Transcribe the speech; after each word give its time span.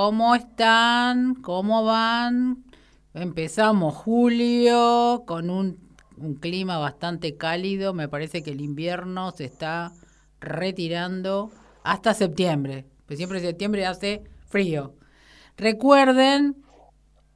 ¿cómo 0.00 0.34
están? 0.34 1.34
¿Cómo 1.34 1.84
van? 1.84 2.64
Empezamos 3.12 3.94
julio 3.94 5.24
con 5.26 5.50
un, 5.50 5.76
clima 6.40 6.78
bastante 6.78 7.36
cálido, 7.36 7.92
me 7.92 8.08
parece 8.08 8.42
que 8.42 8.52
el 8.52 8.62
invierno 8.62 9.30
se 9.32 9.44
está 9.44 9.92
retirando 10.40 11.50
hasta 11.84 12.14
septiembre, 12.14 12.86
pues 13.04 13.18
siempre 13.18 13.40
septiembre 13.40 13.84
hace 13.84 14.22
frío. 14.48 14.94
Recuerden 15.58 16.56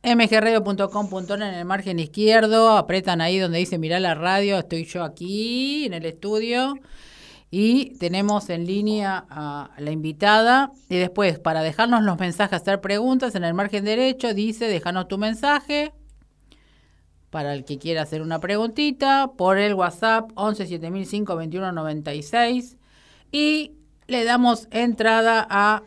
mgradio.com.net 0.02 1.34
en 1.34 1.42
el 1.42 1.66
margen 1.66 1.98
izquierdo, 1.98 2.78
apretan 2.78 3.20
ahí 3.20 3.38
donde 3.38 3.58
dice 3.58 3.76
mirar 3.76 4.00
la 4.00 4.14
radio, 4.14 4.56
estoy 4.58 4.86
yo 4.86 5.04
aquí 5.04 5.84
en 5.84 5.92
el 5.92 6.06
estudio 6.06 6.76
y 7.56 7.94
tenemos 8.00 8.50
en 8.50 8.66
línea 8.66 9.26
a 9.30 9.70
la 9.78 9.92
invitada 9.92 10.72
y 10.88 10.96
después 10.96 11.38
para 11.38 11.62
dejarnos 11.62 12.02
los 12.02 12.18
mensajes, 12.18 12.60
hacer 12.60 12.80
preguntas 12.80 13.36
en 13.36 13.44
el 13.44 13.54
margen 13.54 13.84
derecho 13.84 14.34
dice 14.34 14.66
déjanos 14.66 15.06
tu 15.06 15.18
mensaje 15.18 15.92
para 17.30 17.54
el 17.54 17.64
que 17.64 17.78
quiera 17.78 18.02
hacer 18.02 18.22
una 18.22 18.40
preguntita 18.40 19.30
por 19.36 19.58
el 19.58 19.74
WhatsApp 19.74 20.32
11 20.34 20.66
7005 20.66 21.36
21 21.36 21.70
96 21.70 22.76
y 23.30 23.76
le 24.08 24.24
damos 24.24 24.66
entrada 24.72 25.46
a 25.48 25.84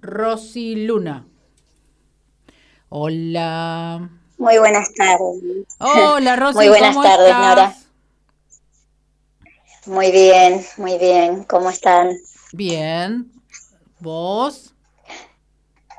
Rosy 0.00 0.86
Luna. 0.86 1.26
Hola. 2.88 4.08
Muy 4.38 4.56
buenas 4.56 4.90
tardes. 4.94 5.66
Hola, 5.80 6.36
Rosy. 6.36 6.56
Muy 6.56 6.68
buenas 6.68 6.96
tardes, 6.96 7.34
Nora. 7.34 7.83
Muy 9.86 10.10
bien, 10.10 10.64
muy 10.78 10.98
bien. 10.98 11.44
¿Cómo 11.44 11.68
están? 11.68 12.10
Bien. 12.52 13.30
¿Vos? 14.00 14.74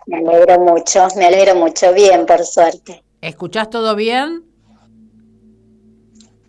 Me 0.07 0.17
alegro 0.17 0.59
mucho, 0.59 1.07
me 1.15 1.25
alegro 1.25 1.55
mucho. 1.55 1.93
Bien, 1.93 2.25
por 2.25 2.43
suerte. 2.45 3.03
¿Escuchás 3.21 3.69
todo 3.69 3.95
bien? 3.95 4.43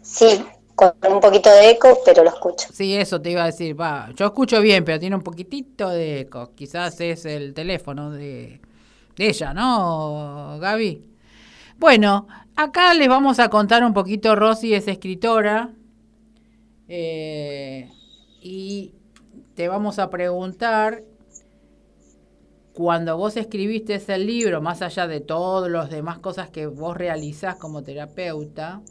Sí, 0.03 0.43
con 0.75 0.95
un 1.11 1.21
poquito 1.21 1.51
de 1.51 1.71
eco, 1.71 1.99
pero 2.05 2.25
lo 2.25 2.31
escucho. 2.31 2.69
Sí, 2.73 2.97
eso 2.97 3.21
te 3.21 3.31
iba 3.31 3.43
a 3.43 3.47
decir. 3.47 3.79
Va, 3.79 4.11
yo 4.15 4.27
escucho 4.27 4.61
bien, 4.61 4.85
pero 4.85 4.99
tiene 4.99 5.17
un 5.17 5.23
poquitito 5.23 5.91
de 5.91 6.21
eco. 6.21 6.53
Quizás 6.55 6.99
es 7.01 7.27
el 7.27 7.53
teléfono 7.53 8.11
de, 8.11 8.61
de 9.17 9.29
ella, 9.29 9.53
¿no, 9.53 10.59
Gaby? 10.59 11.05
Bueno, 11.77 12.29
acá 12.57 12.95
les 12.95 13.09
vamos 13.09 13.39
a 13.41 13.51
contar 13.51 13.85
un 13.85 13.93
poquito, 13.93 14.35
Rosy 14.35 14.73
es 14.73 14.89
escritora 14.89 15.71
eh, 16.89 17.91
y 18.41 18.95
te 19.55 19.69
vamos 19.69 19.99
a 19.99 20.11
preguntar, 20.11 21.03
cuando 22.73 23.17
vos 23.17 23.37
escribiste 23.37 23.95
ese 23.95 24.19
libro, 24.19 24.61
más 24.61 24.83
allá 24.83 25.07
de 25.09 25.21
todas 25.21 25.71
las 25.71 25.91
demás 25.91 26.19
cosas 26.21 26.51
que 26.51 26.67
vos 26.67 26.97
realizás 26.97 27.57
como 27.57 27.83
terapeuta, 27.83 28.83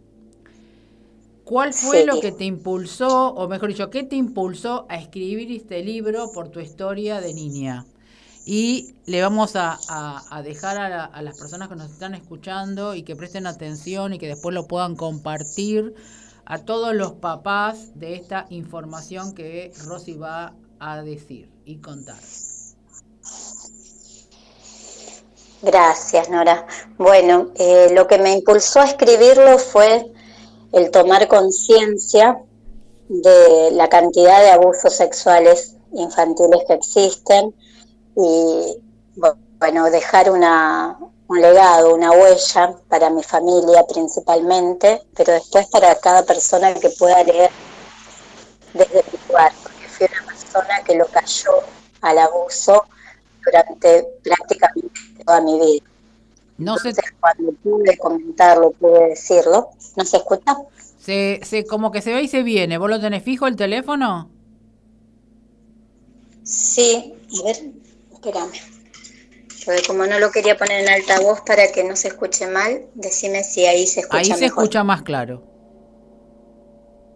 ¿cuál 1.43 1.73
fue 1.73 2.03
Sí. 2.03 2.05
lo 2.05 2.19
que 2.19 2.31
te 2.31 2.45
impulsó, 2.45 3.29
o 3.33 3.47
mejor 3.47 3.69
dicho, 3.69 3.89
qué 3.89 4.03
te 4.03 4.15
impulsó 4.15 4.85
a 4.89 4.97
escribir 4.97 5.51
este 5.51 5.83
libro 5.83 6.31
por 6.31 6.49
tu 6.49 6.59
historia 6.59 7.21
de 7.21 7.33
niña? 7.33 7.87
Y 8.45 8.95
le 9.05 9.21
vamos 9.21 9.55
a, 9.55 9.83
a- 9.87 10.25
a 10.29 10.43
dejar 10.43 10.77
a, 10.77 10.89
la- 10.89 11.05
a 11.05 11.21
las 11.21 11.35
personas 11.35 11.69
que 11.69 11.75
nos 11.75 11.91
están 11.91 12.13
escuchando 12.15 12.95
y 12.95 13.03
que 13.03 13.15
presten 13.15 13.47
atención 13.47 14.13
y 14.13 14.19
que 14.19 14.27
después 14.27 14.53
lo 14.55 14.67
puedan 14.67 14.95
compartir 14.95 15.95
a 16.45 16.59
todos 16.59 16.93
los 16.93 17.13
papás 17.13 17.97
de 17.99 18.15
esta 18.15 18.45
información 18.49 19.33
que 19.33 19.73
Rosy 19.85 20.13
va 20.13 20.53
a 20.79 21.01
decir 21.01 21.49
y 21.65 21.77
contar. 21.77 22.19
Gracias, 25.61 26.29
Nora. 26.29 26.67
Bueno, 26.97 27.49
eh, 27.55 27.89
lo 27.93 28.05
que 28.07 28.19
me 28.19 28.33
impulsó 28.33 28.81
a 28.81 28.85
escribirlo 28.85 29.57
fue 29.57 30.11
el 30.73 30.91
tomar 30.91 31.27
conciencia 31.27 32.39
de 33.07 33.71
la 33.71 33.89
cantidad 33.89 34.41
de 34.41 34.51
abusos 34.51 34.93
sexuales 34.93 35.75
infantiles 35.93 36.61
que 36.67 36.73
existen 36.73 37.55
y, 38.15 38.77
bueno, 39.59 39.89
dejar 39.89 40.29
una, 40.29 40.99
un 41.27 41.41
legado, 41.41 41.95
una 41.95 42.11
huella 42.11 42.75
para 42.87 43.09
mi 43.09 43.23
familia 43.23 43.85
principalmente, 43.87 45.01
pero 45.15 45.33
después 45.33 45.67
para 45.67 45.95
cada 45.99 46.23
persona 46.23 46.73
que 46.75 46.89
pueda 46.91 47.23
leer 47.23 47.49
desde 48.73 49.03
mi 49.11 49.27
lugar, 49.27 49.51
porque 49.63 49.87
fui 49.87 50.07
una 50.11 50.25
persona 50.27 50.83
que 50.83 50.95
lo 50.95 51.05
cayó 51.07 51.51
al 52.01 52.17
abuso 52.19 52.85
durante 53.43 54.07
prácticamente 54.23 55.01
toda 55.25 55.41
mi 55.41 55.59
vida. 55.59 55.85
No 56.57 56.77
se, 56.77 56.89
Entonces, 56.89 57.13
cuando 57.19 57.51
pude 57.63 57.97
comentarlo, 57.97 58.71
pude 58.71 59.09
decirlo, 59.09 59.69
¿no 59.95 60.05
se 60.05 60.17
escucha? 60.17 60.55
se, 60.97 61.39
se, 61.43 61.65
como 61.65 61.91
que 61.91 62.01
se 62.01 62.13
ve 62.13 62.23
y 62.23 62.27
se 62.27 62.43
viene. 62.43 62.77
¿Vos 62.77 62.89
lo 62.89 62.99
tenés 62.99 63.23
fijo 63.23 63.47
el 63.47 63.55
teléfono? 63.55 64.29
Sí, 66.43 67.13
a 67.39 67.43
ver, 67.43 67.71
espérame. 68.13 68.74
Como 69.87 70.05
no 70.05 70.19
lo 70.19 70.31
quería 70.31 70.57
poner 70.57 70.81
en 70.81 70.89
altavoz 70.89 71.41
para 71.41 71.71
que 71.71 71.83
no 71.83 71.95
se 71.95 72.09
escuche 72.09 72.47
mal, 72.47 72.85
decime 72.93 73.43
si 73.43 73.65
ahí 73.65 73.87
se 73.87 74.01
escucha 74.01 74.17
Ahí 74.19 74.25
se 74.25 74.31
mejor. 74.33 74.63
escucha 74.63 74.83
más 74.83 75.01
claro. 75.01 75.43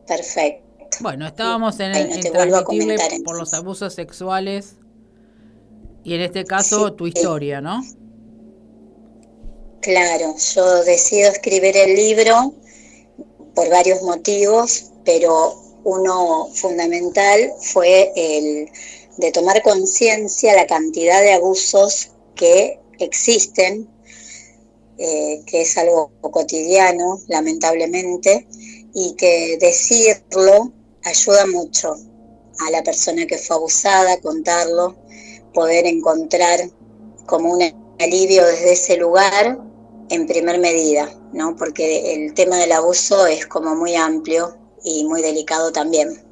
Perfecto. 0.08 0.98
Bueno, 1.02 1.28
estábamos 1.28 1.80
en, 1.80 1.92
el 1.94 2.10
no 2.50 2.58
en 2.58 2.64
comentar, 2.64 3.12
por 3.24 3.38
los 3.38 3.54
abusos 3.54 3.94
sexuales 3.94 4.78
y 6.04 6.16
en 6.16 6.22
este 6.22 6.46
caso 6.46 6.88
Sí, 6.88 6.96
tu 6.96 7.08
historia, 7.08 7.62
¿no? 7.62 7.84
Claro, 9.82 10.36
yo 10.56 10.84
decido 10.84 11.30
escribir 11.30 11.78
el 11.78 11.96
libro 11.96 12.54
por 13.54 13.70
varios 13.70 14.02
motivos, 14.02 14.92
pero 15.06 15.54
uno 15.84 16.48
fundamental 16.54 17.52
fue 17.62 18.12
el 18.16 18.70
de 19.18 19.32
tomar 19.32 19.62
conciencia 19.62 20.56
la 20.56 20.66
cantidad 20.66 21.22
de 21.22 21.34
abusos 21.34 22.12
que 22.40 22.80
existen, 23.00 23.90
eh, 24.98 25.44
que 25.46 25.64
es 25.64 25.78
algo 25.78 26.10
cotidiano, 26.22 27.20
lamentablemente, 27.28 28.48
y 28.94 29.14
que 29.16 29.58
decirlo 29.60 30.72
ayuda 31.04 31.46
mucho 31.48 31.98
a 32.60 32.72
la 32.72 32.82
persona 32.82 33.26
que 33.28 33.38
fue 33.38 33.58
abusada, 33.58 34.22
contarlo, 34.22 34.96
poder 35.54 35.86
encontrar 35.86 36.62
como 37.26 37.54
un 37.54 37.62
alivio 38.00 38.46
desde 38.46 38.72
ese 38.72 38.96
lugar 38.96 39.60
en 40.10 40.26
primer 40.26 40.60
medida, 40.60 41.14
¿no? 41.34 41.58
Porque 41.58 42.14
el 42.14 42.34
tema 42.34 42.58
del 42.58 42.72
abuso 42.72 43.28
es 43.28 43.46
como 43.48 43.76
muy 43.76 43.96
amplio 43.96 44.58
y 44.86 45.04
muy 45.04 45.22
delicado 45.22 45.74
también. 45.74 46.29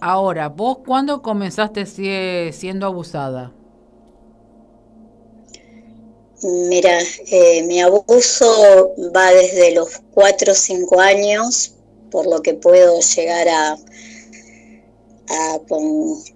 Ahora, 0.00 0.48
¿vos 0.48 0.78
cuándo 0.84 1.22
comenzaste 1.22 1.86
sie- 1.86 2.52
siendo 2.52 2.86
abusada? 2.86 3.56
Mira, 6.42 6.98
eh, 7.30 7.62
mi 7.66 7.80
abuso 7.80 8.94
va 9.14 9.30
desde 9.32 9.74
los 9.74 9.88
4 10.10 10.52
o 10.52 10.54
5 10.54 11.00
años, 11.00 11.74
por 12.10 12.26
lo 12.26 12.40
que 12.40 12.54
puedo 12.54 12.98
llegar 13.00 13.48
a, 13.48 13.78
a 15.28 15.58
con, 15.68 15.84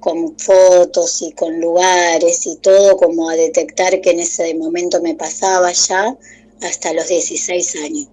con 0.01 0.39
fotos 0.39 1.21
y 1.23 1.33
con 1.33 1.61
lugares 1.61 2.47
y 2.47 2.57
todo, 2.57 2.97
como 2.97 3.29
a 3.29 3.35
detectar 3.35 4.01
que 4.01 4.11
en 4.13 4.21
ese 4.21 4.55
momento 4.55 5.01
me 5.03 5.15
pasaba 5.15 5.73
ya 5.73 6.17
hasta 6.63 6.93
los 6.93 7.09
16 7.09 7.75
años. 7.77 8.09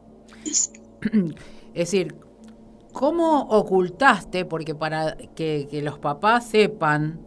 Es 1.74 1.92
decir, 1.92 2.16
¿cómo 2.94 3.42
ocultaste? 3.50 4.46
Porque 4.46 4.76
para 4.76 5.16
que, 5.36 5.68
que 5.70 5.82
los 5.82 6.00
papás 6.00 6.48
sepan 6.48 7.20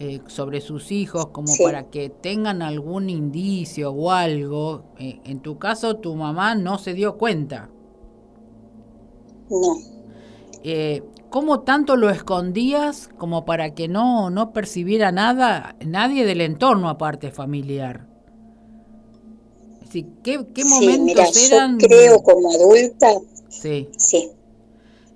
eh, 0.00 0.22
sobre 0.28 0.60
sus 0.60 0.92
hijos, 0.92 1.28
como 1.28 1.56
Sí. 1.56 1.62
para 1.62 1.90
que 1.90 2.10
tengan 2.10 2.62
algún 2.62 3.10
indicio 3.10 3.92
o 3.92 4.12
algo, 4.12 4.84
eh, 4.98 5.20
en 5.24 5.40
tu 5.40 5.58
caso 5.58 5.96
tu 5.96 6.14
mamá 6.16 6.54
no 6.54 6.78
se 6.78 6.94
dio 6.94 7.16
cuenta. 7.18 7.70
No, 9.50 9.82
Eh, 10.62 11.02
¿Cómo 11.30 11.60
tanto 11.60 11.96
lo 11.96 12.08
escondías 12.10 13.08
como 13.18 13.44
para 13.44 13.74
que 13.74 13.86
no, 13.86 14.30
no 14.30 14.52
percibiera 14.52 15.12
nada, 15.12 15.76
nadie 15.84 16.24
del 16.24 16.40
entorno 16.40 16.88
aparte 16.88 17.30
familiar? 17.30 18.06
¿qué, 20.22 20.46
qué 20.54 20.64
sí, 20.64 20.64
momentos 20.64 20.96
mira, 21.00 21.26
eran? 21.36 21.72
yo 21.88 21.88
creo 21.88 22.22
como 22.22 22.50
adulta, 22.52 23.14
Sí, 23.48 23.88
sí, 23.96 24.30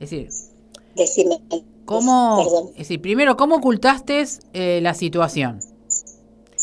es 0.03 0.11
decir, 0.11 0.29
decime. 0.97 1.41
¿cómo, 1.85 2.43
Perdón. 2.45 2.69
es 2.73 2.79
decir, 2.79 3.01
primero, 3.01 3.37
¿cómo 3.37 3.57
ocultaste 3.57 4.25
eh, 4.53 4.81
la 4.83 4.95
situación? 4.95 5.61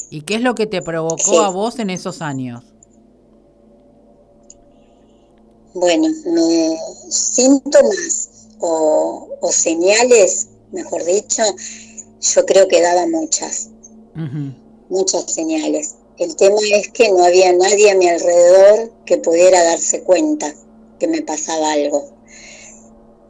¿Y 0.09 0.21
qué 0.21 0.36
es 0.36 0.41
lo 0.41 0.56
que 0.56 0.65
te 0.65 0.81
provocó 0.81 1.18
Sí. 1.18 1.38
a 1.38 1.50
vos 1.50 1.80
en 1.80 1.89
esos 1.89 2.21
años? 2.21 2.63
Bueno, 5.74 6.07
me, 6.25 6.77
síntomas 7.09 8.30
o, 8.59 9.30
o 9.39 9.51
señales, 9.51 10.47
mejor 10.71 11.03
dicho, 11.06 11.44
yo 12.21 12.45
creo 12.45 12.68
que 12.68 12.81
daba 12.81 13.06
muchas, 13.07 13.69
muchas 14.89 15.31
señales. 15.31 15.95
El 16.18 16.35
tema 16.35 16.57
es 16.74 16.89
que 16.89 17.09
no 17.12 17.24
había 17.24 17.53
nadie 17.53 17.92
a 17.92 17.95
mi 17.95 18.09
alrededor 18.09 18.92
que 19.06 19.18
pudiera 19.18 19.63
darse 19.63 20.01
cuenta 20.03 20.53
que 21.00 21.07
me 21.07 21.21
pasaba 21.21 21.71
algo. 21.71 22.09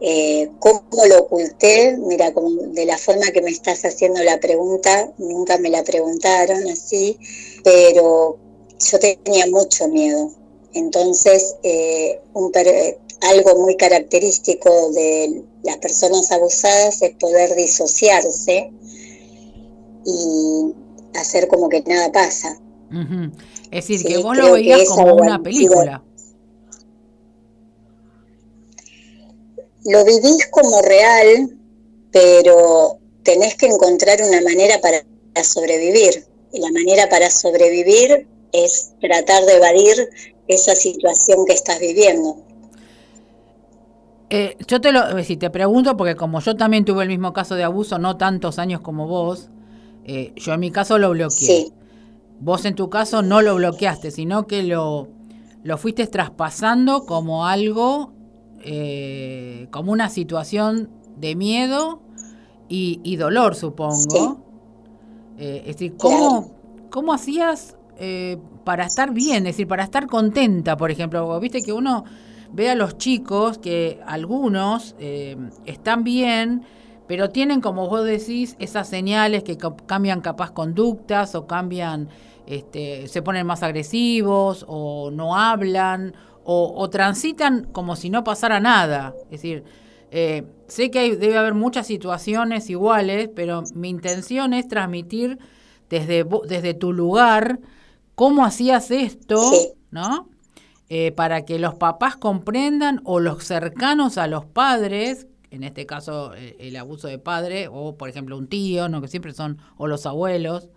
Eh, 0.02 0.50
¿Cómo 0.60 0.82
lo 1.08 1.20
oculté? 1.20 1.98
Mira, 1.98 2.34
como 2.34 2.50
de 2.50 2.86
la 2.86 2.98
forma 2.98 3.32
que 3.32 3.42
me 3.42 3.52
estás 3.52 3.84
haciendo 3.84 4.24
la 4.24 4.40
pregunta, 4.40 5.12
nunca 5.18 5.58
me 5.58 5.70
la 5.70 5.84
preguntaron 5.84 6.68
así, 6.70 7.18
pero 7.64 8.38
yo 8.80 9.00
tenía 9.00 9.46
mucho 9.48 9.88
miedo. 9.90 10.32
Entonces, 10.74 11.56
eh, 11.64 12.22
algo 13.22 13.56
muy 13.60 13.76
característico 13.76 14.92
de 14.92 15.44
las 15.64 15.78
personas 15.78 16.32
abusadas 16.32 17.02
es 17.02 17.16
poder 17.16 17.56
disociarse 17.56 18.72
y 20.06 20.74
hacer 21.16 21.48
como 21.48 21.68
que 21.68 21.82
nada 21.82 22.12
pasa. 22.12 22.58
Es 23.72 23.88
decir, 23.88 24.06
que 24.06 24.18
vos 24.20 24.38
lo 24.38 24.54
veías 24.54 24.88
como 24.90 25.16
una 25.16 25.42
película. 25.42 26.04
Lo 29.86 30.06
vivís 30.06 30.48
como 30.52 30.82
real, 30.82 31.58
pero 32.12 32.98
tenés 33.24 33.56
que 33.56 33.68
encontrar 33.68 34.20
una 34.22 34.42
manera 34.42 34.80
para 34.82 35.04
sobrevivir. 35.44 36.26
Y 36.52 36.60
la 36.60 36.72
manera 36.72 37.10
para 37.10 37.30
sobrevivir 37.30 38.28
es 38.52 38.92
tratar 39.00 39.46
de 39.46 39.58
evadir 39.58 40.10
esa 40.48 40.76
situación 40.76 41.46
que 41.46 41.54
estás 41.54 41.80
viviendo. 41.80 42.38
Eh, 44.32 44.58
yo 44.68 44.80
te 44.82 44.92
lo, 44.92 45.24
si 45.24 45.38
te 45.38 45.50
pregunto, 45.50 45.98
porque 45.98 46.16
como 46.16 46.40
yo 46.40 46.56
también 46.56 46.86
tuve 46.86 47.04
el 47.04 47.10
mismo 47.10 47.34
caso 47.34 47.56
de 47.56 47.64
abuso, 47.64 47.98
no 47.98 48.18
tantos 48.18 48.60
años 48.60 48.82
como 48.82 49.08
vos, 49.08 49.50
eh, 50.06 50.34
yo 50.36 50.54
en 50.54 50.60
mi 50.60 50.72
caso 50.72 50.98
lo 50.98 51.12
bloqueé. 51.12 51.72
Vos 52.40 52.66
en 52.66 52.76
tu 52.76 52.90
caso 52.90 53.22
no 53.22 53.42
lo 53.42 53.56
bloqueaste, 53.56 54.12
sino 54.12 54.48
que 54.48 54.64
lo, 54.64 55.08
lo 55.64 55.78
fuiste 55.78 56.08
traspasando 56.08 57.06
como 57.06 57.46
algo 57.46 58.14
eh, 58.62 59.68
como 59.72 59.92
una 59.92 60.10
situación 60.10 60.90
de 61.18 61.36
miedo 61.36 62.02
y, 62.68 63.16
dolor, 63.16 63.56
supongo. 63.56 64.46
Eh, 65.38 65.64
es 65.66 65.78
decir, 65.78 65.96
¿cómo, 65.98 66.52
¿cómo 66.92 67.14
hacías 67.14 67.76
eh, 67.98 68.38
para 68.64 68.86
estar 68.86 69.12
bien? 69.12 69.48
Es 69.48 69.56
decir, 69.56 69.68
para 69.68 69.84
estar 69.84 70.06
contenta, 70.08 70.78
por 70.78 70.92
ejemplo. 70.92 71.40
Viste 71.40 71.62
que 71.62 71.74
uno 71.74 72.04
ve 72.52 72.70
a 72.70 72.76
los 72.76 72.98
chicos 72.98 73.58
que 73.58 74.00
algunos 74.06 74.96
están 75.66 76.04
bien, 76.04 76.64
pero 77.08 77.32
tienen, 77.32 77.60
como 77.60 77.90
vos 77.90 78.06
decís, 78.06 78.56
esas 78.60 78.88
señales 78.88 79.44
que 79.44 79.58
cambian 79.88 80.22
capaz 80.22 80.52
conductas 80.52 81.34
o 81.34 81.48
cambian, 81.48 82.08
este, 82.46 83.08
se 83.08 83.24
ponen 83.24 83.48
más 83.48 83.64
agresivos 83.64 84.64
o 84.68 85.10
no 85.10 85.36
hablan 85.36 86.14
o, 86.52 86.90
transitan 86.90 87.66
como 87.72 87.96
si 87.96 88.10
no 88.10 88.24
pasara 88.24 88.60
nada. 88.60 89.14
Es 89.26 89.42
decir, 89.42 89.64
eh, 90.10 90.44
sé 90.68 90.90
que 90.90 91.16
debe 91.16 91.38
haber 91.38 91.54
muchas 91.54 91.86
situaciones 91.86 92.72
iguales, 92.72 93.30
pero 93.36 93.64
mi 93.76 93.90
intención 93.90 94.54
es 94.56 94.68
transmitir 94.68 95.38
desde, 95.90 96.26
desde 96.48 96.74
tu 96.74 96.92
lugar 96.92 97.60
cómo 98.16 98.44
hacías 98.46 98.90
esto, 98.90 99.40
¿no? 99.92 100.28
Eh, 100.90 101.12
para 101.12 101.46
que 101.46 101.60
los 101.60 101.76
papás 101.76 102.16
comprendan 102.16 103.02
o 103.06 103.20
los 103.20 103.44
cercanos 103.44 104.18
a 104.18 104.26
los 104.26 104.46
padres, 104.46 105.28
en 105.52 105.64
este 105.64 105.86
caso 105.86 106.34
eh, 106.34 106.58
el, 106.60 106.76
abuso 106.78 107.08
de 107.08 107.20
padre, 107.20 107.68
o 107.72 107.96
por 107.96 108.10
ejemplo 108.10 108.36
un 108.36 108.48
tío, 108.48 108.90
¿no? 108.90 109.02
que 109.02 109.08
siempre 109.08 109.36
son, 109.36 109.60
o 109.78 109.86
los 109.86 110.08
abuelos. 110.08 110.70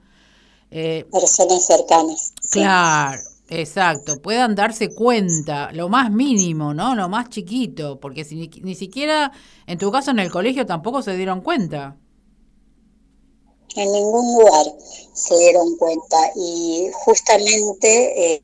Personas 0.71 1.67
cercanas. 1.67 2.35
Claro, 2.51 3.21
Exacto, 3.49 4.23
puedan 4.23 4.55
darse 4.55 4.95
cuenta, 4.95 5.73
lo 5.73 5.89
más 5.89 6.11
mínimo, 6.11 6.73
¿no? 6.73 6.95
Lo 6.95 7.09
más 7.09 7.29
chiquito, 7.29 8.01
porque 8.01 8.25
si 8.25 8.49
ni, 8.63 8.75
siquiera, 8.75 9.33
en 9.67 9.79
tu 9.79 9.91
caso 9.93 10.11
en 10.11 10.21
el 10.21 10.31
colegio 10.31 10.65
tampoco 10.65 11.03
se 11.03 11.17
dieron 11.17 11.43
cuenta. 11.43 11.97
En 13.77 13.93
ningún 13.93 14.39
lugar 14.39 14.67
se 15.13 15.37
dieron 15.39 15.77
cuenta 15.77 16.17
y 16.37 16.89
justamente 16.93 18.35
eh, 18.35 18.43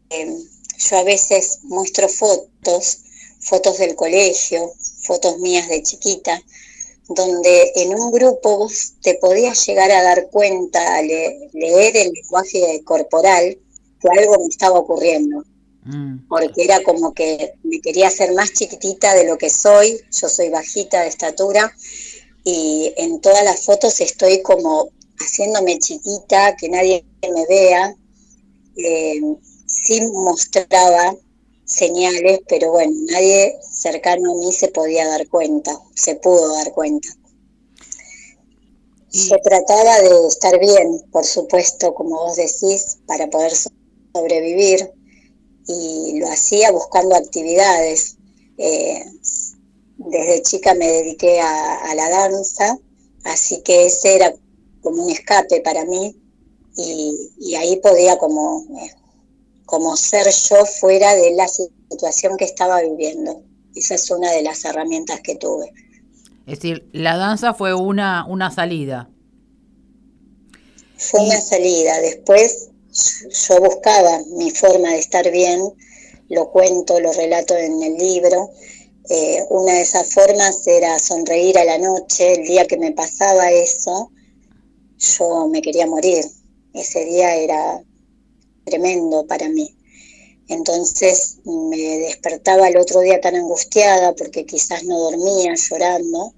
yo 0.78 0.98
a 0.98 1.02
veces 1.04 1.60
muestro 1.64 2.08
fotos, 2.08 2.98
fotos 3.40 3.78
del 3.78 3.94
colegio, 3.94 4.72
fotos 5.02 5.38
mías 5.38 5.68
de 5.68 5.82
chiquita, 5.82 6.42
donde 7.08 7.72
en 7.76 7.98
un 7.98 8.10
grupo 8.10 8.58
vos 8.58 8.94
te 9.00 9.14
podías 9.14 9.66
llegar 9.66 9.90
a 9.90 10.02
dar 10.02 10.28
cuenta, 10.30 11.00
leer 11.02 11.96
el 11.96 12.12
lenguaje 12.12 12.82
corporal, 12.84 13.58
que 14.00 14.08
algo 14.08 14.38
me 14.38 14.46
estaba 14.46 14.78
ocurriendo. 14.78 15.44
Mm. 15.84 16.28
Porque 16.28 16.64
era 16.64 16.82
como 16.82 17.14
que 17.14 17.54
me 17.62 17.80
quería 17.80 18.08
hacer 18.08 18.32
más 18.34 18.52
chiquitita 18.52 19.14
de 19.14 19.24
lo 19.24 19.38
que 19.38 19.50
soy. 19.50 20.00
Yo 20.10 20.28
soy 20.28 20.50
bajita 20.50 21.02
de 21.02 21.08
estatura 21.08 21.72
y 22.44 22.92
en 22.96 23.20
todas 23.20 23.44
las 23.44 23.64
fotos 23.64 24.00
estoy 24.00 24.42
como 24.42 24.90
haciéndome 25.18 25.78
chiquita, 25.78 26.56
que 26.56 26.68
nadie 26.68 27.04
me 27.22 27.46
vea. 27.46 27.94
Eh, 28.76 29.20
sí 29.66 30.00
mostraba 30.12 31.14
señales, 31.64 32.40
pero 32.48 32.70
bueno, 32.70 32.92
nadie 33.10 33.58
cercano 33.70 34.32
a 34.32 34.34
mí 34.36 34.52
se 34.52 34.68
podía 34.68 35.06
dar 35.06 35.28
cuenta, 35.28 35.78
se 35.94 36.14
pudo 36.16 36.54
dar 36.54 36.72
cuenta. 36.72 37.08
Se 39.10 39.38
trataba 39.38 40.00
de 40.00 40.28
estar 40.28 40.58
bien, 40.58 41.02
por 41.10 41.24
supuesto, 41.24 41.94
como 41.94 42.16
vos 42.16 42.36
decís, 42.36 42.98
para 43.06 43.28
poder 43.28 43.52
sobrevivir 44.19 44.91
y 45.67 46.19
lo 46.19 46.29
hacía 46.29 46.73
buscando 46.73 47.15
actividades. 47.15 48.17
Eh, 48.56 49.05
desde 49.98 50.43
chica 50.43 50.75
me 50.75 50.87
dediqué 50.87 51.41
a, 51.41 51.94
la 51.94 52.08
danza, 52.08 52.79
así 53.25 53.63
que 53.63 53.87
ese 53.87 54.17
era 54.17 54.32
como 54.81 55.05
un 55.05 55.10
escape 55.10 55.60
para 55.60 55.84
mí 55.84 56.17
y, 56.77 57.55
ahí 57.56 57.81
podía 57.81 58.17
como, 58.19 58.65
eh, 58.81 58.91
como 59.67 59.96
ser 59.96 60.27
yo 60.27 60.65
fuera 60.65 61.15
de 61.15 61.32
la 61.32 61.48
situación 61.48 62.37
que 62.37 62.44
estaba 62.44 62.81
viviendo. 62.81 63.43
Esa 63.75 63.96
es 63.96 64.10
una 64.10 64.31
de 64.31 64.43
las 64.43 64.65
herramientas 64.65 65.20
que 65.20 65.34
tuve. 65.34 65.72
Es 66.46 66.60
decir, 66.60 66.89
la 66.93 67.17
danza 67.17 67.53
fue 67.53 67.75
una, 67.75 68.25
una 68.27 68.51
salida. 68.51 69.10
Fue 70.96 71.20
una 71.20 71.41
salida. 71.41 72.01
Después 72.01 72.70
yo 73.31 73.60
buscaba 73.60 74.22
mi 74.36 74.50
forma 74.50 74.93
de 74.93 74.98
estar 74.98 75.31
bien, 75.31 75.60
lo 76.28 76.50
cuento, 76.50 77.00
lo 77.00 77.12
relato 77.12 77.56
en 77.56 77.82
el 77.82 77.96
libro. 77.96 78.50
Eh, 79.08 79.44
una 79.50 79.74
de 79.74 79.82
esas 79.82 80.12
formas 80.12 80.67
era 80.67 80.98
sonreír 80.98 81.58
a 81.58 81.64
la 81.64 81.78
noche. 81.78 82.34
El 82.34 82.46
día 82.46 82.67
que 82.67 82.76
me 82.76 82.93
pasaba 82.93 83.50
eso, 83.50 84.10
yo 84.98 85.48
me 85.48 85.62
quería 85.62 85.86
morir. 85.86 86.24
Ese 86.74 87.05
día 87.05 87.34
era 87.36 87.82
tremendo 88.64 89.26
para 89.26 89.48
mí. 89.48 89.74
Entonces 90.48 91.38
me 91.44 91.98
despertaba 91.98 92.69
el 92.69 92.76
otro 92.76 93.00
día 93.00 93.20
tan 93.20 93.36
angustiada 93.36 94.14
porque 94.14 94.46
quizás 94.46 94.84
no 94.84 94.98
dormía 94.98 95.55
llorando 95.55 96.34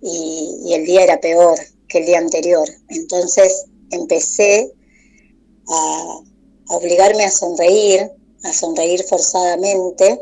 y, 0.00 0.58
y 0.64 0.74
el 0.74 0.86
día 0.86 1.04
era 1.04 1.20
peor 1.20 1.58
que 1.88 1.98
el 1.98 2.06
día 2.06 2.18
anterior. 2.18 2.68
Entonces 2.88 3.66
empecé 3.90 4.72
a, 5.70 6.20
obligarme 6.70 7.24
a 7.24 7.30
sonreír, 7.30 8.10
a 8.44 8.52
sonreír 8.52 9.02
forzadamente, 9.04 10.20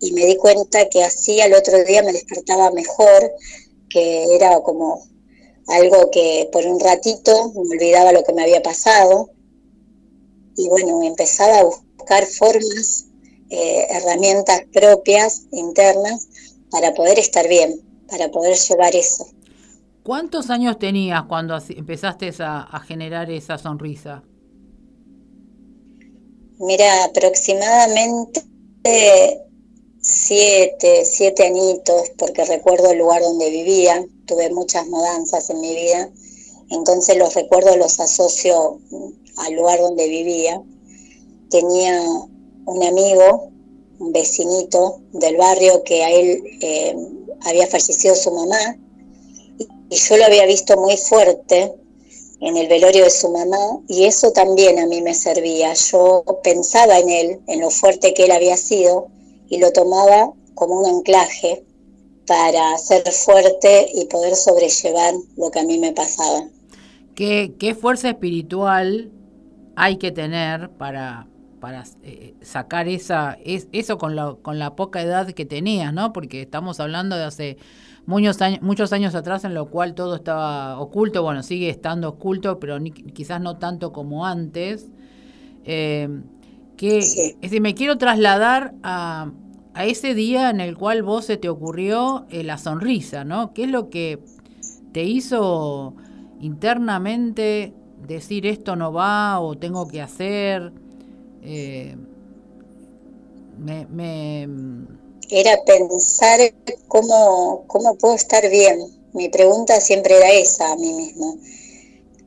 y 0.00 0.12
me 0.12 0.26
di 0.26 0.36
cuenta 0.36 0.88
que 0.88 1.02
así 1.02 1.40
al 1.40 1.54
otro 1.54 1.82
día 1.84 2.02
me 2.02 2.12
despertaba 2.12 2.70
mejor, 2.70 3.32
que 3.88 4.24
era 4.34 4.60
como 4.60 5.02
algo 5.66 6.10
que 6.10 6.48
por 6.52 6.66
un 6.66 6.78
ratito 6.78 7.52
me 7.54 7.76
olvidaba 7.76 8.12
lo 8.12 8.22
que 8.22 8.32
me 8.32 8.42
había 8.42 8.62
pasado, 8.62 9.30
y 10.56 10.68
bueno, 10.68 11.02
empezaba 11.02 11.58
a 11.58 11.64
buscar 11.64 12.24
formas, 12.26 13.06
eh, 13.50 13.86
herramientas 13.90 14.62
propias, 14.72 15.46
internas, 15.50 16.28
para 16.70 16.94
poder 16.94 17.18
estar 17.18 17.48
bien, 17.48 17.80
para 18.08 18.30
poder 18.30 18.56
llevar 18.56 18.94
eso. 18.94 19.26
¿Cuántos 20.02 20.50
años 20.50 20.78
tenías 20.78 21.24
cuando 21.24 21.56
empezaste 21.68 22.30
a 22.40 22.80
generar 22.86 23.30
esa 23.30 23.58
sonrisa? 23.58 24.22
Mira, 26.58 27.04
aproximadamente 27.04 28.44
siete, 30.00 31.04
siete 31.04 31.46
añitos, 31.46 32.10
porque 32.16 32.44
recuerdo 32.44 32.92
el 32.92 32.98
lugar 32.98 33.22
donde 33.22 33.50
vivía, 33.50 34.06
tuve 34.26 34.50
muchas 34.50 34.86
mudanzas 34.86 35.50
en 35.50 35.60
mi 35.60 35.74
vida, 35.74 36.10
entonces 36.70 37.16
los 37.16 37.34
recuerdos 37.34 37.76
los 37.76 37.98
asocio 37.98 38.78
al 39.38 39.52
lugar 39.54 39.80
donde 39.80 40.08
vivía. 40.08 40.62
Tenía 41.50 42.00
un 42.66 42.82
amigo, 42.84 43.50
un 43.98 44.12
vecinito 44.12 45.00
del 45.12 45.36
barrio 45.36 45.82
que 45.82 46.04
a 46.04 46.10
él 46.12 46.40
eh, 46.60 46.94
había 47.46 47.66
fallecido 47.66 48.14
su 48.14 48.30
mamá, 48.30 48.78
y 49.90 49.96
yo 49.96 50.16
lo 50.16 50.24
había 50.24 50.46
visto 50.46 50.76
muy 50.76 50.96
fuerte 50.96 51.74
en 52.44 52.58
el 52.58 52.68
velorio 52.68 53.04
de 53.04 53.10
su 53.10 53.30
mamá 53.30 53.80
y 53.88 54.04
eso 54.04 54.30
también 54.30 54.78
a 54.78 54.86
mí 54.86 55.00
me 55.00 55.14
servía. 55.14 55.72
Yo 55.72 56.22
pensaba 56.42 56.98
en 56.98 57.08
él, 57.08 57.40
en 57.46 57.60
lo 57.60 57.70
fuerte 57.70 58.12
que 58.12 58.24
él 58.24 58.32
había 58.32 58.58
sido 58.58 59.08
y 59.48 59.58
lo 59.58 59.72
tomaba 59.72 60.30
como 60.54 60.80
un 60.80 60.86
anclaje 60.86 61.64
para 62.26 62.76
ser 62.76 63.10
fuerte 63.10 63.88
y 63.94 64.04
poder 64.06 64.36
sobrellevar 64.36 65.14
lo 65.38 65.50
que 65.50 65.60
a 65.60 65.62
mí 65.62 65.78
me 65.78 65.92
pasaba. 65.92 66.44
¿Qué, 67.14 67.54
qué 67.58 67.74
fuerza 67.74 68.10
espiritual 68.10 69.10
hay 69.74 69.96
que 69.96 70.12
tener 70.12 70.68
para, 70.70 71.26
para 71.60 71.84
eh, 72.02 72.34
sacar 72.42 72.88
esa, 72.88 73.38
es, 73.42 73.68
eso 73.72 73.96
con 73.96 74.16
la, 74.16 74.36
con 74.42 74.58
la 74.58 74.76
poca 74.76 75.00
edad 75.00 75.30
que 75.32 75.46
tenías, 75.46 75.94
¿no? 75.94 76.12
Porque 76.12 76.42
estamos 76.42 76.78
hablando 76.78 77.16
de 77.16 77.24
hace 77.24 77.56
muchos 78.06 78.40
años, 78.42 78.62
muchos 78.62 78.92
años 78.92 79.14
atrás 79.14 79.44
en 79.44 79.54
lo 79.54 79.66
cual 79.66 79.94
todo 79.94 80.14
estaba 80.16 80.78
oculto, 80.78 81.22
bueno, 81.22 81.42
sigue 81.42 81.68
estando 81.68 82.08
oculto, 82.10 82.58
pero 82.60 82.78
quizás 83.12 83.40
no 83.40 83.56
tanto 83.58 83.92
como 83.92 84.26
antes. 84.26 84.90
Eh, 85.64 86.08
que, 86.76 86.98
Es 86.98 87.40
decir, 87.40 87.60
me 87.60 87.74
quiero 87.74 87.98
trasladar 87.98 88.74
a, 88.82 89.30
a, 89.74 89.84
ese 89.86 90.14
día 90.14 90.50
en 90.50 90.60
el 90.60 90.76
cual 90.76 91.02
vos 91.02 91.24
se 91.26 91.36
te 91.36 91.48
ocurrió 91.48 92.26
eh, 92.30 92.44
la 92.44 92.58
sonrisa, 92.58 93.24
¿no? 93.24 93.54
¿Qué 93.54 93.64
es 93.64 93.70
lo 93.70 93.90
que 93.90 94.18
te 94.92 95.04
hizo 95.04 95.94
internamente 96.40 97.72
decir 98.06 98.46
esto 98.46 98.76
no 98.76 98.92
va 98.92 99.40
o 99.40 99.56
tengo 99.56 99.88
que 99.88 100.02
hacer? 100.02 100.72
Eh, 101.42 101.96
me, 103.58 103.86
me 103.86 104.48
era 105.30 105.64
pensar 105.64 106.40
cómo, 106.88 107.64
cómo 107.66 107.96
puedo 107.96 108.14
estar 108.14 108.48
bien. 108.48 108.80
Mi 109.12 109.28
pregunta 109.28 109.80
siempre 109.80 110.16
era 110.16 110.30
esa 110.32 110.72
a 110.72 110.76
mí 110.76 110.92
mismo. 110.92 111.38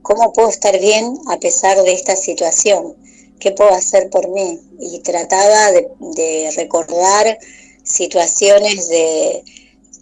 ¿Cómo 0.01 0.31
puedo 0.31 0.49
estar 0.49 0.79
bien 0.79 1.17
a 1.27 1.37
pesar 1.37 1.81
de 1.83 1.93
esta 1.93 2.15
situación? 2.15 2.95
¿Qué 3.39 3.51
puedo 3.51 3.71
hacer 3.71 4.09
por 4.09 4.29
mí? 4.29 4.59
Y 4.79 4.99
trataba 4.99 5.71
de, 5.71 6.51
recordar 6.55 7.37
situaciones 7.83 8.87
de, 8.87 9.43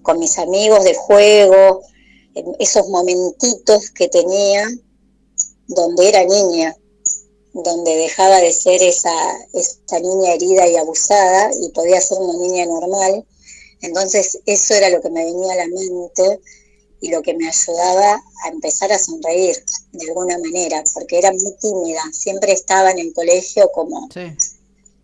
con 0.04 0.20
mis 0.20 0.38
amigos 0.38 0.84
de 0.84 0.94
juego, 0.94 1.82
esos 2.60 2.88
momentitos 2.90 3.90
que 3.92 4.08
tenía 4.08 4.68
donde 5.68 6.10
era 6.10 6.24
niña 6.24 6.76
donde 7.64 7.96
dejaba 7.96 8.42
de 8.42 8.52
ser 8.52 8.84
esa, 8.84 9.16
esta 9.54 9.98
niña 10.02 10.34
herida 10.34 10.68
y 10.68 10.76
abusada 10.76 11.52
y 11.62 11.70
podía 11.70 12.02
ser 12.02 12.18
una 12.20 12.38
niña 12.38 12.66
normal. 12.66 13.26
Entonces 13.82 14.40
eso 14.46 14.74
era 14.74 14.90
lo 14.90 15.02
que 15.02 15.10
me 15.10 15.24
venía 15.24 15.54
a 15.54 15.58
la 15.58 15.68
mente 15.68 16.42
y 17.00 17.12
lo 17.12 17.22
que 17.22 17.34
me 17.34 17.48
ayudaba 17.48 18.22
a 18.44 18.50
empezar 18.50 18.92
a 18.92 19.00
sonreír 19.00 19.56
de 19.94 20.08
alguna 20.10 20.38
manera, 20.38 20.84
porque 20.94 21.18
era 21.18 21.32
muy 21.32 21.56
tímida, 21.62 22.02
siempre 22.12 22.52
estaba 22.52 22.92
en 22.92 23.00
el 23.00 23.14
colegio 23.14 23.72
como 23.74 24.10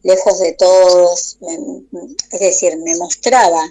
lejos 0.03 0.39
de 0.39 0.51
todos, 0.53 1.37
es 2.31 2.39
decir, 2.39 2.77
me 2.79 2.97
mostraba 2.97 3.65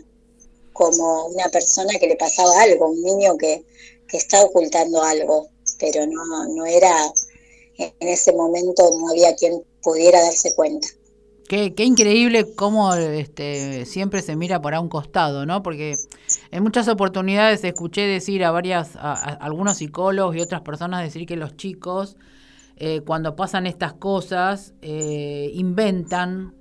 como 0.72 1.26
una 1.26 1.48
persona 1.50 1.98
que 1.98 2.06
le 2.06 2.16
pasaba 2.16 2.62
algo, 2.62 2.86
un 2.86 3.02
niño 3.02 3.36
que, 3.36 3.62
que 4.08 4.16
está 4.16 4.42
ocultando 4.42 5.02
algo, 5.02 5.48
pero 5.78 6.06
no, 6.06 6.46
no 6.48 6.64
era 6.64 7.12
en 7.80 8.08
ese 8.08 8.32
momento 8.32 8.82
no 8.98 9.10
había 9.10 9.34
quien 9.34 9.62
pudiera 9.82 10.20
darse 10.22 10.54
cuenta. 10.54 10.88
Qué, 11.48 11.74
qué 11.74 11.84
increíble 11.84 12.54
cómo 12.54 12.94
este, 12.94 13.84
siempre 13.84 14.22
se 14.22 14.36
mira 14.36 14.62
para 14.62 14.80
un 14.80 14.88
costado, 14.88 15.46
¿no? 15.46 15.64
Porque 15.64 15.96
en 16.52 16.62
muchas 16.62 16.86
oportunidades 16.86 17.64
escuché 17.64 18.02
decir 18.02 18.44
a 18.44 18.52
varias, 18.52 18.94
a, 18.94 19.14
algunos 19.14 19.78
psicólogos 19.78 20.36
y 20.36 20.40
otras 20.40 20.60
personas 20.60 21.02
decir 21.02 21.26
que 21.26 21.36
los 21.36 21.56
chicos 21.56 22.16
eh, 22.82 23.02
cuando 23.02 23.36
pasan 23.36 23.66
estas 23.66 23.92
cosas 23.92 24.72
eh, 24.80 25.50
inventan, 25.52 26.54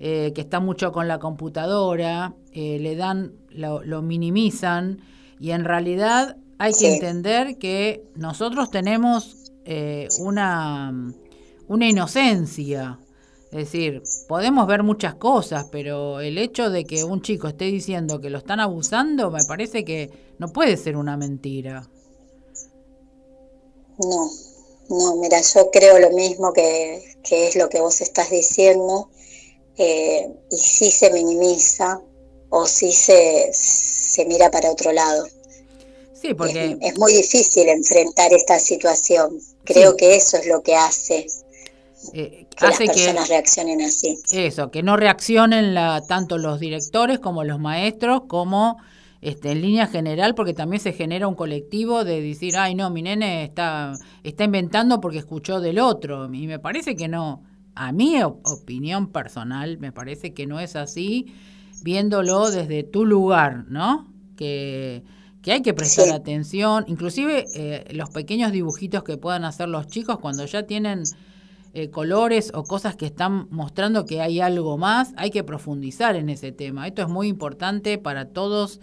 eh, 0.00 0.32
que 0.34 0.40
están 0.40 0.64
mucho 0.64 0.92
con 0.92 1.08
la 1.08 1.18
computadora, 1.18 2.34
le 2.54 2.96
dan, 2.96 3.34
lo, 3.50 4.02
minimizan 4.02 5.02
y 5.38 5.50
en 5.50 5.64
realidad 5.64 6.38
hay 6.58 6.72
que 6.72 6.94
entender 6.94 7.58
que 7.58 8.02
nosotros 8.16 8.70
tenemos 8.70 9.47
eh, 9.70 10.08
una, 10.20 11.12
una 11.68 11.86
inocencia. 11.86 12.98
Es 13.52 13.58
decir, 13.58 14.02
podemos 14.26 14.66
ver 14.66 14.82
muchas 14.82 15.16
cosas, 15.16 15.66
pero 15.70 16.20
el 16.20 16.38
hecho 16.38 16.70
de 16.70 16.84
que 16.84 17.04
un 17.04 17.20
chico 17.20 17.48
esté 17.48 17.66
diciendo 17.66 18.18
que 18.18 18.30
lo 18.30 18.38
están 18.38 18.60
abusando, 18.60 19.30
me 19.30 19.44
parece 19.44 19.84
que 19.84 20.10
no 20.38 20.48
puede 20.54 20.78
ser 20.78 20.96
una 20.96 21.18
mentira. 21.18 21.86
No, 23.98 24.30
no, 24.88 25.16
mira, 25.16 25.42
yo 25.42 25.70
creo 25.70 25.98
lo 25.98 26.12
mismo 26.12 26.54
que, 26.54 27.04
es 27.30 27.56
lo 27.56 27.68
que 27.68 27.80
vos 27.80 28.00
estás 28.00 28.30
diciendo, 28.30 29.10
eh, 29.76 30.30
y 30.50 30.56
sí 30.56 30.90
se 30.90 31.12
minimiza 31.12 32.00
o 32.48 32.66
sí 32.66 32.90
se, 32.90 33.50
se 33.52 34.24
mira 34.24 34.50
para 34.50 34.70
otro 34.70 34.92
lado. 34.92 35.26
Sí, 36.20 36.34
porque... 36.34 36.76
Es, 36.80 36.98
muy 36.98 37.12
difícil 37.12 37.68
enfrentar 37.68 38.32
esta 38.32 38.58
situación. 38.58 39.40
Creo 39.68 39.96
que 39.96 40.16
eso 40.16 40.36
es 40.38 40.46
lo 40.46 40.62
que 40.62 40.74
hace 40.74 41.26
eh, 42.12 42.46
que 42.56 42.66
las 42.66 42.78
personas 42.78 43.28
reaccionen 43.28 43.82
así. 43.82 44.18
Eso, 44.32 44.70
que 44.70 44.82
no 44.82 44.96
reaccionen 44.96 45.74
la, 45.74 46.02
tanto 46.06 46.38
los 46.38 46.60
directores 46.60 47.18
como 47.18 47.44
los 47.44 47.58
maestros, 47.58 48.22
como 48.28 48.78
este, 49.20 49.50
en 49.52 49.62
línea 49.62 49.86
general, 49.86 50.34
porque 50.34 50.54
también 50.54 50.80
se 50.80 50.92
genera 50.92 51.26
un 51.28 51.34
colectivo 51.34 52.04
de 52.04 52.22
decir, 52.22 52.56
ay, 52.56 52.74
no, 52.74 52.88
mi 52.90 53.02
nene 53.02 53.44
está, 53.44 53.92
está 54.22 54.44
inventando 54.44 55.00
porque 55.00 55.18
escuchó 55.18 55.60
del 55.60 55.78
otro. 55.78 56.32
Y 56.32 56.46
me 56.46 56.58
parece 56.58 56.96
que 56.96 57.08
no. 57.08 57.42
A 57.74 57.92
mi 57.92 58.20
opinión 58.22 59.12
personal, 59.12 59.78
me 59.78 59.92
parece 59.92 60.34
que 60.34 60.48
no 60.48 60.58
es 60.58 60.74
así, 60.74 61.26
viéndolo 61.82 62.50
desde 62.50 62.82
tu 62.82 63.04
lugar, 63.04 63.66
¿no? 63.68 64.12
Que 64.36 65.04
que 65.48 65.54
hay 65.54 65.62
que 65.62 65.72
prestar 65.72 66.10
atención, 66.10 66.84
inclusive 66.88 67.46
eh, 67.54 67.84
los 67.92 68.10
pequeños 68.10 68.52
dibujitos 68.52 69.02
que 69.02 69.16
puedan 69.16 69.46
hacer 69.46 69.66
los 69.70 69.86
chicos 69.86 70.18
cuando 70.18 70.44
ya 70.44 70.64
tienen 70.64 71.04
eh, 71.72 71.88
colores 71.88 72.50
o 72.52 72.64
cosas 72.64 72.96
que 72.96 73.06
están 73.06 73.48
mostrando 73.48 74.04
que 74.04 74.20
hay 74.20 74.40
algo 74.40 74.76
más, 74.76 75.14
hay 75.16 75.30
que 75.30 75.42
profundizar 75.44 76.16
en 76.16 76.28
ese 76.28 76.52
tema. 76.52 76.86
Esto 76.86 77.00
es 77.00 77.08
muy 77.08 77.28
importante 77.28 77.96
para 77.96 78.26
todos 78.26 78.80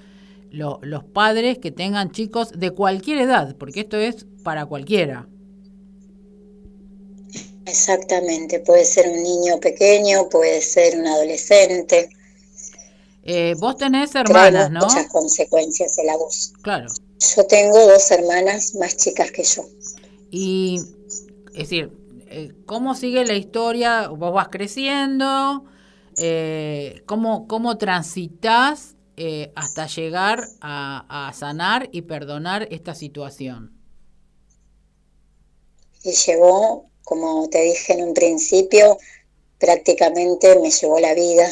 los 0.50 1.04
padres 1.04 1.60
que 1.60 1.70
tengan 1.70 2.10
chicos 2.10 2.50
de 2.58 2.72
cualquier 2.72 3.20
edad, 3.20 3.56
porque 3.58 3.82
esto 3.82 3.98
es 3.98 4.26
para 4.44 4.66
cualquiera. 4.66 5.28
Exactamente, 7.68 8.60
puede 8.62 8.86
ser 8.86 9.08
un 9.08 9.22
niño 9.22 9.60
pequeño, 9.60 10.30
puede 10.30 10.62
ser 10.62 10.98
un 10.98 11.06
adolescente. 11.06 12.10
Eh, 13.26 13.56
vos 13.58 13.76
tenés 13.76 14.14
hermanas, 14.14 14.70
¿no? 14.70 14.82
Muchas 14.82 15.08
consecuencias 15.08 15.98
el 15.98 16.10
abuso. 16.10 16.54
Claro. 16.62 16.88
Yo 17.36 17.46
tengo 17.48 17.78
dos 17.88 18.12
hermanas 18.12 18.76
más 18.76 18.96
chicas 18.98 19.32
que 19.32 19.44
yo. 19.44 19.66
Y, 20.30 20.80
es 21.48 21.70
decir, 21.70 21.92
eh, 22.28 22.54
¿cómo 22.66 22.94
sigue 22.94 23.26
la 23.26 23.34
historia? 23.34 24.10
Vos 24.10 24.32
vas 24.32 24.50
creciendo, 24.50 25.66
eh, 26.18 27.02
¿cómo, 27.08 27.48
¿cómo 27.48 27.78
transitas 27.78 28.96
eh, 29.18 29.52
hasta 29.56 29.88
llegar 29.88 30.44
a, 30.62 31.28
a 31.28 31.34
sanar 31.34 31.90
y 31.92 32.04
perdonar 32.04 32.68
esta 32.70 32.94
situación? 32.94 33.76
Y 36.04 36.12
llevó, 36.12 36.92
como 37.04 37.50
te 37.50 37.64
dije 37.64 37.94
en 37.94 38.04
un 38.04 38.14
principio, 38.14 39.00
prácticamente 39.58 40.60
me 40.60 40.70
llevó 40.70 41.00
la 41.00 41.16
vida. 41.16 41.48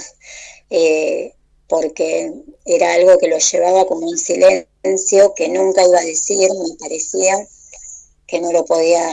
Eh, 0.69 1.33
porque 1.67 2.31
era 2.65 2.93
algo 2.93 3.17
que 3.17 3.27
lo 3.27 3.37
llevaba 3.37 3.85
como 3.85 4.07
un 4.07 4.17
silencio 4.17 5.33
que 5.35 5.49
nunca 5.49 5.83
iba 5.83 5.99
a 5.99 6.05
decir, 6.05 6.49
me 6.49 6.75
parecía 6.79 7.47
que 8.27 8.41
no 8.41 8.51
lo 8.51 8.65
podía 8.65 9.11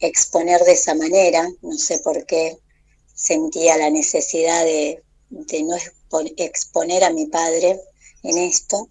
exponer 0.00 0.62
de 0.64 0.72
esa 0.72 0.94
manera, 0.94 1.48
no 1.62 1.76
sé 1.76 1.98
por 2.00 2.24
qué 2.26 2.58
sentía 3.14 3.76
la 3.76 3.90
necesidad 3.90 4.64
de, 4.64 5.02
no 5.30 5.76
exponer 6.36 7.04
a 7.04 7.10
mi 7.10 7.26
padre 7.26 7.80
en 8.22 8.38
esto. 8.38 8.88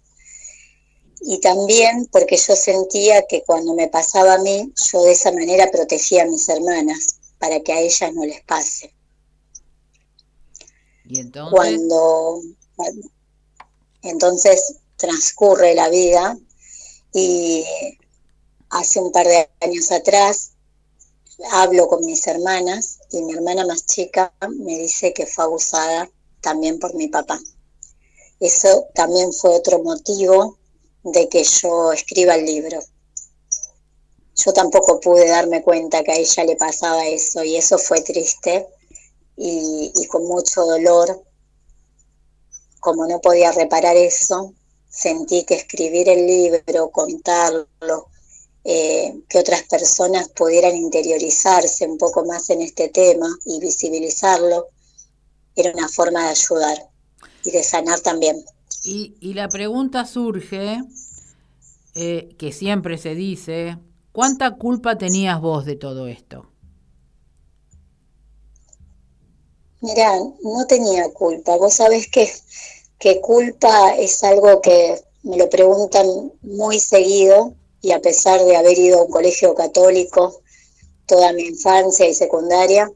Y 1.20 1.40
también 1.40 2.06
porque 2.10 2.36
yo 2.36 2.54
sentía 2.54 3.22
que 3.26 3.42
cuando 3.44 3.74
me 3.74 3.88
pasaba 3.88 4.34
a 4.34 4.38
mí, 4.38 4.72
yo 4.92 5.02
de 5.02 5.12
esa 5.12 5.32
manera 5.32 5.70
protegía 5.70 6.24
a 6.24 6.26
mis 6.26 6.48
hermanas 6.48 7.20
para 7.38 7.60
que 7.60 7.72
a 7.72 7.80
ellas 7.80 8.12
no 8.12 8.24
les 8.24 8.42
pase. 8.42 8.92
¿Y 11.06 11.20
entonces? 11.20 11.54
Cuando 11.54 12.40
entonces 14.02 14.76
transcurre 14.96 15.74
la 15.74 15.88
vida 15.88 16.36
y 17.12 17.64
hace 18.70 19.00
un 19.00 19.12
par 19.12 19.26
de 19.26 19.48
años 19.60 19.90
atrás 19.92 20.52
hablo 21.52 21.88
con 21.88 22.04
mis 22.04 22.26
hermanas 22.26 22.98
y 23.10 23.22
mi 23.22 23.32
hermana 23.32 23.66
más 23.66 23.86
chica 23.86 24.32
me 24.58 24.78
dice 24.78 25.12
que 25.12 25.26
fue 25.26 25.44
abusada 25.44 26.08
también 26.40 26.78
por 26.78 26.94
mi 26.94 27.08
papá. 27.08 27.40
Eso 28.40 28.88
también 28.94 29.32
fue 29.32 29.50
otro 29.50 29.82
motivo 29.82 30.58
de 31.02 31.28
que 31.28 31.44
yo 31.44 31.92
escriba 31.92 32.34
el 32.34 32.44
libro. 32.44 32.78
Yo 34.36 34.52
tampoco 34.52 35.00
pude 35.00 35.28
darme 35.28 35.62
cuenta 35.62 36.02
que 36.02 36.12
a 36.12 36.16
ella 36.16 36.44
le 36.44 36.56
pasaba 36.56 37.06
eso 37.06 37.44
y 37.44 37.56
eso 37.56 37.78
fue 37.78 38.00
triste 38.00 38.66
y, 39.36 40.06
con 40.08 40.26
mucho 40.26 40.64
dolor. 40.64 41.22
Como 42.84 43.06
no 43.06 43.18
podía 43.18 43.50
reparar 43.50 43.96
eso, 43.96 44.52
sentí 44.90 45.44
que 45.44 45.54
escribir 45.54 46.06
el 46.06 46.26
libro, 46.26 46.90
contarlo, 46.90 48.10
eh, 48.62 49.22
que 49.26 49.38
otras 49.38 49.62
personas 49.62 50.28
pudieran 50.28 50.76
interiorizarse 50.76 51.86
un 51.86 51.96
poco 51.96 52.26
más 52.26 52.50
en 52.50 52.60
este 52.60 52.90
tema 52.90 53.26
y 53.46 53.58
visibilizarlo, 53.58 54.66
era 55.56 55.72
una 55.72 55.88
forma 55.88 56.24
de 56.24 56.28
ayudar 56.28 56.90
y 57.42 57.52
de 57.52 57.62
sanar 57.62 58.00
también. 58.00 58.44
Y, 58.82 59.14
y 59.18 59.32
la 59.32 59.48
pregunta 59.48 60.04
surge, 60.04 60.82
eh, 61.94 62.34
que 62.36 62.52
siempre 62.52 62.98
se 62.98 63.14
dice, 63.14 63.78
¿cuánta 64.12 64.56
culpa 64.56 64.98
tenías 64.98 65.40
vos 65.40 65.64
de 65.64 65.76
todo 65.76 66.06
esto? 66.06 66.50
Mira, 69.84 70.16
no 70.42 70.66
tenía 70.66 71.12
culpa. 71.12 71.56
Vos 71.56 71.74
sabés 71.74 72.08
que, 72.10 72.26
que 73.04 73.20
culpa 73.20 73.94
es 73.96 74.24
algo 74.24 74.62
que 74.62 74.98
me 75.24 75.36
lo 75.36 75.50
preguntan 75.50 76.32
muy 76.40 76.80
seguido 76.80 77.52
y 77.82 77.92
a 77.92 78.00
pesar 78.00 78.42
de 78.42 78.56
haber 78.56 78.78
ido 78.78 78.98
a 78.98 79.02
un 79.02 79.10
colegio 79.10 79.54
católico 79.54 80.40
toda 81.04 81.34
mi 81.34 81.42
infancia 81.42 82.08
y 82.08 82.14
secundaria, 82.14 82.90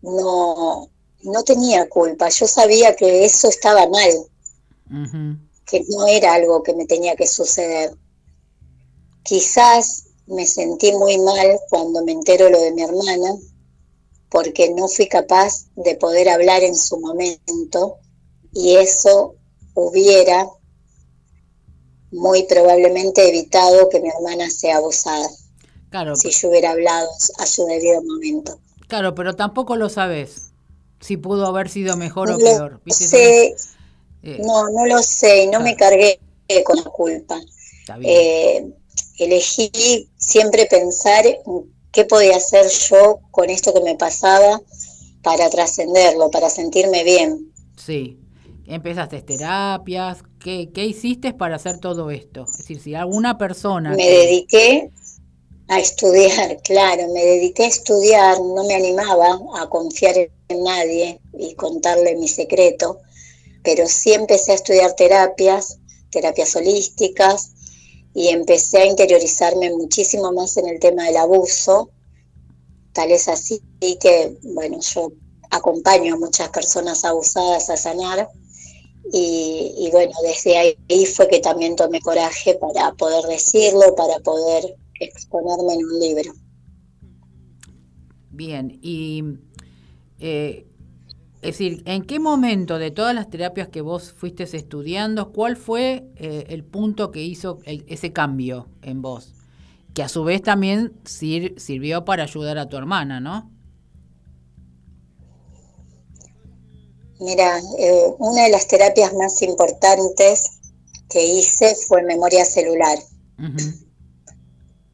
no, 0.00 0.88
no 1.24 1.42
tenía 1.42 1.90
culpa. 1.90 2.30
Yo 2.30 2.46
sabía 2.46 2.96
que 2.96 3.26
eso 3.26 3.50
estaba 3.50 3.86
mal, 3.86 4.10
que 5.66 5.84
no 5.90 6.06
era 6.06 6.32
algo 6.32 6.62
que 6.62 6.72
me 6.72 6.86
tenía 6.86 7.14
que 7.14 7.26
suceder. 7.26 7.94
Quizás 9.24 10.04
me 10.26 10.46
sentí 10.46 10.90
muy 10.92 11.18
mal 11.18 11.60
cuando 11.68 12.02
me 12.02 12.12
entero 12.12 12.48
lo 12.48 12.58
de 12.62 12.72
mi 12.72 12.82
hermana, 12.82 13.36
porque 14.30 14.70
no 14.70 14.88
fui 14.88 15.06
capaz 15.06 15.66
de 15.76 15.96
poder 15.96 16.30
hablar 16.30 16.62
en 16.62 16.74
su 16.74 16.98
momento 16.98 17.98
y 18.54 18.76
eso 18.76 19.34
hubiera 19.74 20.48
muy 22.12 22.44
probablemente 22.44 23.28
evitado 23.28 23.88
que 23.88 24.00
mi 24.00 24.08
hermana 24.08 24.50
sea 24.50 24.78
abusada. 24.78 25.28
Claro. 25.90 26.16
Si 26.16 26.30
yo 26.30 26.48
hubiera 26.48 26.72
hablado 26.72 27.08
a 27.38 27.46
su 27.46 27.66
debido 27.66 28.02
momento. 28.02 28.58
Claro, 28.88 29.14
pero 29.14 29.34
tampoco 29.36 29.76
lo 29.76 29.88
sabes. 29.88 30.52
Si 31.00 31.16
pudo 31.16 31.46
haber 31.46 31.68
sido 31.68 31.96
mejor 31.96 32.30
o 32.30 32.38
peor. 32.38 32.80
Sé, 32.86 33.54
eh, 34.22 34.38
no, 34.44 34.68
no 34.70 34.86
lo 34.86 35.02
sé. 35.02 35.46
No 35.46 35.60
me 35.60 35.76
cargué 35.76 36.20
con 36.64 36.76
la 36.76 36.84
culpa. 36.84 37.40
Eh, 38.02 38.66
elegí 39.18 40.08
siempre 40.16 40.66
pensar 40.66 41.24
qué 41.92 42.04
podía 42.04 42.36
hacer 42.36 42.66
yo 42.68 43.20
con 43.30 43.50
esto 43.50 43.72
que 43.72 43.80
me 43.80 43.96
pasaba 43.96 44.60
para 45.22 45.50
trascenderlo, 45.50 46.30
para 46.30 46.50
sentirme 46.50 47.04
bien. 47.04 47.52
Sí. 47.76 48.18
Empezaste 48.70 49.20
terapias, 49.22 50.18
¿qué, 50.38 50.70
¿qué, 50.72 50.84
hiciste 50.84 51.32
para 51.32 51.56
hacer 51.56 51.80
todo 51.80 52.12
esto? 52.12 52.44
Es 52.48 52.58
decir, 52.58 52.80
si 52.80 52.94
alguna 52.94 53.36
persona... 53.36 53.90
Me 53.96 54.08
dediqué 54.08 54.90
a 55.66 55.80
estudiar, 55.80 56.56
claro, 56.64 57.12
me 57.12 57.24
dediqué 57.24 57.64
a 57.64 57.68
estudiar, 57.68 58.38
no 58.40 58.62
me 58.64 58.74
animaba 58.74 59.40
a 59.60 59.68
confiar 59.68 60.14
en 60.16 60.62
nadie 60.62 61.20
y 61.36 61.54
contarle 61.54 62.14
mi 62.14 62.28
secreto, 62.28 62.98
pero 63.64 63.88
sí 63.88 64.12
empecé 64.12 64.52
a 64.52 64.54
estudiar 64.54 64.94
terapias, 64.94 65.78
terapias 66.10 66.54
holísticas, 66.54 67.50
y 68.14 68.28
empecé 68.28 68.78
a 68.78 68.86
interiorizarme 68.86 69.70
muchísimo 69.70 70.32
más 70.32 70.56
en 70.56 70.68
el 70.68 70.78
tema 70.78 71.06
del 71.06 71.16
abuso. 71.16 71.90
Tal 72.92 73.10
es 73.10 73.26
así 73.26 73.60
que, 74.00 74.36
bueno, 74.42 74.78
yo 74.80 75.12
acompaño 75.50 76.14
a 76.14 76.18
muchas 76.18 76.50
personas 76.50 77.04
abusadas 77.04 77.68
a 77.68 77.76
sanar 77.76 78.28
y, 79.12 79.88
bueno, 79.90 80.12
desde 80.22 80.56
ahí 80.56 81.06
fue 81.06 81.28
que 81.28 81.40
también 81.40 81.74
tomé 81.76 82.00
coraje 82.00 82.54
para 82.54 82.92
poder 82.92 83.24
decirlo, 83.24 83.94
para 83.96 84.18
poder 84.20 84.76
exponerme 85.00 85.74
en 85.74 85.84
un 85.84 86.00
libro. 86.00 86.32
Bien, 88.30 88.78
y 88.82 89.24
eh, 90.20 90.66
es 91.42 91.58
decir, 91.58 91.82
¿en 91.86 92.02
qué 92.02 92.20
momento 92.20 92.78
de 92.78 92.90
todas 92.90 93.14
las 93.14 93.30
terapias 93.30 93.68
que 93.68 93.80
vos 93.80 94.12
fuiste 94.12 94.44
estudiando, 94.44 95.32
cuál 95.32 95.56
fue 95.56 96.04
eh, 96.16 96.44
el 96.48 96.64
punto 96.64 97.10
que 97.10 97.22
hizo 97.22 97.58
ese 97.64 98.12
cambio 98.12 98.68
en 98.82 99.00
vos? 99.00 99.34
Que 99.94 100.02
a 100.02 100.08
su 100.08 100.22
vez 100.22 100.42
también 100.42 100.92
sirvió 101.04 102.04
para 102.04 102.24
ayudar 102.24 102.58
a 102.58 102.68
tu 102.68 102.76
hermana, 102.76 103.20
¿no? 103.20 103.50
Mira, 107.20 107.60
eh, 107.78 108.14
una 108.18 108.44
de 108.44 108.48
las 108.48 108.66
terapias 108.66 109.12
más 109.12 109.42
importantes 109.42 110.52
que 111.10 111.22
hice 111.22 111.76
fue 111.86 112.02
memoria 112.02 112.46
celular. 112.46 112.98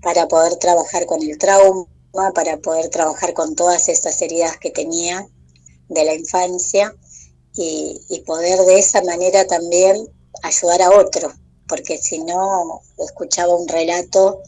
Para 0.03 0.27
poder 0.27 0.57
trabajar 0.57 1.07
con 1.07 1.23
el 1.23 1.39
trauma, 1.39 1.87
para 2.35 2.57
poder 2.59 2.89
trabajar 2.89 3.33
con 3.33 3.55
todas 3.55 3.89
estas 3.89 4.21
heridas 4.23 4.57
que 4.57 4.71
tenía 4.71 5.25
de 5.89 6.05
la 6.05 6.15
infancia 6.15 6.93
y, 7.55 8.23
poder 8.27 8.59
de 8.67 8.81
esa 8.81 9.03
manera 9.03 9.47
también 9.47 10.09
ayudar 10.43 10.83
a 10.83 10.91
otro, 10.99 11.33
porque 11.69 11.97
si 11.97 12.19
no 12.19 12.83
escuchaba 12.99 13.55
un 13.55 13.69
relato 13.69 14.43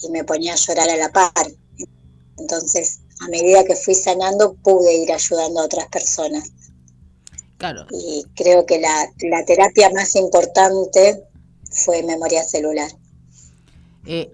y 0.00 0.10
me 0.10 0.24
ponía 0.24 0.54
a 0.54 0.56
llorar 0.56 0.90
a 0.90 0.96
la 0.96 1.12
par. 1.12 1.52
Entonces, 2.38 3.00
a 3.20 3.28
medida 3.28 3.64
que 3.64 3.76
fui 3.76 3.94
sanando, 3.94 4.54
pude 4.54 4.94
ir 4.94 5.12
ayudando 5.12 5.60
a 5.60 5.64
otras 5.64 5.86
personas. 5.88 6.50
Claro. 7.64 7.86
Y 7.90 8.24
creo 8.34 8.66
que 8.66 8.78
la, 8.78 9.06
la 9.20 9.42
terapia 9.46 9.88
más 9.88 10.16
importante 10.16 11.24
fue 11.70 12.02
memoria 12.02 12.42
celular. 12.42 12.90
Eh, 14.04 14.30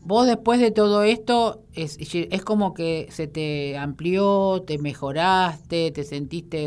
vos 0.00 0.26
después 0.26 0.58
de 0.58 0.72
todo 0.72 1.04
esto, 1.04 1.62
es, 1.74 1.96
es, 2.00 2.42
como 2.42 2.74
que 2.74 3.06
se 3.12 3.28
te 3.28 3.76
amplió, 3.76 4.64
te 4.66 4.78
mejoraste, 4.78 5.92
te 5.92 6.02
sentiste, 6.02 6.66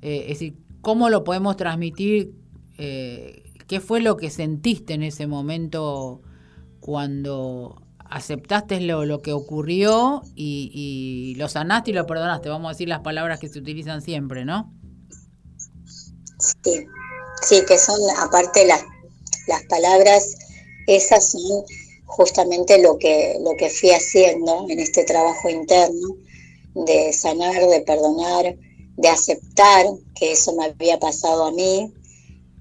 eh, 0.00 0.26
es 0.28 0.38
decir, 0.38 0.54
¿cómo 0.80 1.10
lo 1.10 1.24
podemos 1.24 1.56
transmitir? 1.56 2.32
Eh, 2.78 3.42
¿Qué 3.66 3.80
fue 3.80 4.00
lo 4.00 4.16
que 4.16 4.30
sentiste 4.30 4.94
en 4.94 5.02
ese 5.02 5.26
momento 5.26 6.22
cuando 6.78 7.82
aceptaste 7.98 8.80
lo, 8.80 9.06
lo 9.06 9.22
que 9.22 9.32
ocurrió 9.32 10.22
y, 10.36 10.70
y, 10.72 11.34
lo 11.34 11.48
sanaste 11.48 11.90
y 11.90 11.94
lo 11.94 12.06
perdonaste? 12.06 12.48
Vamos 12.48 12.68
a 12.68 12.72
decir 12.74 12.88
las 12.88 13.00
palabras 13.00 13.40
que 13.40 13.48
se 13.48 13.58
utilizan 13.58 14.02
siempre, 14.02 14.44
¿no? 14.44 14.72
Sí, 16.42 16.86
sí 17.42 17.64
que 17.66 17.78
son 17.78 18.00
aparte 18.18 18.66
las, 18.66 18.82
las 19.46 19.62
palabras, 19.66 20.34
esas 20.86 21.30
son 21.30 21.64
justamente 22.06 22.78
lo 22.82 22.98
que, 22.98 23.38
lo 23.40 23.52
que 23.56 23.70
fui 23.70 23.90
haciendo 23.90 24.66
en 24.68 24.80
este 24.80 25.04
trabajo 25.04 25.48
interno 25.48 26.16
de 26.74 27.12
sanar, 27.12 27.66
de 27.68 27.80
perdonar, 27.82 28.56
de 28.96 29.08
aceptar 29.08 29.86
que 30.14 30.32
eso 30.32 30.52
me 30.54 30.66
había 30.66 30.98
pasado 30.98 31.44
a 31.44 31.52
mí. 31.52 31.92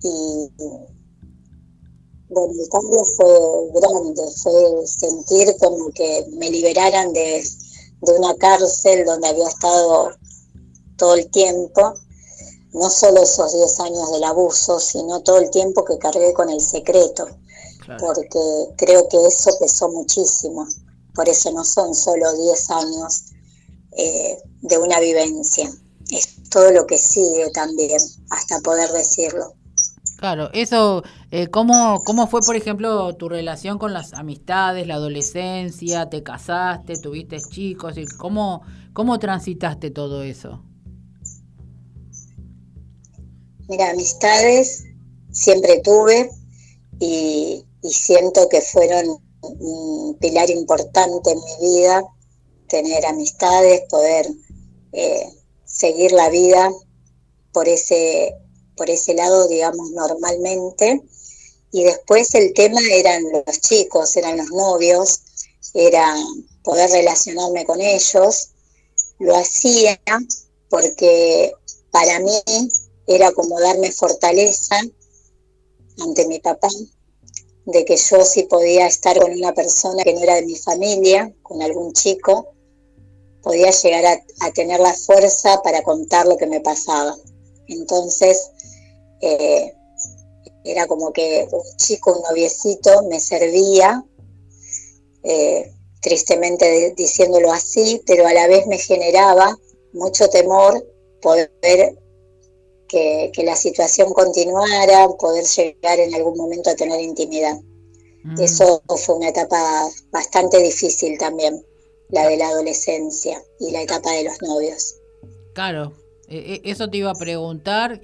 Y 0.03 0.49
bueno, 2.29 2.53
el 2.61 2.69
cambio 2.69 3.03
fue 3.03 3.27
grande, 3.73 4.21
fue 4.41 4.87
sentir 4.87 5.55
como 5.59 5.91
que 5.91 6.25
me 6.31 6.49
liberaran 6.49 7.11
de, 7.13 7.43
de 8.01 8.13
una 8.13 8.33
cárcel 8.35 9.05
donde 9.05 9.27
había 9.27 9.47
estado 9.47 10.11
todo 10.97 11.15
el 11.15 11.29
tiempo, 11.29 11.93
no 12.73 12.89
solo 12.89 13.23
esos 13.23 13.53
10 13.53 13.79
años 13.81 14.11
del 14.11 14.23
abuso, 14.23 14.79
sino 14.79 15.21
todo 15.21 15.37
el 15.39 15.49
tiempo 15.49 15.83
que 15.83 15.97
cargué 15.97 16.33
con 16.33 16.49
el 16.49 16.61
secreto 16.61 17.27
porque 17.99 18.39
creo 18.77 19.07
que 19.09 19.17
eso 19.27 19.51
pesó 19.59 19.89
muchísimo. 19.89 20.67
Por 21.13 21.27
eso 21.27 21.51
no 21.51 21.63
son 21.63 21.93
solo 21.93 22.31
10 22.33 22.69
años 22.71 23.25
eh, 23.97 24.37
de 24.61 24.77
una 24.77 24.99
vivencia, 24.99 25.69
es 26.09 26.49
todo 26.49 26.71
lo 26.71 26.85
que 26.85 26.97
sigue 26.97 27.49
también, 27.53 27.99
hasta 28.29 28.59
poder 28.61 28.89
decirlo. 28.91 29.53
Claro, 30.17 30.49
eso, 30.53 31.03
eh, 31.31 31.47
¿cómo, 31.47 32.01
¿cómo 32.05 32.27
fue, 32.27 32.41
por 32.41 32.55
ejemplo, 32.55 33.15
tu 33.15 33.27
relación 33.27 33.79
con 33.79 33.91
las 33.91 34.13
amistades, 34.13 34.85
la 34.87 34.95
adolescencia? 34.95 36.09
¿Te 36.09 36.21
casaste, 36.21 36.97
tuviste 36.97 37.39
chicos? 37.41 37.97
Y 37.97 38.05
¿Cómo, 38.05 38.61
cómo 38.93 39.17
transitaste 39.19 39.89
todo 39.89 40.21
eso? 40.21 40.63
Mira, 43.71 43.91
amistades 43.91 44.83
siempre 45.31 45.79
tuve 45.79 46.29
y, 46.99 47.65
siento 47.83 48.49
que 48.49 48.59
fueron 48.59 49.17
un 49.41 50.17
pilar 50.19 50.49
importante 50.49 51.31
en 51.31 51.39
mi 51.39 51.69
vida, 51.69 52.03
tener 52.67 53.05
amistades, 53.05 53.83
poder 53.89 54.27
eh, 54.91 55.25
seguir 55.63 56.11
la 56.11 56.27
vida 56.29 56.69
por 57.53 57.69
ese, 57.69 58.35
por 58.75 58.89
ese 58.89 59.13
lado, 59.13 59.47
digamos, 59.47 59.89
normalmente. 59.91 61.01
y 61.71 61.83
después 61.83 62.35
el 62.35 62.53
tema 62.53 62.81
eran 62.91 63.23
los 63.31 63.61
chicos, 63.61 64.17
eran 64.17 64.35
los 64.35 64.49
novios, 64.49 65.21
era 65.73 66.13
poder 66.61 66.89
relacionarme 66.89 67.65
con 67.65 67.79
ellos. 67.79 68.49
Lo 69.19 69.37
hacía 69.37 69.97
porque 70.69 71.53
para 71.91 72.19
mí 72.19 72.33
era 73.07 73.31
como 73.31 73.59
darme 73.59 73.91
fortaleza 73.91 74.79
ante 75.99 76.27
mi 76.27 76.39
papá, 76.39 76.69
de 77.65 77.85
que 77.85 77.95
yo 77.95 78.23
sí 78.25 78.43
podía 78.43 78.87
estar 78.87 79.19
con 79.19 79.31
una 79.31 79.53
persona 79.53 80.03
que 80.03 80.13
no 80.13 80.21
era 80.21 80.35
de 80.35 80.45
mi 80.45 80.55
familia, 80.55 81.33
con 81.43 81.61
algún 81.61 81.93
chico, 81.93 82.53
podía 83.41 83.71
llegar 83.71 84.21
a, 84.39 84.51
tener 84.51 84.79
la 84.79 84.93
fuerza 84.93 85.61
para 85.63 85.81
contar 85.83 86.27
lo 86.27 86.37
que 86.37 86.47
me 86.47 86.61
pasaba. 86.61 87.15
Entonces, 87.67 88.51
eh, 89.21 89.73
era 90.63 90.87
como 90.87 91.11
que 91.11 91.47
un 91.51 91.77
chico, 91.77 92.13
un 92.13 92.23
noviecito, 92.23 93.03
me 93.03 93.19
servía, 93.19 94.05
eh, 95.23 95.71
tristemente 96.01 96.93
diciéndolo 96.95 97.51
así, 97.51 98.01
pero 98.05 98.27
a 98.27 98.33
la 98.33 98.47
vez 98.47 98.65
me 98.67 98.77
generaba 98.77 99.57
mucho 99.93 100.29
temor 100.29 100.85
poder 101.21 102.00
que, 102.91 103.43
la 103.43 103.55
situación 103.55 104.11
continuara, 104.13 105.07
poder 105.19 105.45
llegar 105.45 105.99
en 105.99 106.13
algún 106.13 106.37
momento 106.37 106.69
a 106.69 106.75
tener 106.75 106.99
intimidad. 106.99 107.59
Mm. 108.23 108.39
Eso 108.39 108.83
fue 108.97 109.15
una 109.15 109.29
etapa 109.29 109.87
bastante 110.11 110.61
difícil 110.61 111.17
también, 111.17 111.65
la 112.09 112.27
de 112.27 112.37
la 112.37 112.49
adolescencia 112.49 113.41
y 113.59 113.71
la 113.71 113.81
etapa 113.81 114.11
de 114.11 114.25
los 114.25 114.41
novios. 114.41 114.95
Claro, 115.53 115.93
e, 116.27 116.61
e, 116.63 116.69
eso 116.69 116.89
te 116.89 116.97
iba 116.97 117.11
a 117.11 117.15
preguntar. 117.15 118.01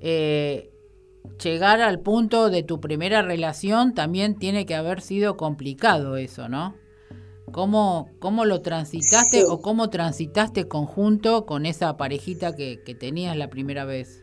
Eh, 0.00 0.70
llegar 1.42 1.80
al 1.80 2.00
punto 2.00 2.50
de 2.50 2.62
tu 2.62 2.80
primera 2.80 3.22
relación 3.22 3.94
también 3.94 4.38
tiene 4.38 4.64
que 4.64 4.76
haber 4.76 5.02
sido 5.02 5.36
complicado 5.36 6.16
eso, 6.16 6.48
¿no? 6.48 6.76
¿Cómo, 7.50 8.10
cómo 8.20 8.44
lo 8.44 8.60
transitaste 8.60 9.44
o 9.44 9.62
cómo 9.62 9.88
transitaste 9.88 10.68
conjunto 10.68 11.46
con 11.46 11.64
esa 11.64 11.96
parejita 11.96 12.54
que, 12.54 12.82
que 12.84 12.94
tenías 12.94 13.36
la 13.36 13.48
primera 13.48 13.86
vez? 13.86 14.22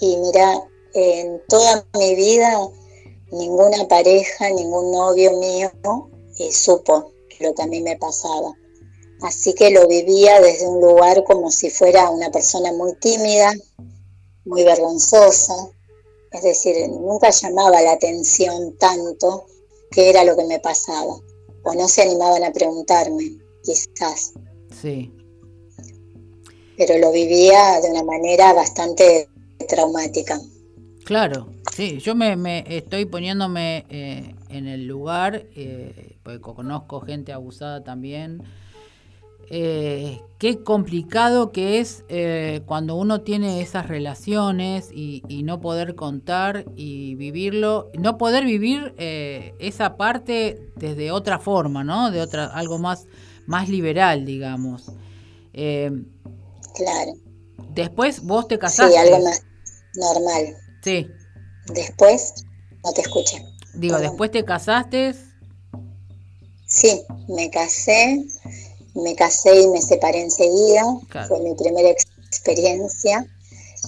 Y 0.00 0.16
mira, 0.16 0.68
en 0.94 1.42
toda 1.48 1.86
mi 1.98 2.14
vida 2.14 2.58
ninguna 3.30 3.86
pareja, 3.86 4.50
ningún 4.50 4.90
novio 4.92 5.32
mío 5.38 5.70
eh, 6.38 6.52
supo 6.52 7.12
lo 7.38 7.54
que 7.54 7.62
a 7.62 7.66
mí 7.66 7.80
me 7.80 7.96
pasaba. 7.96 8.54
Así 9.22 9.54
que 9.54 9.70
lo 9.70 9.86
vivía 9.86 10.40
desde 10.40 10.66
un 10.66 10.80
lugar 10.80 11.22
como 11.24 11.50
si 11.50 11.70
fuera 11.70 12.10
una 12.10 12.30
persona 12.30 12.72
muy 12.72 12.94
tímida, 12.96 13.52
muy 14.46 14.64
vergonzosa, 14.64 15.54
es 16.32 16.42
decir, 16.42 16.88
nunca 16.88 17.30
llamaba 17.30 17.82
la 17.82 17.92
atención 17.92 18.76
tanto 18.78 19.46
qué 19.90 20.10
era 20.10 20.24
lo 20.24 20.36
que 20.36 20.44
me 20.44 20.60
pasaba, 20.60 21.20
o 21.64 21.74
no 21.74 21.88
se 21.88 22.02
animaban 22.02 22.44
a 22.44 22.52
preguntarme, 22.52 23.38
quizás. 23.62 24.32
Sí. 24.80 25.12
Pero 26.78 26.98
lo 26.98 27.12
vivía 27.12 27.80
de 27.82 27.90
una 27.90 28.04
manera 28.04 28.52
bastante 28.54 29.28
traumática. 29.68 30.38
Claro, 31.04 31.52
sí, 31.74 31.98
yo 31.98 32.14
me, 32.14 32.64
estoy 32.66 33.04
poniéndome 33.04 33.84
eh, 33.88 34.34
en 34.48 34.66
el 34.66 34.86
lugar, 34.86 35.46
eh, 35.56 36.18
porque 36.22 36.40
conozco 36.40 37.00
gente 37.00 37.32
abusada 37.32 37.82
también, 37.82 38.42
eh, 39.52 40.22
qué 40.38 40.62
complicado 40.62 41.50
que 41.50 41.80
es 41.80 42.04
eh, 42.08 42.62
cuando 42.66 42.94
uno 42.94 43.22
tiene 43.22 43.60
esas 43.60 43.88
relaciones 43.88 44.90
y, 44.92 45.22
no 45.42 45.60
poder 45.60 45.96
contar 45.96 46.66
y 46.76 47.16
vivirlo, 47.16 47.90
no 47.98 48.16
poder 48.16 48.44
vivir 48.44 48.94
eh, 48.96 49.56
esa 49.58 49.96
parte 49.96 50.70
desde 50.76 51.10
otra 51.10 51.40
forma, 51.40 51.82
¿no? 51.82 52.12
De 52.12 52.20
otra, 52.20 52.46
algo 52.46 52.78
más, 52.78 53.06
más 53.46 53.68
liberal, 53.68 54.24
digamos. 54.24 54.92
claro. 55.52 57.12
Después 57.74 58.22
vos 58.22 58.46
te 58.46 58.56
casaste. 58.56 58.92
Sí, 58.92 58.98
algo 58.98 59.24
más 59.24 59.42
normal. 59.94 60.56
Sí. 60.82 61.08
Después, 61.66 62.34
no 62.84 62.92
te 62.92 63.02
escuché. 63.02 63.44
Digo, 63.74 63.98
después 63.98 64.30
te 64.30 64.44
casaste. 64.44 65.14
Sí, 66.66 67.02
me 67.28 67.50
casé 67.50 68.24
me 68.94 69.14
casé 69.14 69.62
y 69.62 69.68
me 69.68 69.80
separé 69.80 70.20
enseguida, 70.20 70.84
fue 71.28 71.40
mi 71.40 71.54
primera 71.54 71.90
experiencia, 71.90 73.26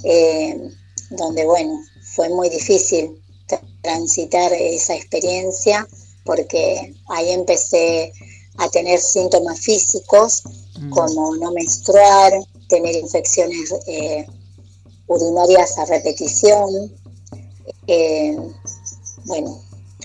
eh, 0.05 0.71
donde 1.11 1.45
bueno, 1.45 1.81
fue 2.15 2.29
muy 2.29 2.49
difícil 2.49 3.21
transitar 3.83 4.53
esa 4.53 4.95
experiencia 4.95 5.87
porque 6.25 6.95
ahí 7.09 7.31
empecé 7.31 8.13
a 8.59 8.69
tener 8.69 9.01
síntomas 9.01 9.61
físicos 9.61 10.43
mm. 10.79 10.91
como 10.91 11.37
no 11.37 11.53
menstruar, 11.53 12.33
tener 12.69 12.95
infecciones 12.95 13.75
eh, 13.87 14.27
urinarias 15.07 15.79
a 15.79 15.85
repetición, 15.87 16.93
eh, 17.87 18.37
bueno, 19.25 19.61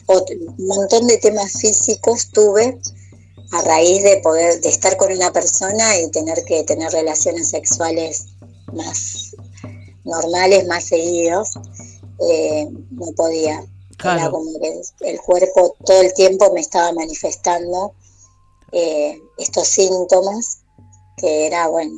un 0.08 0.68
montón 0.68 1.08
de 1.08 1.18
temas 1.18 1.52
físicos 1.54 2.30
tuve 2.32 2.80
a 3.52 3.62
raíz 3.62 4.04
de 4.04 4.18
poder, 4.18 4.62
de 4.62 4.70
estar 4.70 4.98
con 4.98 5.12
una 5.12 5.32
persona 5.32 6.00
y 6.00 6.10
tener 6.12 6.44
que 6.46 6.64
tener 6.64 6.92
relaciones 6.92 7.50
sexuales 7.50 8.28
más 8.74 9.36
normales, 10.04 10.66
más 10.68 10.86
seguidos, 10.86 11.52
eh, 12.30 12.68
no 12.92 13.12
podía. 13.16 13.66
Era 14.00 14.30
como 14.30 14.60
que 14.60 14.82
el 15.10 15.20
cuerpo 15.22 15.76
todo 15.84 16.02
el 16.02 16.14
tiempo 16.14 16.54
me 16.54 16.62
estaba 16.62 16.92
manifestando 16.94 17.94
eh, 18.72 19.20
estos 19.38 19.68
síntomas, 19.68 20.60
que 21.18 21.48
era, 21.48 21.68
bueno, 21.68 21.98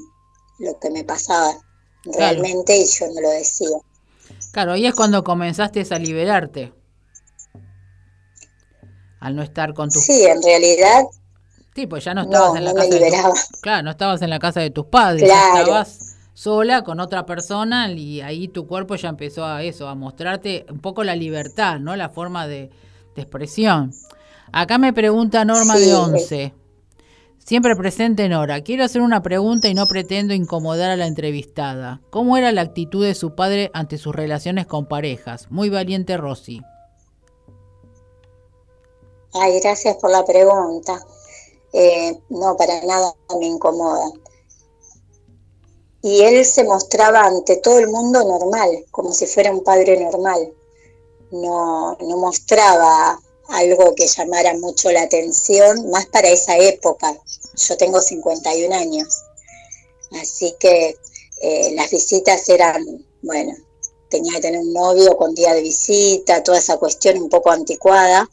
lo 0.60 0.80
que 0.80 0.90
me 0.92 1.04
pasaba 1.04 1.60
realmente 2.06 2.78
y 2.78 2.86
yo 2.86 3.08
no 3.08 3.22
lo 3.22 3.30
decía. 3.30 3.78
Claro, 4.52 4.74
ahí 4.74 4.86
es 4.86 4.96
cuando 4.96 5.24
comenzaste 5.24 5.86
a 5.90 6.00
liberarte. 6.00 6.74
Al 9.20 9.36
no 9.36 9.44
estar 9.44 9.74
con 9.74 9.90
tu... 9.90 10.00
Sí, 10.00 10.26
en 10.26 10.42
realidad 10.42 11.06
Sí, 11.76 11.88
pues 11.88 12.04
ya 12.04 12.14
no 12.14 12.24
estabas 12.24 12.58
en 12.58 12.66
la 12.66 12.74
casa 12.74 12.90
de 12.90 13.10
tus, 13.10 13.60
claro, 13.62 13.84
no 13.84 13.92
estabas 13.92 14.22
en 14.22 14.30
la 14.30 14.40
casa 14.40 14.60
de 14.60 14.70
tus 14.70 14.86
padres, 14.88 15.24
estabas 15.24 16.18
sola 16.34 16.84
con 16.84 17.00
otra 17.00 17.26
persona 17.26 17.90
y 17.92 18.22
ahí 18.22 18.48
tu 18.48 18.68
cuerpo 18.68 18.96
ya 18.96 19.10
empezó 19.10 19.46
a 19.46 19.64
eso, 19.64 19.88
a 19.88 19.96
mostrarte 19.96 20.66
un 20.70 20.80
poco 20.80 21.04
la 21.04 21.16
libertad, 21.16 21.80
¿no? 21.80 21.96
La 21.96 22.10
forma 22.10 22.48
de, 22.48 22.70
expresión. 23.16 23.94
Acá 24.54 24.78
me 24.78 24.94
pregunta 24.94 25.44
Norma 25.44 25.76
de 25.78 25.94
Once. 25.94 26.54
Siempre 27.50 27.76
presente 27.76 28.30
Nora. 28.30 28.62
Quiero 28.62 28.84
hacer 28.84 29.02
una 29.02 29.24
pregunta 29.24 29.68
y 29.68 29.74
no 29.74 29.88
pretendo 29.88 30.36
incomodar 30.36 30.92
a 30.92 30.96
la 30.96 31.08
entrevistada. 31.08 32.00
¿Cómo 32.12 32.38
era 32.38 32.52
la 32.52 32.62
actitud 32.62 33.04
de 33.04 33.16
su 33.16 33.34
padre 33.34 33.72
ante 33.74 33.98
sus 33.98 34.16
relaciones 34.16 34.68
con 34.68 34.88
parejas? 34.88 35.48
Muy 35.50 35.72
valiente 35.72 36.16
Rosy. 36.16 36.62
Ay, 39.34 39.60
gracias 39.62 39.98
por 39.98 40.12
la 40.12 40.24
pregunta. 40.24 41.04
Eh, 41.74 42.20
no, 42.30 42.56
para 42.56 42.84
nada 42.84 43.16
me 43.40 43.48
incomoda. 43.48 44.12
Y 46.04 46.22
él 46.22 46.46
se 46.46 46.64
mostraba 46.66 47.22
ante 47.22 47.58
todo 47.58 47.80
el 47.80 47.88
mundo 47.88 48.24
normal, 48.26 48.86
como 48.92 49.12
si 49.12 49.26
fuera 49.26 49.52
un 49.52 49.64
padre 49.64 50.00
normal. 50.00 50.54
No, 51.32 51.98
no 52.00 52.18
mostraba 52.18 53.20
algo 53.48 53.96
que 53.96 54.06
llamara 54.06 54.54
mucho 54.60 54.92
la 54.92 55.02
atención, 55.02 55.90
más 55.90 56.06
para 56.06 56.30
esa 56.30 56.56
época. 56.58 57.18
Yo 57.68 57.78
tengo 57.78 58.02
51 58.02 58.74
años, 58.76 59.24
así 60.22 60.56
que 60.60 60.96
eh, 61.42 61.72
las 61.76 61.92
visitas 61.92 62.48
eran, 62.50 63.06
bueno, 63.22 63.54
tenía 64.10 64.34
que 64.34 64.42
tener 64.42 64.60
un 64.60 64.74
novio 64.74 65.16
con 65.18 65.36
día 65.36 65.54
de 65.54 65.62
visita, 65.62 66.44
toda 66.44 66.58
esa 66.58 66.78
cuestión 66.78 67.18
un 67.18 67.30
poco 67.30 67.52
anticuada 67.52 68.30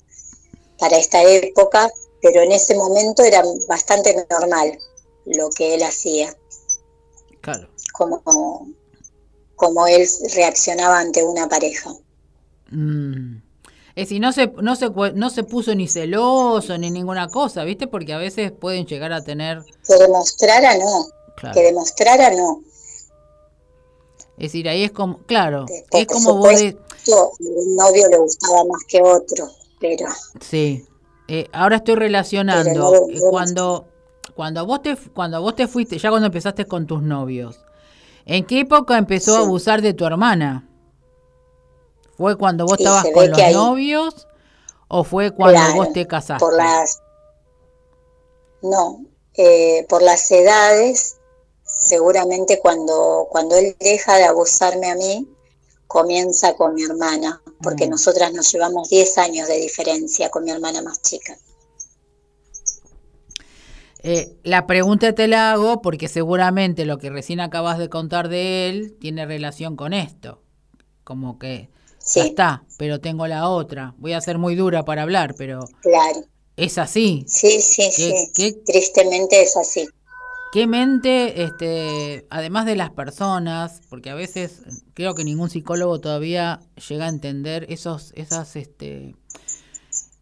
para 0.79 0.97
esta 0.97 1.23
época, 1.23 1.91
pero 2.23 2.43
en 2.43 2.53
ese 2.53 2.75
momento 2.75 3.23
era 3.23 3.43
bastante 3.69 4.15
normal 4.31 4.79
lo 5.25 5.51
que 5.51 5.75
él 5.75 5.83
hacía. 5.83 6.35
Claro. 7.41 7.69
Como, 7.93 8.23
como 9.55 9.87
él 9.87 10.09
reaccionaba 10.35 10.99
ante 10.99 11.23
una 11.23 11.49
pareja. 11.49 11.95
Mm. 12.71 13.46
Es 13.97 14.11
decir, 14.11 14.21
no 14.21 14.31
se, 14.31 14.53
no, 14.61 14.77
se, 14.77 14.91
no 15.15 15.31
se 15.31 15.43
puso 15.43 15.75
ni 15.75 15.89
celoso 15.89 16.77
ni 16.77 16.91
ninguna 16.91 17.29
cosa, 17.29 17.65
¿viste? 17.65 17.87
Porque 17.87 18.13
a 18.13 18.19
veces 18.19 18.53
pueden 18.53 18.85
llegar 18.85 19.11
a 19.15 19.25
tener... 19.25 19.63
Que 19.89 19.97
demostrara 19.97 20.77
no, 20.77 21.07
que 21.55 21.63
demostrara 21.63 22.31
no. 22.31 22.61
Es 24.37 24.53
decir, 24.53 24.69
ahí 24.69 24.85
es 24.85 24.93
como, 24.93 25.21
claro, 25.23 25.65
es 25.93 26.07
como 26.07 26.35
vos... 26.35 26.53
Un 27.39 27.77
novio 27.77 28.09
le 28.11 28.19
gustaba 28.19 28.65
más 28.65 28.85
que 28.87 29.01
otro, 29.01 29.49
pero... 29.81 30.07
Sí, 30.43 30.85
eh, 31.29 31.49
ahora 31.53 31.77
estoy 31.77 31.95
relacionando 31.95 32.95
eh, 33.09 33.19
cuando 33.31 33.87
cuando 34.35 34.67
vos 34.67 34.83
te 34.83 34.97
cuando 34.97 35.41
vos 35.41 35.57
te 35.57 35.67
fuiste 35.67 35.99
ya 35.99 36.11
cuando 36.11 36.27
empezaste 36.27 36.67
con 36.67 36.87
tus 36.87 37.03
novios 37.03 37.59
¿en 38.27 38.45
qué 38.45 38.61
época 38.61 38.97
empezó 38.97 39.37
a 39.37 39.41
abusar 39.41 39.83
de 39.83 39.93
tu 39.93 40.05
hermana? 40.05 40.66
¿Fue 42.17 42.37
cuando 42.37 42.65
vos 42.65 42.79
estabas 42.79 43.07
con 43.13 43.31
los 43.31 43.53
novios 43.53 44.27
o 44.89 45.05
fue 45.05 45.33
cuando 45.33 45.75
vos 45.75 45.93
te 45.93 46.07
casaste? 46.07 46.45
Por 46.45 46.57
las, 46.57 47.03
no, 48.63 49.05
eh, 49.35 49.85
por 49.89 50.03
las 50.03 50.31
edades, 50.31 51.17
seguramente 51.65 52.59
cuando, 52.59 53.29
cuando 53.31 53.57
él 53.57 53.77
deja 53.79 54.17
de 54.17 54.25
abusarme 54.25 54.91
a 54.91 54.95
mí, 54.95 55.29
comienza 55.87 56.55
con 56.55 56.75
mi 56.75 56.85
hermana, 56.85 57.43
porque 57.63 57.87
mm. 57.87 57.91
nosotras 57.91 58.33
nos 58.33 58.51
llevamos 58.51 58.89
10 58.89 59.19
años 59.19 59.49
de 59.49 59.57
diferencia 59.57 60.31
con 60.31 60.45
mi 60.45 60.51
hermana 60.51 60.83
más 60.83 61.03
chica. 61.03 61.37
Eh, 64.03 64.37
la 64.43 64.67
pregunta 64.67 65.15
te 65.15 65.27
la 65.27 65.53
hago 65.53 65.83
porque 65.83 66.09
seguramente 66.09 66.85
lo 66.85 66.99
que 66.99 67.11
recién 67.11 67.41
acabas 67.41 67.77
de 67.77 67.89
contar 67.89 68.29
de 68.29 68.69
él 68.69 68.97
tiene 69.01 69.27
relación 69.27 69.77
con 69.77 69.93
esto. 69.93 70.43
Como 71.03 71.39
que 71.39 71.71
ya 72.15 72.25
está, 72.25 72.65
pero 72.79 73.01
tengo 73.01 73.27
la 73.27 73.49
otra. 73.49 73.95
Voy 73.99 74.13
a 74.13 74.21
ser 74.21 74.39
muy 74.39 74.55
dura 74.55 74.85
para 74.85 75.03
hablar, 75.03 75.35
pero 75.37 75.61
claro. 75.83 76.25
es 76.57 76.79
así. 76.79 77.25
Sí, 77.27 77.61
sí, 77.61 77.91
sí. 77.91 78.63
Tristemente 78.65 79.43
es 79.43 79.57
así. 79.57 79.89
¿Qué 80.53 80.67
mente, 80.67 81.43
este, 81.43 82.27
además 82.31 82.67
de 82.67 82.77
las 82.77 82.91
personas, 82.91 83.83
porque 83.91 84.11
a 84.11 84.15
veces 84.15 84.63
creo 84.95 85.15
que 85.15 85.25
ningún 85.25 85.51
psicólogo 85.51 86.01
todavía 86.01 86.61
llega 86.89 87.07
a 87.07 87.09
entender 87.09 87.67
esos, 87.69 88.13
esas, 88.15 88.57
este, 88.57 89.17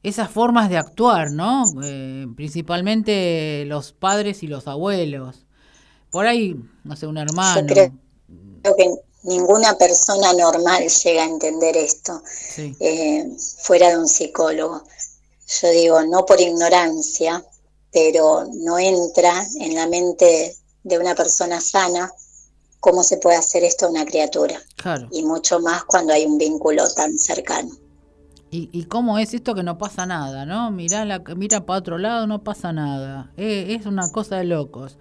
esas 0.02 0.30
formas 0.30 0.70
de 0.70 0.78
actuar, 0.78 1.30
¿no? 1.30 1.64
Eh, 1.84 2.26
principalmente 2.36 3.64
los 3.66 3.92
padres 3.92 4.42
y 4.42 4.46
los 4.46 4.66
abuelos. 4.66 5.46
Por 6.10 6.26
ahí, 6.26 6.56
no 6.84 6.96
sé, 6.96 7.06
un 7.06 7.18
hermano. 7.18 7.60
Yo 7.60 7.66
creo, 7.66 8.76
que 8.76 8.94
ninguna 9.24 9.76
persona 9.76 10.32
normal 10.32 10.86
llega 10.88 11.22
a 11.22 11.28
entender 11.28 11.76
esto, 11.76 12.22
eh, 12.56 13.28
fuera 13.58 13.90
de 13.90 13.98
un 13.98 14.08
psicólogo. 14.08 14.82
Yo 15.46 15.70
digo, 15.70 16.02
no 16.04 16.24
por 16.24 16.40
ignorancia, 16.40 17.44
pero 17.92 18.46
no 18.52 18.78
entra 18.78 19.46
en 19.60 19.74
la 19.74 19.86
mente 19.86 20.56
de 20.82 20.98
una 20.98 21.14
persona 21.14 21.60
sana 21.60 22.12
cómo 22.80 23.02
se 23.02 23.16
puede 23.16 23.36
hacer 23.36 23.64
esto 23.64 23.86
a 23.86 23.90
una 23.90 24.04
criatura. 24.04 24.60
Y 25.10 25.22
mucho 25.22 25.58
más 25.58 25.84
cuando 25.84 26.12
hay 26.12 26.26
un 26.26 26.36
vínculo 26.36 26.84
tan 26.94 27.18
cercano. 27.18 27.70
Y, 28.50 28.84
cómo 28.84 29.18
es 29.18 29.34
esto 29.34 29.52
que 29.56 29.64
no 29.64 29.78
pasa 29.78 30.06
nada, 30.06 30.46
¿no? 30.46 30.70
Mira, 30.70 31.04
la, 31.04 31.18
mira 31.34 31.66
para 31.66 31.80
otro 31.80 31.98
lado, 31.98 32.28
no 32.28 32.44
pasa 32.44 32.72
nada. 32.72 33.32
Eh, 33.36 33.76
es 33.76 33.84
una 33.84 34.12
cosa 34.12 34.36
de 34.36 34.44
locos. 34.44 34.96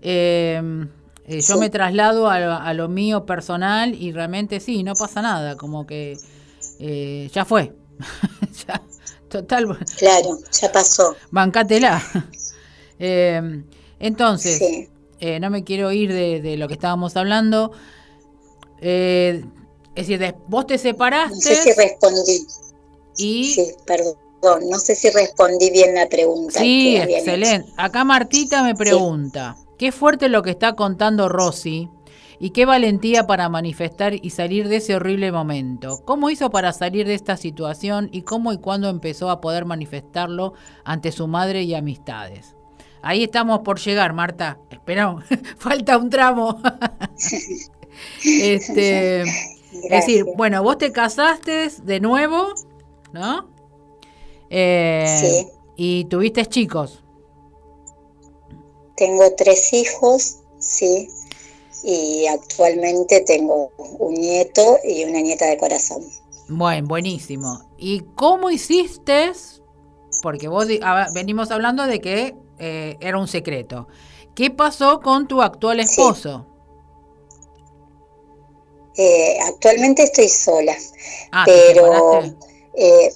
Em, 0.00 0.88
eh, 1.32 1.40
yo 1.40 1.56
me 1.56 1.70
traslado 1.70 2.28
a, 2.28 2.74
lo 2.74 2.88
mío 2.88 3.24
personal 3.26 3.94
y 3.94 4.12
realmente 4.12 4.60
sí, 4.60 4.82
no 4.82 4.94
pasa 4.94 5.22
nada, 5.22 5.56
como 5.56 5.86
que 5.86 6.16
eh, 6.78 7.30
ya 7.32 7.44
fue. 7.44 7.74
total. 9.28 9.78
Claro, 9.98 10.38
ya 10.60 10.72
pasó. 10.72 11.16
Bancátela. 11.30 12.02
Em, 13.04 13.64
entonces, 13.98 14.88
no 15.40 15.50
me 15.50 15.64
quiero 15.64 15.90
ir 15.90 16.12
de, 16.12 16.56
lo 16.56 16.68
que 16.68 16.74
estábamos 16.74 17.16
hablando. 17.16 17.72
es 18.80 19.42
decir, 19.96 20.36
vos 20.46 20.68
te 20.68 20.78
separaste. 20.78 21.34
No 21.34 21.40
sé 21.40 21.56
si 21.56 21.72
respondí. 21.72 22.46
Sí, 23.14 23.72
perdón. 23.86 24.14
No 24.68 24.78
sé 24.78 24.94
si 24.94 25.10
respondí 25.10 25.70
bien 25.70 25.94
la 25.94 26.08
pregunta. 26.08 26.60
Sí, 26.60 26.96
excelente. 26.96 27.72
Acá 27.76 28.04
Martita 28.04 28.62
me 28.62 28.74
pregunta, 28.74 29.56
qué 29.82 29.90
fuerte 29.90 30.28
lo 30.28 30.44
que 30.44 30.50
está 30.50 30.74
contando 30.74 31.28
Rosy 31.28 31.90
y 32.38 32.50
qué 32.50 32.66
valentía 32.66 33.26
para 33.26 33.48
manifestar 33.48 34.14
y 34.14 34.30
salir 34.30 34.68
de 34.68 34.76
ese 34.76 34.94
horrible 34.94 35.32
momento. 35.32 35.98
¿Cómo 36.04 36.30
hizo 36.30 36.50
para 36.50 36.72
salir 36.72 37.04
de 37.04 37.14
esta 37.14 37.36
situación 37.36 38.08
y 38.12 38.22
cómo 38.22 38.52
y 38.52 38.58
cuándo 38.58 38.88
empezó 38.88 39.28
a 39.28 39.40
poder 39.40 39.64
manifestarlo 39.64 40.54
ante 40.84 41.10
su 41.10 41.26
madre 41.26 41.64
y 41.64 41.74
amistades? 41.74 42.54
Ahí 43.02 43.24
estamos 43.24 43.62
por 43.62 43.80
llegar, 43.80 44.12
Marta. 44.12 44.60
Esperamos, 44.70 45.24
falta 45.58 45.98
un 45.98 46.10
tramo. 46.10 46.62
este, 48.24 49.22
es 49.22 49.90
decir, 49.90 50.26
bueno, 50.36 50.62
vos 50.62 50.78
te 50.78 50.92
casaste 50.92 51.70
de 51.82 51.98
nuevo 51.98 52.54
¿no? 53.12 53.48
Eh, 54.48 55.16
sí. 55.20 55.48
¿Y 55.74 56.04
tuviste 56.04 56.46
chicos? 56.46 57.01
Tengo 58.96 59.32
tres 59.34 59.72
hijos, 59.72 60.38
sí, 60.58 61.08
y 61.82 62.26
actualmente 62.26 63.20
tengo 63.20 63.70
un 63.98 64.14
nieto 64.14 64.78
y 64.84 65.04
una 65.04 65.20
nieta 65.20 65.46
de 65.46 65.56
corazón. 65.58 66.04
Bueno, 66.48 66.86
buenísimo. 66.88 67.62
¿Y 67.78 68.00
cómo 68.14 68.50
hiciste? 68.50 69.32
Porque 70.22 70.48
vos 70.48 70.66
venimos 71.14 71.50
hablando 71.50 71.86
de 71.86 72.00
que 72.00 72.36
eh, 72.58 72.96
era 73.00 73.18
un 73.18 73.28
secreto. 73.28 73.88
¿Qué 74.34 74.50
pasó 74.50 75.00
con 75.00 75.26
tu 75.26 75.42
actual 75.42 75.80
esposo? 75.80 76.46
Eh, 78.96 79.38
actualmente 79.46 80.02
estoy 80.02 80.28
sola, 80.28 80.76
ah, 81.32 81.44
pero 81.46 82.22
eh, 82.74 83.10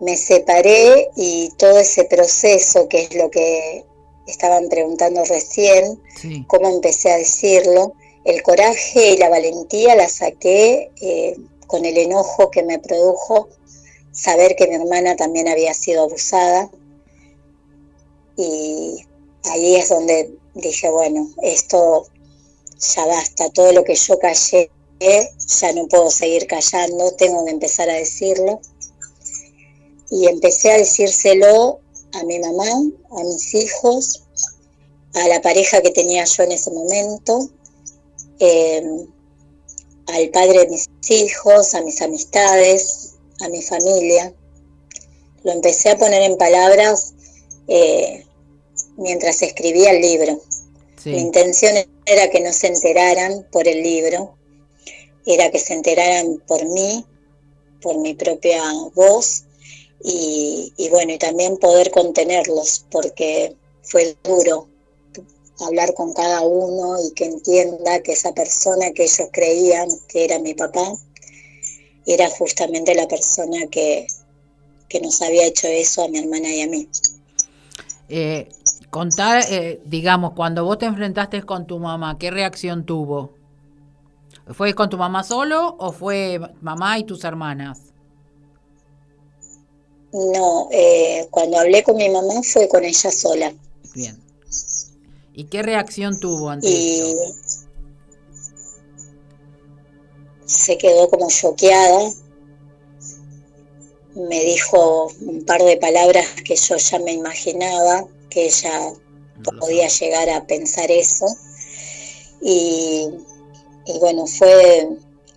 me 0.00 0.16
separé 0.16 1.10
y 1.16 1.50
todo 1.56 1.80
ese 1.80 2.04
proceso, 2.04 2.88
que 2.88 3.02
es 3.02 3.14
lo 3.16 3.28
que 3.28 3.84
estaban 4.28 4.68
preguntando 4.68 5.24
recién, 5.24 6.00
cómo 6.46 6.68
empecé 6.68 7.10
a 7.10 7.16
decirlo, 7.16 7.94
el 8.24 8.42
coraje 8.42 9.12
y 9.12 9.16
la 9.16 9.28
valentía 9.28 9.94
la 9.94 10.08
saqué 10.08 10.90
eh, 11.00 11.36
con 11.66 11.84
el 11.84 11.96
enojo 11.96 12.50
que 12.50 12.62
me 12.62 12.78
produjo 12.78 13.48
saber 14.12 14.54
que 14.56 14.68
mi 14.68 14.74
hermana 14.74 15.16
también 15.16 15.48
había 15.48 15.72
sido 15.74 16.02
abusada. 16.02 16.70
Y 18.36 19.04
ahí 19.44 19.76
es 19.76 19.88
donde 19.88 20.30
dije, 20.54 20.90
bueno, 20.90 21.28
esto 21.42 22.06
ya 22.94 23.06
basta, 23.06 23.50
todo 23.50 23.72
lo 23.72 23.84
que 23.84 23.94
yo 23.94 24.18
callé 24.18 24.70
ya 25.00 25.72
no 25.72 25.86
puedo 25.86 26.10
seguir 26.10 26.46
callando, 26.46 27.12
tengo 27.12 27.44
que 27.44 27.52
empezar 27.52 27.88
a 27.88 27.94
decirlo. 27.94 28.60
Y 30.10 30.26
empecé 30.26 30.72
a 30.72 30.78
decírselo 30.78 31.80
a 32.12 32.24
mi 32.24 32.38
mamá, 32.38 32.68
a 33.10 33.24
mis 33.24 33.54
hijos, 33.54 34.24
a 35.14 35.28
la 35.28 35.40
pareja 35.40 35.80
que 35.80 35.90
tenía 35.90 36.24
yo 36.24 36.42
en 36.42 36.52
ese 36.52 36.70
momento, 36.70 37.50
em, 38.38 39.06
al 40.06 40.30
padre 40.30 40.60
de 40.60 40.68
mis 40.68 40.88
hijos, 41.10 41.74
a 41.74 41.82
mis 41.82 42.00
amistades, 42.00 43.14
a 43.40 43.48
mi 43.48 43.62
familia. 43.62 44.32
Lo 45.44 45.52
empecé 45.52 45.90
a 45.90 45.98
poner 45.98 46.22
en 46.22 46.36
palabras 46.36 47.14
eh, 47.68 48.24
mientras 48.96 49.42
escribía 49.42 49.90
el 49.90 50.00
libro. 50.00 50.40
Mi 51.04 51.20
intención 51.20 51.74
era 52.06 52.28
que 52.28 52.40
no 52.40 52.52
se 52.52 52.66
enteraran 52.66 53.46
por 53.52 53.68
el 53.68 53.82
libro, 53.82 54.34
era 55.24 55.50
que 55.50 55.58
se 55.58 55.74
enteraran 55.74 56.42
por 56.46 56.64
mí, 56.66 57.06
por 57.80 57.98
mi 57.98 58.14
propia 58.14 58.62
voz, 58.94 59.44
y, 60.00 60.88
bueno, 60.90 61.12
y 61.12 61.18
también 61.18 61.56
poder 61.56 61.90
contenerlos, 61.90 62.84
porque 62.90 63.56
fue 63.82 64.16
duro 64.24 64.68
hablar 65.60 65.92
con 65.94 66.12
cada 66.12 66.42
uno 66.42 66.96
y 67.04 67.12
que 67.14 67.24
entienda 67.24 68.00
que 68.00 68.12
esa 68.12 68.32
persona 68.32 68.92
que 68.94 69.04
ellos 69.04 69.28
creían 69.32 69.88
que 70.08 70.24
era 70.24 70.38
mi 70.38 70.54
papá, 70.54 70.92
era 72.06 72.30
justamente 72.30 72.94
la 72.94 73.08
persona 73.08 73.66
que, 73.70 74.06
que 74.88 75.00
nos 75.00 75.20
había 75.20 75.46
hecho 75.46 75.66
eso 75.66 76.04
a 76.04 76.08
mi 76.08 76.18
hermana 76.18 76.48
y 76.48 76.62
a 76.62 76.68
mí. 76.68 76.88
Eh, 78.08 78.48
contar, 78.88 79.42
eh, 79.50 79.80
digamos, 79.84 80.32
cuando 80.34 80.64
vos 80.64 80.78
te 80.78 80.86
enfrentaste 80.86 81.42
con 81.42 81.66
tu 81.66 81.78
mamá, 81.78 82.18
¿qué 82.18 82.30
reacción 82.30 82.86
tuvo? 82.86 83.34
¿Fue 84.54 84.74
con 84.74 84.88
tu 84.88 84.96
mamá 84.96 85.24
solo 85.24 85.76
o 85.78 85.92
fue 85.92 86.40
mamá 86.62 86.98
y 86.98 87.04
tus 87.04 87.24
hermanas? 87.24 87.87
No, 90.12 90.68
eh, 90.72 91.26
cuando 91.30 91.58
hablé 91.58 91.82
con 91.82 91.96
mi 91.96 92.08
mamá 92.08 92.42
fue 92.42 92.68
con 92.68 92.84
ella 92.84 93.10
sola. 93.10 93.52
Bien. 93.94 94.18
¿Y 95.34 95.44
qué 95.44 95.62
reacción 95.62 96.18
tuvo 96.18 96.50
ante 96.50 96.68
y 96.68 97.16
Se 100.46 100.78
quedó 100.78 101.08
como 101.10 101.28
choqueada. 101.28 102.10
Me 104.14 104.42
dijo 104.44 105.12
un 105.20 105.44
par 105.44 105.62
de 105.62 105.76
palabras 105.76 106.26
que 106.44 106.56
yo 106.56 106.76
ya 106.76 106.98
me 106.98 107.12
imaginaba, 107.12 108.06
que 108.30 108.46
ella 108.46 108.92
podía 109.60 109.86
llegar 109.88 110.28
a 110.30 110.46
pensar 110.46 110.90
eso. 110.90 111.26
Y 112.40 113.08
y 113.88 113.98
bueno, 114.00 114.26
fue 114.26 114.86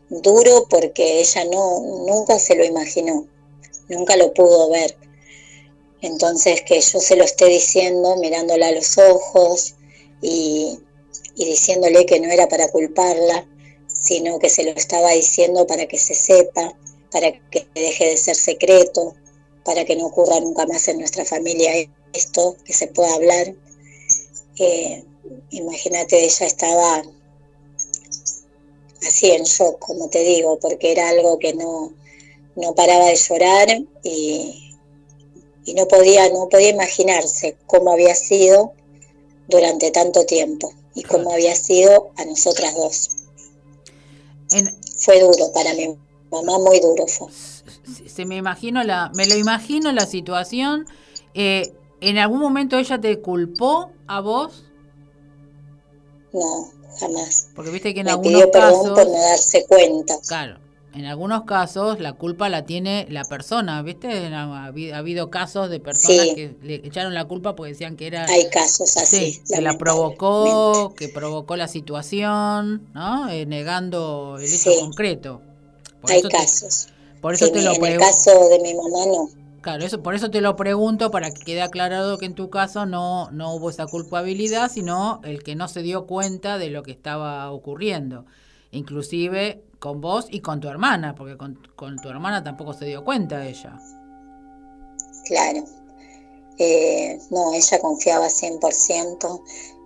duro 0.10 0.68
porque 0.70 1.22
ella 1.22 1.46
no, 1.46 1.80
nunca 2.06 2.38
se 2.38 2.54
lo 2.56 2.66
imaginó, 2.66 3.26
nunca 3.92 4.16
lo 4.16 4.34
pudo 4.34 4.70
ver. 4.70 4.98
Entonces 6.02 6.62
que 6.62 6.82
yo 6.82 7.00
se 7.00 7.16
lo 7.16 7.24
esté 7.24 7.46
diciendo, 7.46 8.16
mirándola 8.16 8.70
a 8.70 8.72
los 8.72 8.98
ojos 8.98 9.76
y, 10.22 10.80
diciéndole 11.36 12.06
que 12.06 12.20
no 12.20 12.32
era 12.32 12.48
para 12.48 12.70
culparla, 12.70 13.48
sino 13.88 14.40
que 14.40 14.50
se 14.50 14.64
lo 14.64 14.72
estaba 14.72 15.12
diciendo 15.12 15.68
para 15.68 15.88
que 15.88 15.98
se 15.98 16.16
sepa, 16.16 16.76
para 17.12 17.32
que 17.50 17.68
deje 17.76 18.06
de 18.10 18.18
ser 18.18 18.36
secreto, 18.36 19.16
para 19.64 19.86
que 19.86 19.96
no 19.96 20.08
ocurra 20.08 20.40
nunca 20.40 20.66
más 20.66 20.88
en 20.88 21.00
nuestra 21.00 21.26
familia 21.26 21.72
esto, 22.14 22.56
que 22.66 22.74
se 22.74 22.88
pueda 22.88 23.14
hablar. 23.14 23.56
Eh, 24.58 25.04
imagínate, 25.52 26.24
ella 26.24 26.46
estaba 26.46 27.04
así 29.08 29.32
en 29.32 29.44
shock, 29.44 29.80
como 29.80 30.10
te 30.10 30.20
digo, 30.20 30.60
porque 30.60 30.92
era 30.92 31.10
algo 31.10 31.40
que 31.40 31.54
no, 31.54 31.94
no 32.56 32.74
paraba 32.76 33.06
de 33.06 33.16
llorar 33.16 33.68
y, 34.04 34.76
y 35.66 35.74
no 35.74 35.88
podía, 35.88 36.30
no 36.30 36.50
podía 36.50 36.70
imaginarse 36.70 37.58
cómo 37.68 37.92
había 37.94 38.16
sido 38.16 38.74
durante 39.48 39.92
tanto 39.92 40.26
tiempo 40.26 40.74
y 40.96 41.04
cómo 41.04 41.32
había 41.34 41.56
sido 41.56 42.12
a 42.18 42.26
nosotras 42.26 42.76
dos. 42.76 43.10
Fue 44.98 45.20
duro 45.20 45.52
para 45.54 45.74
mi 45.74 45.98
mamá, 46.32 46.60
muy 46.60 46.80
duro 46.80 47.08
fue. 47.08 47.28
Se 48.08 48.26
me 48.26 48.38
imagino 48.38 48.84
la, 48.84 49.12
me 49.16 49.26
lo 49.26 49.36
imagino 49.36 49.92
la 49.92 50.06
situación. 50.06 50.86
Eh, 51.34 51.74
¿En 52.02 52.18
algún 52.18 52.40
momento 52.40 52.78
ella 52.78 53.00
te 53.00 53.22
culpó 53.22 53.92
a 54.08 54.22
vos? 54.22 54.66
No, 56.34 56.72
jamás. 57.00 57.50
Porque 57.56 57.72
viste 57.72 57.94
que 57.94 58.02
en 58.02 58.10
algunos 58.10 58.48
casos 58.48 58.90
por 58.90 59.08
no 59.08 59.22
darse 59.22 59.66
cuenta. 59.66 60.20
Claro, 60.28 60.60
en 60.94 61.06
algunos 61.06 61.44
casos 61.44 62.00
la 62.00 62.14
culpa 62.14 62.50
la 62.50 62.66
tiene 62.66 63.08
la 63.10 63.24
persona, 63.24 63.82
¿viste? 63.82 64.28
Ha, 64.28 64.66
habido 64.66 65.30
casos 65.30 65.70
de 65.70 65.80
personas 65.80 66.28
que 66.36 66.56
le 66.62 66.76
echaron 66.76 67.14
la 67.14 67.26
culpa 67.26 67.56
porque 67.56 67.72
decían 67.72 67.96
que 67.96 68.08
era... 68.08 68.26
Hay 68.26 68.50
casos 68.50 68.98
así. 68.98 69.42
que 69.48 69.62
la 69.62 69.78
provocó, 69.78 70.94
que 70.96 71.08
provocó 71.08 71.56
la 71.56 71.68
situación, 71.68 72.90
¿no? 72.94 73.30
Eh, 73.30 73.46
negando 73.46 74.38
el 74.40 74.52
hecho 74.52 74.72
concreto. 74.80 75.42
Hay 76.04 76.22
casos. 76.24 76.88
por 77.22 77.36
eso 77.36 77.50
te 77.52 77.62
lo 77.62 77.74
En 77.74 77.86
el 77.86 78.00
caso 78.00 78.32
de 78.50 78.60
mi 78.60 78.74
mamá 78.74 79.06
no. 79.06 79.30
Claro, 79.62 79.86
eso, 79.86 80.02
por 80.02 80.16
eso 80.16 80.32
te 80.32 80.42
lo 80.42 80.56
pregunto 80.56 81.12
para 81.12 81.32
que 81.32 81.44
quede 81.44 81.62
aclarado 81.62 82.18
que 82.18 82.26
en 82.26 82.34
tu 82.34 82.50
caso 82.50 82.88
no, 82.88 83.30
no 83.32 83.54
hubo 83.54 83.70
esa 83.70 83.86
culpabilidad, 83.86 84.72
sino 84.72 85.22
el 85.24 85.44
que 85.44 85.56
no 85.56 85.68
se 85.68 85.84
dio 85.84 86.08
cuenta 86.08 86.58
de 86.58 86.72
lo 86.72 86.82
que 86.82 86.92
estaba 86.92 87.52
ocurriendo. 87.52 88.26
Inclusive 88.72 89.64
con 89.80 90.00
vos 90.00 90.28
y 90.30 90.42
con 90.42 90.60
tu 90.60 90.68
hermana, 90.68 91.16
porque 91.16 91.38
con, 91.38 91.58
tu 92.02 92.10
hermana 92.10 92.44
tampoco 92.44 92.74
se 92.74 92.86
dio 92.86 93.04
cuenta 93.04 93.46
ella. 93.46 93.80
Claro. 95.26 95.64
Eh, 96.58 97.20
no, 97.32 97.54
ella 97.54 97.80
confiaba 97.80 98.28
100% 98.28 99.44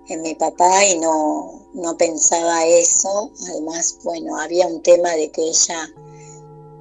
en 0.09 0.21
mi 0.21 0.35
papá 0.35 0.85
y 0.85 0.99
no, 0.99 1.69
no 1.73 1.97
pensaba 1.97 2.65
eso. 2.65 3.31
Además, 3.49 3.97
bueno, 4.03 4.37
había 4.37 4.67
un 4.67 4.81
tema 4.83 5.11
de 5.11 5.31
que 5.31 5.41
ella 5.41 5.87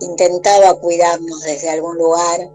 intentaba 0.01 0.75
cuidarnos 0.81 1.40
desde 1.43 1.71
algún 1.71 1.97
lugar, 1.97 2.51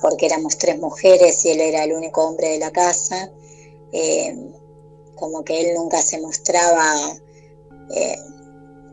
porque 0.00 0.26
éramos 0.26 0.58
tres 0.58 0.78
mujeres 0.80 1.44
y 1.44 1.50
él 1.50 1.60
era 1.60 1.84
el 1.84 1.92
único 1.92 2.24
hombre 2.24 2.48
de 2.48 2.58
la 2.58 2.70
casa. 2.70 3.30
Eh, 3.92 4.34
como 5.16 5.44
que 5.44 5.60
él 5.60 5.76
nunca 5.76 6.00
se 6.02 6.20
mostraba 6.20 6.96
eh, 7.94 8.18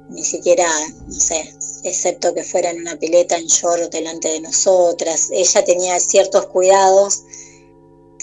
ni 0.09 0.23
siquiera, 0.23 0.67
no 1.07 1.13
sé, 1.13 1.53
excepto 1.83 2.33
que 2.33 2.43
fuera 2.43 2.71
en 2.71 2.81
una 2.81 2.97
pileta 2.97 3.37
en 3.37 3.45
short 3.45 3.91
delante 3.91 4.27
de 4.29 4.41
nosotras. 4.41 5.29
Ella 5.31 5.63
tenía 5.63 5.99
ciertos 5.99 6.47
cuidados 6.47 7.23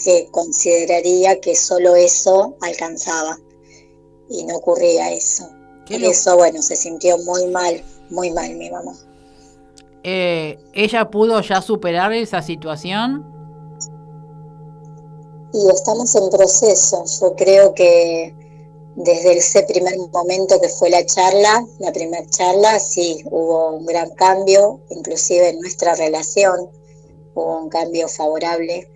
que 0.05 0.29
consideraría 0.31 1.40
que 1.40 1.55
solo 1.55 1.94
eso 1.94 2.57
alcanzaba 2.61 3.38
y 4.29 4.44
no 4.44 4.57
ocurría 4.57 5.12
eso. 5.12 5.49
Y 5.88 6.05
eso, 6.05 6.37
bueno, 6.37 6.61
se 6.62 6.75
sintió 6.75 7.16
muy 7.18 7.46
mal, 7.46 7.83
muy 8.11 8.33
mal 8.33 8.55
mi 8.57 8.68
mamá. 8.70 8.92
Eh, 10.03 10.59
¿Ella 10.72 11.09
pudo 11.11 11.40
ya 11.40 11.62
superar 11.62 12.12
esa 12.12 12.42
situación? 12.42 13.25
Y 15.53 15.70
estamos 15.70 16.14
en 16.16 16.29
proceso. 16.31 17.05
Yo 17.20 17.35
creo 17.37 17.75
que 17.75 18.35
desde 18.96 19.37
ese 19.37 19.62
primer 19.64 19.94
momento 20.11 20.59
que 20.59 20.70
fue 20.70 20.88
la 20.88 21.04
charla, 21.04 21.66
la 21.78 21.92
primera 21.92 22.26
charla, 22.30 22.80
sí, 22.80 23.22
hubo 23.26 23.76
un 23.76 23.85
gran 23.85 24.11
cambio, 24.14 24.80
inclusive 24.88 25.50
en 25.50 25.61
nuestra 25.61 25.94
relación, 25.94 26.70
hubo 27.35 27.61
un 27.61 27.68
cambio 27.68 28.09
favorable, 28.09 28.88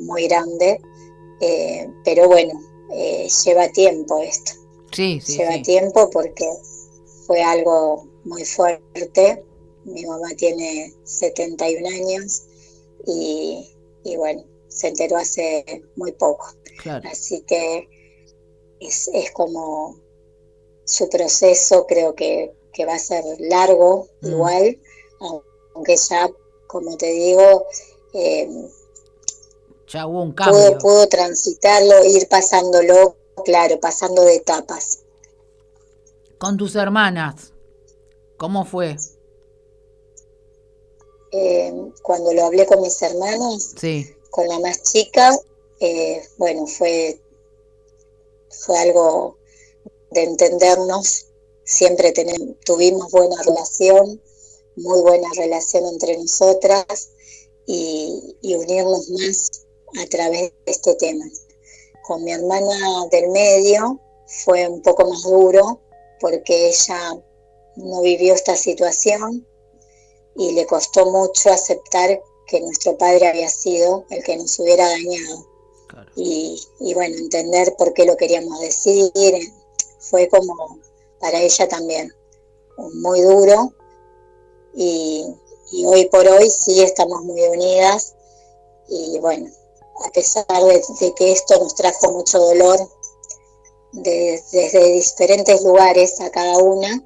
muy 0.00 0.26
grande, 0.26 0.80
eh, 1.40 1.88
pero 2.04 2.26
bueno, 2.26 2.60
eh, 2.92 3.28
lleva 3.44 3.68
tiempo 3.68 4.20
esto. 4.20 4.52
Sí, 4.90 5.20
sí. 5.22 5.36
Lleva 5.36 5.62
tiempo 5.62 6.10
porque 6.10 6.46
fue 7.26 7.40
algo 7.40 8.08
muy 8.24 8.44
fuerte. 8.44 9.44
Mi 9.84 10.04
mamá 10.04 10.30
tiene 10.36 10.92
71 11.04 11.88
años 11.88 12.42
y, 13.06 13.70
y 14.02 14.16
bueno, 14.16 14.42
se 14.66 14.88
enteró 14.88 15.18
hace 15.18 15.84
muy 15.94 16.10
poco. 16.12 16.46
Claro. 16.82 17.08
Así 17.08 17.42
que 17.42 17.88
es, 18.80 19.10
como 19.32 20.00
su 20.84 21.08
proceso 21.08 21.86
creo 21.86 22.14
que, 22.14 22.54
va 22.88 22.94
a 22.94 22.98
ser 22.98 23.22
largo 23.38 24.08
mm. 24.22 24.26
igual, 24.26 24.78
aunque 25.74 25.96
ya, 25.96 26.30
como 26.66 26.96
te 26.96 27.12
digo, 27.12 27.66
eh, 28.14 28.48
ya 29.86 30.06
hubo 30.06 30.22
un 30.22 30.32
cambio. 30.32 30.54
Pudo, 30.54 30.78
pudo 30.78 31.06
transitarlo, 31.08 32.04
ir 32.04 32.28
pasándolo, 32.28 33.16
claro, 33.44 33.78
pasando 33.80 34.22
de 34.22 34.36
etapas. 34.36 35.00
Con 36.38 36.56
tus 36.56 36.76
hermanas, 36.76 37.52
¿cómo 38.38 38.64
fue? 38.64 38.96
Eh, 41.32 41.74
cuando 42.02 42.32
lo 42.32 42.46
hablé 42.46 42.66
con 42.66 42.80
mis 42.80 43.02
hermanos, 43.02 43.74
sí. 43.78 44.14
con 44.30 44.48
la 44.48 44.58
más 44.60 44.82
chica, 44.82 45.36
eh, 45.80 46.22
bueno, 46.38 46.66
fue 46.66 47.20
fue 48.50 48.78
algo 48.78 49.38
de 50.10 50.24
entendernos, 50.24 51.26
siempre 51.64 52.12
tuvimos 52.64 53.10
buena 53.10 53.40
relación, 53.42 54.20
muy 54.76 55.00
buena 55.02 55.28
relación 55.36 55.86
entre 55.86 56.16
nosotras 56.18 57.10
y, 57.66 58.36
unirnos 58.42 59.08
más 59.10 59.50
a 60.02 60.06
través 60.08 60.52
de 60.64 60.72
este 60.72 60.94
tema. 60.96 61.24
Con 62.06 62.24
mi 62.24 62.32
hermana 62.32 63.06
del 63.10 63.28
medio 63.28 64.00
fue 64.26 64.66
un 64.68 64.82
poco 64.82 65.08
más 65.08 65.22
duro 65.22 65.80
porque 66.20 66.68
ella 66.68 67.22
no 67.76 68.02
vivió 68.02 68.34
esta 68.34 68.56
situación 68.56 69.46
y 70.36 70.52
le 70.52 70.66
costó 70.66 71.06
mucho 71.10 71.50
aceptar 71.50 72.20
que 72.46 72.60
nuestro 72.60 72.98
padre 72.98 73.28
había 73.28 73.48
sido 73.48 74.04
el 74.10 74.24
que 74.24 74.36
nos 74.36 74.58
hubiera 74.58 74.88
dañado 74.88 75.49
y, 76.16 76.94
bueno, 76.94 77.16
entender 77.16 77.74
por 77.76 77.92
qué 77.92 78.04
lo 78.04 78.16
queríamos 78.16 78.60
decir, 78.60 79.12
fue 79.98 80.28
como 80.28 80.78
para 81.20 81.40
ella 81.40 81.68
también 81.68 82.12
muy 82.94 83.20
duro 83.20 83.74
y, 84.74 85.26
hoy 85.86 86.06
por 86.06 86.26
hoy 86.26 86.50
sí 86.50 86.82
estamos 86.82 87.22
muy 87.22 87.40
unidas 87.42 88.14
y 88.88 89.18
bueno, 89.20 89.48
a 90.04 90.10
pesar 90.10 90.46
de, 90.48 90.82
que 91.14 91.32
esto 91.32 91.58
nos 91.58 91.74
trajo 91.74 92.10
mucho 92.12 92.38
dolor 92.38 92.88
desde 93.92 94.92
diferentes 94.92 95.62
lugares 95.62 96.20
a 96.20 96.30
cada 96.30 96.58
una, 96.58 97.02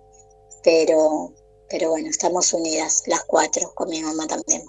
pero, 0.63 1.33
pero 1.69 1.91
bueno, 1.91 2.09
estamos 2.09 2.53
unidas 2.53 3.03
las 3.07 3.25
cuatro, 3.25 3.71
con 3.75 3.91
mi 3.91 4.03
mamá 4.03 4.27
también. 4.27 4.65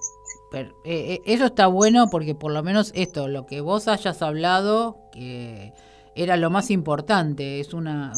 Eh, 0.61 0.71
eh, 0.85 1.21
eso 1.25 1.45
está 1.45 1.67
bueno 1.67 2.07
porque 2.09 2.35
por 2.35 2.51
lo 2.51 2.63
menos 2.63 2.91
esto, 2.95 3.27
lo 3.27 3.45
que 3.45 3.61
vos 3.61 3.87
hayas 3.87 4.21
hablado, 4.21 4.97
que 5.11 5.73
era 6.15 6.37
lo 6.37 6.49
más 6.49 6.71
importante, 6.71 7.59
es 7.59 7.73
una, 7.73 8.13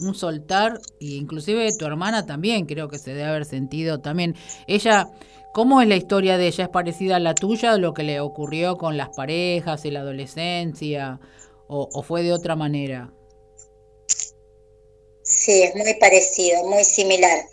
un, 0.00 0.14
soltar, 0.14 0.80
e 1.00 1.06
inclusive 1.06 1.74
tu 1.78 1.86
hermana 1.86 2.26
también 2.26 2.66
creo 2.66 2.88
que 2.88 2.98
se 2.98 3.14
debe 3.14 3.24
haber 3.24 3.44
sentido 3.46 4.00
también. 4.00 4.36
Ella, 4.66 5.08
¿cómo 5.54 5.80
es 5.80 5.88
la 5.88 5.96
historia 5.96 6.36
de 6.36 6.48
ella? 6.48 6.64
¿Es 6.64 6.70
parecida 6.70 7.16
a 7.16 7.20
la 7.20 7.34
tuya, 7.34 7.76
lo 7.78 7.94
que 7.94 8.02
le 8.02 8.20
ocurrió 8.20 8.76
con 8.76 8.96
las 8.96 9.08
parejas 9.16 9.84
en 9.86 9.94
la 9.94 10.00
adolescencia, 10.00 11.20
o, 11.68 12.02
fue 12.02 12.22
de 12.22 12.32
otra 12.32 12.54
manera? 12.56 13.12
Sí, 15.22 15.62
es 15.62 15.74
muy 15.74 15.94
parecido, 15.94 16.64
muy 16.64 16.84
similar. 16.84 17.44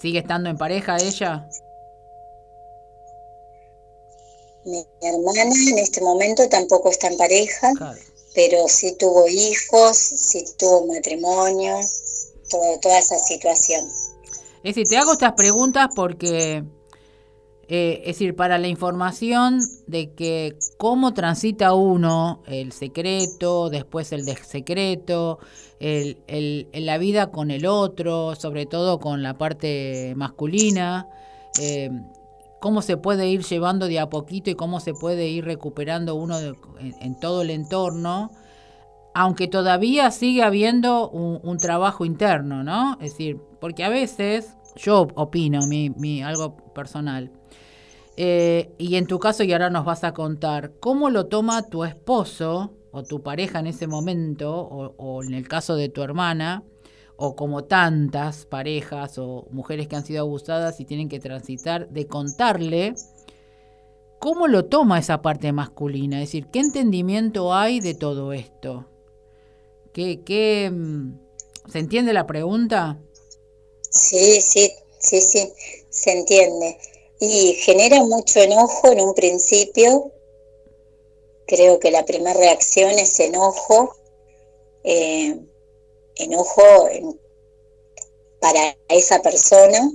¿Sigue 0.00 0.18
estando 0.18 0.50
en 0.50 0.56
pareja 0.56 0.96
ella? 0.98 1.48
Mi 4.66 4.84
hermana 5.00 5.42
en 5.42 5.78
este 5.78 6.00
momento 6.00 6.48
tampoco 6.48 6.90
está 6.90 7.06
en 7.06 7.16
pareja, 7.16 7.72
pero 8.34 8.68
sí 8.68 8.94
tuvo 8.98 9.26
hijos, 9.28 9.96
sí 9.96 10.44
tuvo 10.58 10.86
matrimonio, 10.86 11.78
toda 12.82 12.98
esa 12.98 13.18
situación. 13.18 13.86
Es 14.64 14.74
decir, 14.74 14.88
te 14.88 14.96
hago 14.96 15.12
estas 15.12 15.32
preguntas 15.32 15.88
porque 15.94 16.64
eh, 17.68 18.00
es 18.02 18.18
decir, 18.18 18.36
para 18.36 18.58
la 18.58 18.68
información 18.68 19.60
de 19.88 20.12
que 20.12 20.56
cómo 20.76 21.14
transita 21.14 21.74
uno 21.74 22.42
el 22.46 22.70
secreto, 22.70 23.70
después 23.70 24.12
el 24.12 24.24
secreto, 24.24 25.40
el, 25.80 26.18
el, 26.28 26.68
la 26.72 26.98
vida 26.98 27.32
con 27.32 27.50
el 27.50 27.66
otro, 27.66 28.36
sobre 28.36 28.66
todo 28.66 29.00
con 29.00 29.24
la 29.24 29.36
parte 29.36 30.12
masculina, 30.16 31.08
eh, 31.60 31.90
cómo 32.60 32.82
se 32.82 32.96
puede 32.96 33.28
ir 33.28 33.42
llevando 33.42 33.86
de 33.86 34.00
a 34.00 34.08
poquito 34.08 34.50
y 34.50 34.54
cómo 34.54 34.80
se 34.80 34.94
puede 34.94 35.28
ir 35.28 35.44
recuperando 35.44 36.14
uno 36.14 36.38
en, 36.78 37.20
todo 37.20 37.42
el 37.42 37.50
entorno, 37.50 38.30
aunque 39.14 39.48
todavía 39.48 40.10
sigue 40.10 40.42
habiendo 40.42 41.08
un, 41.08 41.40
un, 41.42 41.58
trabajo 41.58 42.04
interno, 42.04 42.64
¿no? 42.64 42.94
Es 43.00 43.12
decir, 43.12 43.38
porque 43.60 43.84
a 43.84 43.88
veces, 43.88 44.56
yo 44.76 45.08
opino, 45.14 45.66
mi, 45.66 45.90
mi 45.90 46.22
algo 46.22 46.56
personal, 46.74 47.30
eh, 48.16 48.74
y 48.78 48.96
en 48.96 49.06
tu 49.06 49.18
caso, 49.18 49.44
y 49.44 49.52
ahora 49.52 49.70
nos 49.70 49.84
vas 49.84 50.02
a 50.04 50.14
contar, 50.14 50.72
¿cómo 50.80 51.10
lo 51.10 51.26
toma 51.26 51.68
tu 51.68 51.84
esposo 51.84 52.72
o 52.90 53.02
tu 53.02 53.22
pareja 53.22 53.58
en 53.58 53.66
ese 53.66 53.86
momento, 53.86 54.54
o, 54.54 55.22
en 55.22 55.34
el 55.34 55.46
caso 55.46 55.76
de 55.76 55.90
tu 55.90 56.02
hermana, 56.02 56.62
o 57.16 57.34
como 57.34 57.64
tantas 57.64 58.44
parejas 58.46 59.18
o 59.18 59.46
mujeres 59.50 59.88
que 59.88 59.96
han 59.96 60.04
sido 60.04 60.20
abusadas 60.20 60.80
y 60.80 60.84
tienen 60.84 61.08
que 61.08 61.20
transitar, 61.20 61.88
de 61.88 62.06
contarle 62.06 62.94
cómo 64.18 64.48
lo 64.48 64.66
toma 64.66 64.98
esa 64.98 65.22
parte 65.22 65.52
masculina, 65.52 66.22
es 66.22 66.28
decir, 66.28 66.46
qué 66.52 66.60
entendimiento 66.60 67.54
hay 67.54 67.80
de 67.80 67.94
todo 67.94 68.32
esto. 68.32 68.86
¿Qué, 69.92 70.22
qué, 70.24 70.70
mm, 70.70 71.26
¿Se 71.70 71.78
entiende 71.78 72.12
la 72.12 72.26
pregunta? 72.26 72.98
Sí, 73.90 74.40
sí, 74.40 74.72
sí, 74.98 75.20
sí, 75.20 75.52
se 75.88 76.12
entiende 76.12 76.76
y 77.20 77.54
genera 77.54 78.02
mucho 78.04 78.40
enojo 78.40 78.92
en 78.92 79.00
un 79.00 79.14
principio. 79.14 80.12
Creo 81.46 81.78
que 81.78 81.90
la 81.90 82.04
primera 82.04 82.38
reacción 82.38 82.90
es 82.90 83.18
enojo, 83.20 83.96
eh, 84.84 85.38
enojo 86.16 86.62
para 88.40 88.76
esa 88.88 89.22
persona, 89.22 89.90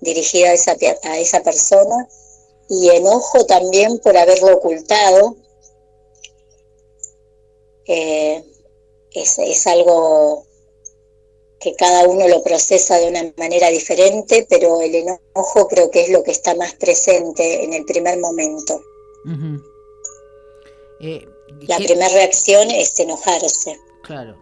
dirigida 0.00 0.50
a 0.50 0.52
esa, 0.54 0.76
a 1.02 1.18
esa 1.18 1.42
persona, 1.42 2.08
y 2.68 2.90
enojo 2.90 3.44
también 3.46 3.98
por 3.98 4.16
haberlo 4.16 4.56
ocultado. 4.56 5.36
Eh, 7.86 8.44
es, 9.12 9.38
es 9.38 9.66
algo 9.66 10.44
que 11.58 11.74
cada 11.74 12.08
uno 12.08 12.26
lo 12.28 12.42
procesa 12.42 12.96
de 12.98 13.08
una 13.08 13.32
manera 13.36 13.68
diferente, 13.68 14.46
pero 14.48 14.80
el 14.80 14.94
enojo 14.94 15.68
creo 15.68 15.90
que 15.90 16.02
es 16.02 16.08
lo 16.10 16.22
que 16.22 16.30
está 16.30 16.54
más 16.54 16.74
presente 16.74 17.64
en 17.64 17.74
el 17.74 17.84
primer 17.84 18.18
momento. 18.18 18.80
Eh, 21.00 21.26
La 21.68 21.76
primera 21.76 22.08
reacción 22.08 22.70
es 22.70 22.98
enojarse. 22.98 23.78
Claro, 24.04 24.38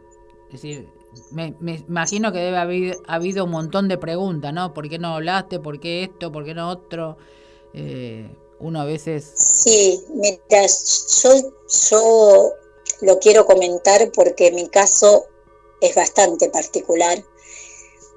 es 0.49 0.63
decir, 0.63 0.89
me, 1.31 1.55
imagino 1.89 2.33
que 2.33 2.39
debe 2.39 2.59
haber 2.59 2.99
habido 3.07 3.45
un 3.45 3.51
montón 3.51 3.89
de 3.89 3.99
preguntas, 3.99 4.53
¿no? 4.53 4.75
¿Por 4.75 4.89
qué 4.89 4.99
no 4.99 5.15
hablaste? 5.15 5.59
¿Por 5.59 5.81
qué 5.81 6.05
esto? 6.05 6.33
¿Por 6.33 6.45
qué 6.45 6.55
no 6.55 6.71
otro? 6.71 7.17
Eh, 7.75 8.29
uno 8.61 8.81
a 8.81 8.85
veces... 8.85 9.33
Sí, 9.37 10.03
mientras 10.15 11.23
yo, 11.23 11.53
yo 11.91 12.53
lo 13.01 13.19
quiero 13.19 13.47
comentar 13.47 14.11
porque 14.13 14.51
mi 14.53 14.69
caso 14.69 15.27
es 15.81 15.95
bastante 15.95 16.49
particular, 16.51 17.23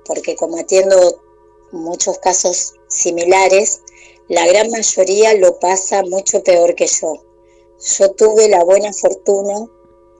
porque 0.05 0.35
como 0.35 0.59
atiendo 0.59 1.21
muchos 1.71 2.17
casos 2.19 2.73
similares, 2.87 3.81
la 4.27 4.47
gran 4.47 4.69
mayoría 4.71 5.33
lo 5.35 5.59
pasa 5.59 6.03
mucho 6.03 6.43
peor 6.43 6.75
que 6.75 6.87
yo. 6.87 7.23
Yo 7.97 8.11
tuve 8.11 8.47
la 8.47 8.63
buena 8.63 8.93
fortuna 8.93 9.67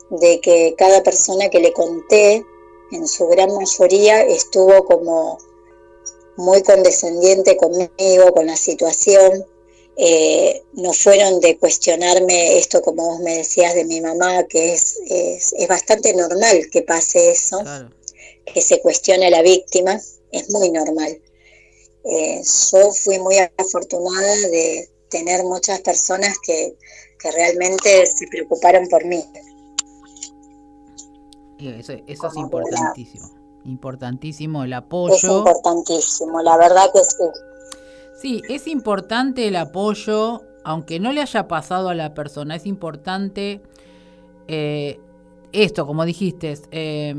de 0.10 0.42
que 0.42 0.76
cada 0.78 1.02
persona 1.04 1.50
que 1.50 1.60
le 1.60 1.74
conté, 1.74 2.46
en 2.92 3.08
su 3.08 3.28
gran 3.28 3.54
mayoría, 3.54 4.22
estuvo 4.22 4.86
como 4.86 5.38
muy 6.38 6.62
condescendiente 6.64 7.58
conmigo, 7.58 8.32
con 8.34 8.48
la 8.48 8.56
situación, 8.56 9.46
eh, 9.98 10.64
no 10.74 10.94
fueron 10.94 11.40
de 11.42 11.58
cuestionarme 11.58 12.58
esto 12.58 12.82
como 12.82 13.06
vos 13.06 13.20
me 13.20 13.38
decías 13.38 13.76
de 13.76 13.86
mi 13.86 14.02
mamá, 14.02 14.46
que 14.48 14.74
es, 14.74 14.98
es, 15.08 15.54
bastante 15.68 16.14
normal 16.14 16.70
que 16.72 16.82
pase 16.82 17.32
eso, 17.32 17.62
que 18.46 18.62
se 18.62 18.80
cuestione 18.80 19.28
a 19.28 19.30
la 19.30 19.42
víctima, 19.42 20.00
es 20.32 20.50
muy 20.50 20.72
normal. 20.72 21.22
Eh, 22.04 22.42
yo 22.72 22.92
fui 22.94 23.20
muy 23.20 23.38
afortunada 23.58 24.48
de 24.48 24.90
tener 25.10 25.44
muchas 25.44 25.82
personas 25.82 26.36
que, 26.40 26.74
que 27.20 27.32
realmente 27.32 28.06
se 28.08 28.28
preocuparon 28.28 28.88
por 28.88 29.06
mí. 29.06 29.24
Eso, 31.70 31.94
eso 32.08 32.28
es 32.28 32.38
importantísimo, 32.38 33.30
importantísimo 33.66 34.64
el 34.64 34.74
apoyo. 34.74 35.16
Es 35.16 35.24
importantísimo, 35.24 36.42
la 36.42 36.58
verdad 36.58 36.92
que 36.92 37.04
sí. 37.04 37.24
Sí, 38.22 38.42
es 38.50 38.68
importante 38.68 39.48
el 39.48 39.56
apoyo, 39.56 40.42
aunque 40.64 41.00
no 41.00 41.12
le 41.12 41.22
haya 41.22 41.48
pasado 41.48 41.90
a 41.90 41.96
la 41.96 42.14
persona, 42.14 42.56
es 42.56 42.68
importante 42.68 43.64
eh, 44.48 45.00
esto, 45.52 45.88
como 45.88 46.06
dijiste, 46.06 46.58
eh, 46.72 47.16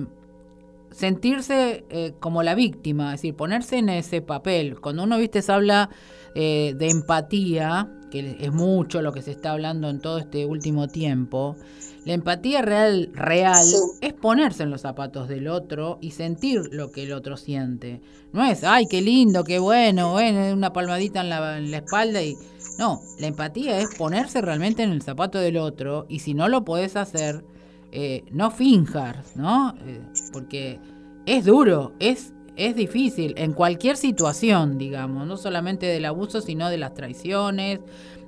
sentirse 0.90 1.84
eh, 1.90 2.14
como 2.20 2.42
la 2.42 2.54
víctima, 2.54 3.14
es 3.14 3.20
decir, 3.20 3.34
ponerse 3.34 3.78
en 3.78 3.88
ese 3.88 4.22
papel. 4.22 4.80
Cuando 4.80 5.02
uno, 5.02 5.18
viste, 5.18 5.42
se 5.42 5.52
habla 5.52 5.90
de 6.34 6.88
empatía, 6.88 7.90
que 8.12 8.36
es 8.38 8.52
mucho 8.52 9.00
lo 9.00 9.10
que 9.12 9.22
se 9.22 9.30
está 9.30 9.52
hablando 9.52 9.88
en 9.88 9.98
todo 9.98 10.18
este 10.18 10.44
último 10.44 10.86
tiempo, 10.86 11.56
la 12.04 12.12
empatía 12.12 12.60
real, 12.60 13.10
real 13.14 13.64
es 14.02 14.12
ponerse 14.12 14.64
en 14.64 14.70
los 14.70 14.82
zapatos 14.82 15.28
del 15.28 15.48
otro 15.48 15.98
y 16.02 16.10
sentir 16.10 16.60
lo 16.72 16.92
que 16.92 17.04
el 17.04 17.12
otro 17.12 17.38
siente. 17.38 18.02
No 18.32 18.44
es, 18.44 18.64
ay, 18.64 18.86
qué 18.86 19.00
lindo, 19.00 19.44
qué 19.44 19.58
bueno, 19.58 20.12
bueno 20.12 20.52
una 20.52 20.74
palmadita 20.74 21.22
en 21.22 21.30
la, 21.30 21.78
espalda 21.78 22.22
y... 22.22 22.36
No, 22.78 23.00
la 23.18 23.28
empatía 23.28 23.78
es 23.78 23.94
ponerse 23.96 24.40
realmente 24.40 24.82
en 24.82 24.90
el 24.90 25.02
zapato 25.02 25.38
del 25.38 25.56
otro 25.56 26.06
y 26.08 26.18
si 26.18 26.34
no 26.34 26.48
lo 26.48 26.64
podés 26.64 26.96
hacer, 26.96 27.44
eh, 27.92 28.24
no 28.30 28.50
finjar, 28.50 29.22
¿no? 29.36 29.74
Eh, 29.86 30.00
porque 30.32 30.80
es 31.24 31.44
duro, 31.44 31.92
es, 31.98 32.32
es 32.56 32.76
difícil 32.76 33.34
en 33.36 33.52
cualquier 33.52 33.96
situación, 33.96 34.78
digamos, 34.78 35.26
no 35.26 35.36
solamente 35.36 35.86
del 35.86 36.04
abuso, 36.04 36.40
sino 36.40 36.68
de 36.68 36.78
las 36.78 36.94
traiciones, 36.94 37.80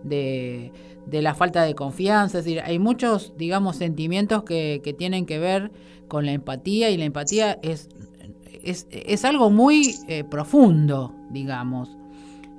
de 0.03 0.73
de 1.07 1.23
la 1.23 1.35
falta 1.35 1.63
de 1.63 1.75
confianza, 1.75 2.39
es 2.39 2.45
decir, 2.45 2.63
hay 2.65 2.79
muchos, 2.79 3.35
digamos, 3.37 3.77
sentimientos 3.77 4.45
que, 4.45 4.81
que 4.83 4.93
tienen 4.93 5.27
que 5.27 5.39
ver 5.39 5.71
con 6.09 6.27
la 6.27 6.33
empatía 6.33 6.91
y 6.91 6.97
la 6.97 7.05
empatía 7.05 7.59
es, 7.63 7.89
es, 8.63 9.25
algo 9.25 9.51
muy 9.51 9.97
eh, 10.09 10.25
profundo, 10.25 11.15
digamos. 11.31 11.97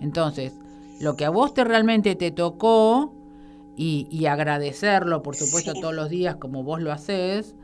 Entonces, 0.02 0.54
lo 1.00 1.16
que 1.16 1.26
a 1.26 1.30
vos 1.30 1.54
te 1.54 1.64
realmente 1.64 2.16
te 2.16 2.32
tocó 2.32 3.14
y, 3.78 4.26
agradecerlo, 4.26 5.22
por 5.22 5.36
supuesto, 5.36 5.74
todos 5.74 5.94
los 5.94 6.10
días 6.10 6.38
como 6.38 6.64
vos 6.64 6.82
lo 6.82 6.92
haces, 6.94 7.56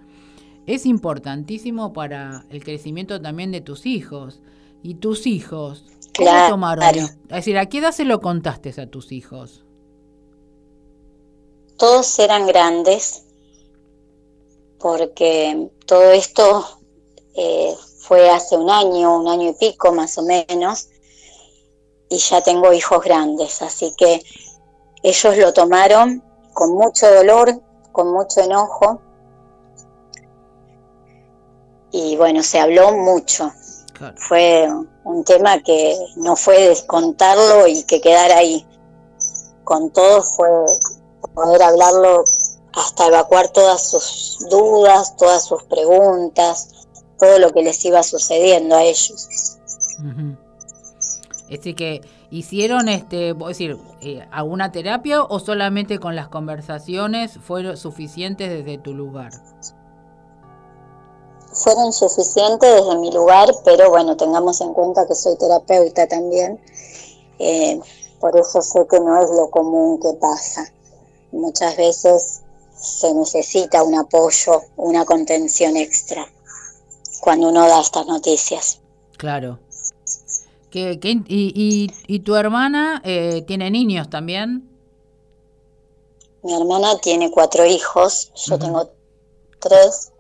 es 0.66 0.86
importantísimo 0.86 1.94
para 1.94 2.46
el 2.50 2.64
crecimiento 2.64 3.22
también 3.22 3.52
de 3.52 3.62
tus 3.62 3.86
hijos. 3.86 4.40
Y 4.84 4.96
tus 4.96 5.28
hijos, 5.28 5.86
¿cómo 6.18 6.32
tomaron? 6.50 6.86
Es 6.86 7.12
decir, 7.30 7.58
¿a 7.60 7.68
qué 7.68 7.78
edad 7.78 7.92
se 7.92 8.04
lo 8.04 8.20
contaste 8.20 8.74
a 8.82 8.88
tus 8.88 9.12
hijos? 9.12 9.64
todos 11.82 12.20
eran 12.20 12.46
grandes, 12.46 13.24
porque 14.78 15.72
todo 15.88 16.12
esto 16.12 16.64
eh, 17.34 17.76
fue 17.98 18.30
hace 18.30 18.56
un 18.56 18.70
año, 18.70 19.20
un 19.20 19.28
año 19.28 19.50
y 19.50 19.54
pico 19.54 19.92
más 19.92 20.16
o 20.20 20.22
menos, 20.22 20.90
y 22.08 22.20
ya 22.20 22.40
tengo 22.42 22.72
hijos 22.72 23.04
grandes, 23.04 23.64
así 23.64 23.96
que 23.98 24.22
ellos 25.02 25.38
lo 25.38 25.54
tomaron 25.54 26.24
con 26.54 26.76
mucho 26.76 27.12
dolor, 27.12 27.60
con 27.92 28.14
mucho 28.14 28.42
enojo, 28.42 29.02
y 31.92 32.16
bueno, 32.16 32.44
se 32.44 32.60
habló 32.60 32.94
mucho. 32.94 33.52
Fue 34.16 34.68
un 35.04 35.24
tema 35.24 35.62
que 35.62 35.96
no 36.16 36.36
fue 36.36 36.70
descontarlo 36.70 37.68
y 37.68 37.84
que 37.84 38.02
quedara 38.02 38.38
ahí. 38.38 38.66
Con 39.64 39.92
todo 39.92 40.24
fue 40.24 40.50
poder 41.36 41.62
hablarlo 41.62 42.24
hasta 42.74 43.08
evacuar 43.08 43.50
todas 43.50 43.90
sus 43.90 44.40
dudas, 44.50 45.16
todas 45.18 45.46
sus 45.46 45.64
preguntas, 45.64 46.88
todo 47.20 47.38
lo 47.38 47.52
que 47.52 47.62
les 47.62 47.84
iba 47.86 48.02
sucediendo 48.02 48.76
a 48.76 48.84
ellos. 48.84 49.58
Es 51.50 51.58
decir, 51.58 51.76
que 51.76 52.02
hicieron, 52.32 52.90
este, 52.90 53.34
decir, 53.34 53.78
eh, 54.02 54.26
alguna 54.32 54.72
terapia 54.72 55.24
o 55.24 55.40
solamente 55.40 56.00
con 56.00 56.16
las 56.16 56.30
conversaciones 56.30 57.38
fueron 57.38 57.78
suficientes 57.78 58.50
desde 58.50 58.78
tu 58.78 58.94
lugar? 58.94 59.32
Fueron 61.54 61.92
suficientes 61.92 62.70
desde 62.74 62.98
mi 62.98 63.12
lugar, 63.12 63.50
pero 63.66 63.90
bueno, 63.90 64.16
tengamos 64.16 64.62
en 64.62 64.74
cuenta 64.74 65.06
que 65.06 65.16
soy 65.16 65.38
terapeuta 65.38 66.08
también. 66.08 66.60
Eh, 67.40 67.80
por 68.20 68.38
eso 68.38 68.62
sé 68.62 68.86
que 68.90 69.00
no 69.00 69.22
es 69.22 69.30
lo 69.32 69.50
común 69.50 70.00
que 70.00 70.14
pasa. 70.14 70.72
Muchas 71.32 71.76
veces 71.76 72.42
se 72.76 73.14
necesita 73.14 73.84
un 73.84 73.96
apoyo, 73.96 74.62
una 74.78 75.06
contención 75.06 75.76
extra 75.76 76.26
cuando 77.22 77.50
uno 77.50 77.68
da 77.68 77.82
estas 77.82 78.06
noticias. 78.08 78.80
Claro. 79.18 79.60
¿Qué, 80.72 81.00
y, 81.28 81.92
y, 82.08 82.20
tu 82.22 82.36
hermana 82.36 83.02
eh, 83.04 83.44
tiene 83.46 83.70
niños 83.70 84.10
también? 84.10 84.70
Mi 86.44 86.54
hermana 86.54 86.98
tiene 86.98 87.30
cuatro 87.30 87.66
hijos, 87.66 88.32
yo 88.36 88.58
tengo 88.58 88.90
tres. 89.60 90.11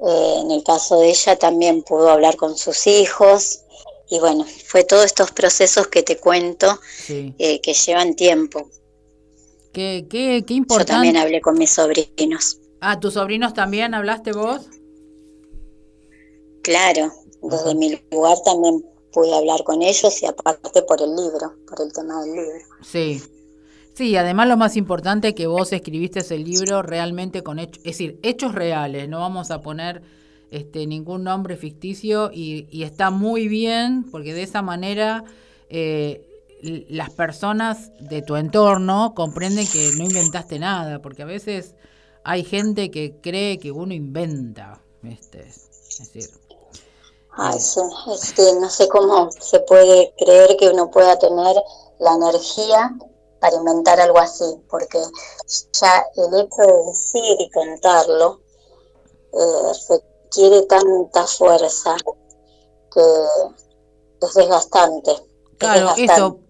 Eh, 0.00 0.40
en 0.40 0.50
el 0.50 0.62
caso 0.62 1.00
de 1.00 1.10
ella 1.10 1.36
también 1.36 1.82
pudo 1.82 2.10
hablar 2.10 2.36
con 2.36 2.56
sus 2.56 2.86
hijos. 2.86 3.62
Y 4.08 4.20
bueno, 4.20 4.44
fue 4.66 4.84
todos 4.84 5.04
estos 5.04 5.32
procesos 5.32 5.88
que 5.88 6.02
te 6.02 6.18
cuento 6.18 6.78
eh, 7.08 7.60
que 7.60 7.74
llevan 7.74 8.14
tiempo. 8.14 8.70
Qué, 9.72 10.06
qué, 10.08 10.44
qué 10.46 10.54
importante. 10.54 10.92
Yo 10.92 10.96
también 10.96 11.16
hablé 11.16 11.40
con 11.40 11.58
mis 11.58 11.70
sobrinos. 11.70 12.58
Ah, 12.80 13.00
¿tus 13.00 13.14
sobrinos 13.14 13.52
también 13.52 13.94
hablaste 13.94 14.32
vos? 14.32 14.62
Claro, 16.62 17.12
desde 17.42 17.74
mi 17.74 18.00
lugar 18.10 18.38
también 18.44 18.84
pude 19.12 19.34
hablar 19.34 19.64
con 19.64 19.82
ellos 19.82 20.22
y 20.22 20.26
aparte 20.26 20.82
por 20.82 21.00
el 21.00 21.14
libro, 21.16 21.54
por 21.66 21.80
el 21.80 21.92
tema 21.92 22.22
del 22.22 22.32
libro. 22.32 22.64
Sí. 22.82 23.22
Sí, 23.96 24.14
además 24.14 24.46
lo 24.46 24.58
más 24.58 24.76
importante 24.76 25.28
es 25.28 25.34
que 25.34 25.46
vos 25.46 25.72
escribiste 25.72 26.20
ese 26.20 26.36
libro 26.36 26.82
realmente 26.82 27.42
con 27.42 27.58
hechos, 27.58 27.78
es 27.78 27.96
decir, 27.96 28.20
hechos 28.22 28.54
reales, 28.54 29.08
no 29.08 29.20
vamos 29.20 29.50
a 29.50 29.62
poner 29.62 30.02
este, 30.50 30.86
ningún 30.86 31.24
nombre 31.24 31.56
ficticio 31.56 32.30
y, 32.30 32.68
y 32.70 32.82
está 32.82 33.10
muy 33.10 33.48
bien 33.48 34.04
porque 34.10 34.34
de 34.34 34.42
esa 34.42 34.60
manera 34.60 35.24
eh, 35.70 36.28
las 36.90 37.08
personas 37.08 37.90
de 37.98 38.20
tu 38.20 38.36
entorno 38.36 39.14
comprenden 39.14 39.66
que 39.66 39.90
no 39.96 40.04
inventaste 40.04 40.58
nada, 40.58 41.00
porque 41.00 41.22
a 41.22 41.26
veces 41.26 41.74
hay 42.22 42.44
gente 42.44 42.90
que 42.90 43.16
cree 43.22 43.58
que 43.58 43.72
uno 43.72 43.94
inventa, 43.94 44.82
este, 45.04 45.40
es 45.40 45.98
decir, 46.12 46.28
Ay, 47.38 47.58
sí, 47.60 47.80
no 48.60 48.68
sé 48.68 48.88
cómo 48.88 49.30
se 49.30 49.60
puede 49.60 50.12
creer 50.18 50.54
que 50.58 50.68
uno 50.68 50.90
pueda 50.90 51.18
tener 51.18 51.56
la 51.98 52.14
energía 52.14 52.94
para 53.46 53.58
inventar 53.58 54.00
algo 54.00 54.18
así, 54.18 54.44
porque 54.68 54.98
ya 55.80 56.04
el 56.16 56.40
hecho 56.40 56.62
de 56.62 56.86
decir 56.88 57.36
y 57.38 57.50
contarlo 57.50 58.40
eh, 59.32 59.98
requiere 60.24 60.62
tanta 60.62 61.26
fuerza 61.28 61.96
que 62.92 63.00
es 64.26 64.34
desgastante. 64.34 65.12
Claro, 65.58 65.92
eso. 65.96 66.40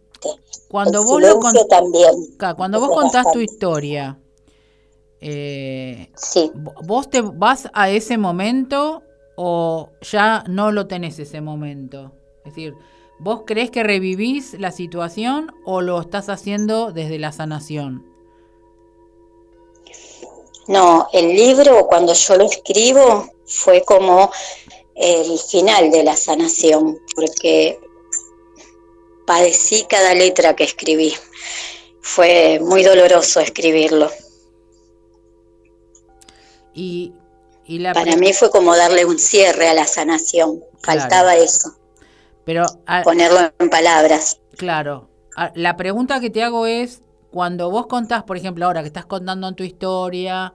Cuando 0.71 1.05
vos 1.05 1.21
lo 1.21 1.39
también. 1.69 2.15
cuando 2.57 2.81
vos 2.81 2.89
contás 2.89 3.31
tu 3.31 3.41
historia, 3.41 4.19
eh, 5.21 6.11
sí. 6.17 6.51
vos 6.55 7.11
te 7.11 7.21
vas 7.21 7.69
a 7.75 7.91
ese 7.91 8.17
momento 8.17 9.03
o 9.37 9.91
ya 10.01 10.45
no 10.49 10.73
lo 10.73 10.87
tenés 10.87 11.19
ese 11.19 11.43
momento? 11.43 12.13
Es 12.39 12.55
decir, 12.55 12.75
¿vos 13.19 13.43
crees 13.47 13.71
que 13.71 13.83
revivís 13.83 14.55
la 14.59 14.73
situación 14.73 15.55
o 15.65 15.81
lo 15.81 16.01
estás 16.01 16.29
haciendo 16.29 16.93
desde 16.93 17.19
la 17.19 17.33
sanación? 17.33 18.05
No, 20.69 21.09
el 21.13 21.29
libro 21.29 21.87
cuando 21.87 22.13
yo 22.13 22.37
lo 22.37 22.45
escribo 22.45 23.29
fue 23.45 23.83
como 23.85 24.31
el 24.97 25.39
final 25.39 25.91
de 25.91 26.03
la 26.03 26.17
sanación, 26.17 26.99
porque 27.15 27.79
padecí 29.27 29.85
cada 29.89 30.15
letra 30.15 30.57
que 30.57 30.65
escribí. 30.65 31.15
Fue 32.01 32.61
muy 32.61 32.83
doloroso 32.83 33.41
escribirlo. 33.41 34.11
Y 36.73 37.13
para 37.95 38.17
mí 38.17 38.33
fue 38.33 38.51
como 38.51 38.77
darle 38.77 39.05
un 39.05 39.19
cierre 39.19 39.69
a 39.69 39.75
la 39.75 39.87
sanación. 39.87 40.63
Faltaba 40.83 41.37
eso. 41.37 41.77
Pero 42.47 42.65
ponerlo 43.05 43.53
en 43.59 43.69
palabras. 43.69 44.41
Claro. 44.57 45.11
La 45.55 45.77
pregunta 45.77 46.21
que 46.21 46.31
te 46.31 46.43
hago 46.43 46.65
es, 46.67 47.03
cuando 47.31 47.71
vos 47.71 47.89
contás, 47.89 48.23
por 48.23 48.39
ejemplo, 48.39 48.65
ahora 48.65 48.81
que 48.81 48.87
estás 48.87 49.05
contando 49.05 49.53
tu 49.53 49.65
historia, 49.65 50.55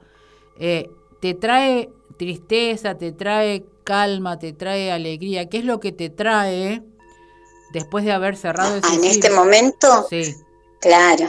eh, 0.58 0.90
¿te 1.22 1.36
trae 1.36 1.92
tristeza, 2.18 2.98
te 2.98 3.12
trae 3.12 3.66
calma, 3.84 4.40
te 4.40 4.54
trae 4.54 4.92
alegría? 4.92 5.50
¿Qué 5.50 5.60
es 5.60 5.66
lo 5.66 5.80
que 5.80 5.92
te 5.92 6.10
trae 6.10 6.82
después 7.74 8.06
de 8.06 8.14
haber 8.14 8.36
cerrado 8.36 8.78
ese 8.78 8.88
ah, 8.90 8.96
En 8.96 9.04
este 9.04 9.30
momento, 9.30 10.08
sí. 10.10 10.36
claro. 10.80 11.28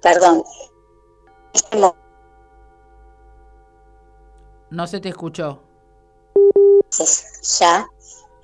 perdón. 0.00 0.44
Este 1.52 1.76
no 4.74 4.86
se 4.88 4.98
te 4.98 5.08
escuchó. 5.08 5.60
Ya, 7.58 7.88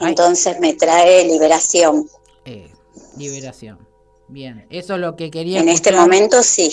entonces 0.00 0.58
me 0.60 0.74
trae 0.74 1.24
liberación. 1.26 2.08
Eh, 2.44 2.72
liberación. 3.16 3.78
Bien, 4.28 4.66
eso 4.70 4.94
es 4.94 5.00
lo 5.00 5.16
que 5.16 5.30
quería. 5.30 5.60
En 5.60 5.68
este 5.68 5.92
momento 5.92 6.42
sí. 6.42 6.70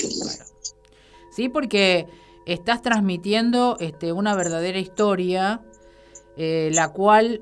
Sí, 1.32 1.50
porque 1.50 2.08
estás 2.46 2.82
transmitiendo 2.82 3.78
este, 3.80 4.12
una 4.12 4.36
verdadera 4.36 4.80
historia, 4.80 5.62
eh, 6.38 6.70
la 6.74 6.90
cual, 6.90 7.42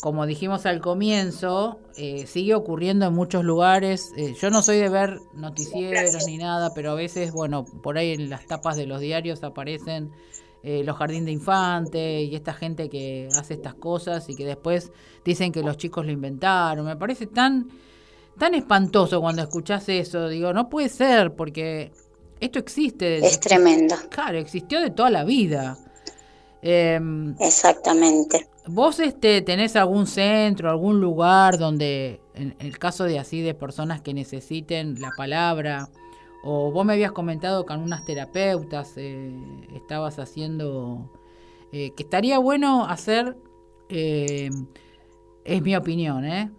como 0.00 0.26
dijimos 0.26 0.64
al 0.64 0.80
comienzo, 0.80 1.78
eh, 1.96 2.26
sigue 2.26 2.54
ocurriendo 2.54 3.06
en 3.06 3.14
muchos 3.14 3.44
lugares. 3.44 4.12
yo 4.40 4.50
no 4.50 4.62
soy 4.62 4.78
de 4.78 4.88
ver 4.88 5.20
noticieros 5.34 6.26
ni 6.26 6.38
nada, 6.38 6.72
pero 6.74 6.92
a 6.92 6.94
veces, 6.94 7.32
bueno, 7.32 7.64
por 7.64 7.98
ahí 7.98 8.12
en 8.12 8.30
las 8.30 8.46
tapas 8.46 8.76
de 8.76 8.86
los 8.86 9.00
diarios 9.00 9.42
aparecen 9.42 10.12
eh, 10.62 10.82
los 10.84 10.96
jardines 10.96 11.26
de 11.26 11.32
infantes 11.32 12.28
y 12.28 12.34
esta 12.34 12.52
gente 12.52 12.88
que 12.88 13.28
hace 13.36 13.54
estas 13.54 13.74
cosas 13.74 14.28
y 14.28 14.34
que 14.34 14.44
después 14.44 14.90
dicen 15.24 15.52
que 15.52 15.62
los 15.62 15.76
chicos 15.76 16.04
lo 16.04 16.12
inventaron. 16.12 16.84
Me 16.84 16.96
parece 16.96 17.26
tan, 17.26 17.68
tan 18.38 18.54
espantoso 18.54 19.20
cuando 19.20 19.42
escuchas 19.42 19.88
eso. 19.88 20.28
Digo, 20.28 20.52
no 20.52 20.68
puede 20.68 20.88
ser 20.88 21.34
porque 21.34 21.92
esto 22.40 22.58
existe. 22.58 23.18
Es 23.18 23.38
tremendo. 23.40 23.94
Claro, 24.10 24.38
existió 24.38 24.80
de 24.80 24.90
toda 24.90 25.10
la 25.10 25.24
vida. 25.24 25.78
Em, 26.62 27.36
Exactamente. 27.40 28.48
¿Vos 28.66 28.98
este, 29.00 29.40
tenés 29.42 29.76
algún 29.76 30.06
centro, 30.06 30.68
algún 30.68 31.00
lugar 31.00 31.56
donde, 31.56 32.20
en 32.34 32.54
el 32.58 32.78
caso 32.78 33.04
de 33.04 33.18
así, 33.18 33.40
de 33.40 33.54
personas 33.54 34.02
que 34.02 34.12
necesiten 34.12 35.00
la 35.00 35.10
palabra, 35.16 35.88
o 36.42 36.70
vos 36.70 36.84
me 36.84 36.92
habías 36.92 37.12
comentado 37.12 37.66
que 37.66 37.72
algunas 37.72 38.04
terapeutas 38.04 38.92
eh, 38.96 39.36
estabas 39.74 40.18
haciendo, 40.18 41.10
eh, 41.72 41.92
que 41.96 42.04
estaría 42.04 42.38
bueno 42.38 42.86
hacer, 42.86 43.36
eh, 43.88 44.50
es 45.44 45.62
mi 45.62 45.74
opinión, 45.74 46.24
¿eh? 46.24 46.50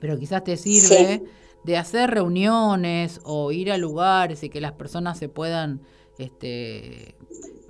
pero 0.00 0.18
quizás 0.18 0.44
te 0.44 0.56
sirve 0.56 1.22
de 1.64 1.76
hacer 1.76 2.10
reuniones 2.10 3.20
o 3.24 3.52
ir 3.52 3.72
a 3.72 3.78
lugares 3.78 4.42
y 4.42 4.48
que 4.48 4.60
las 4.60 4.72
personas 4.72 5.18
se 5.18 5.28
puedan, 5.28 5.80
este, 6.18 7.14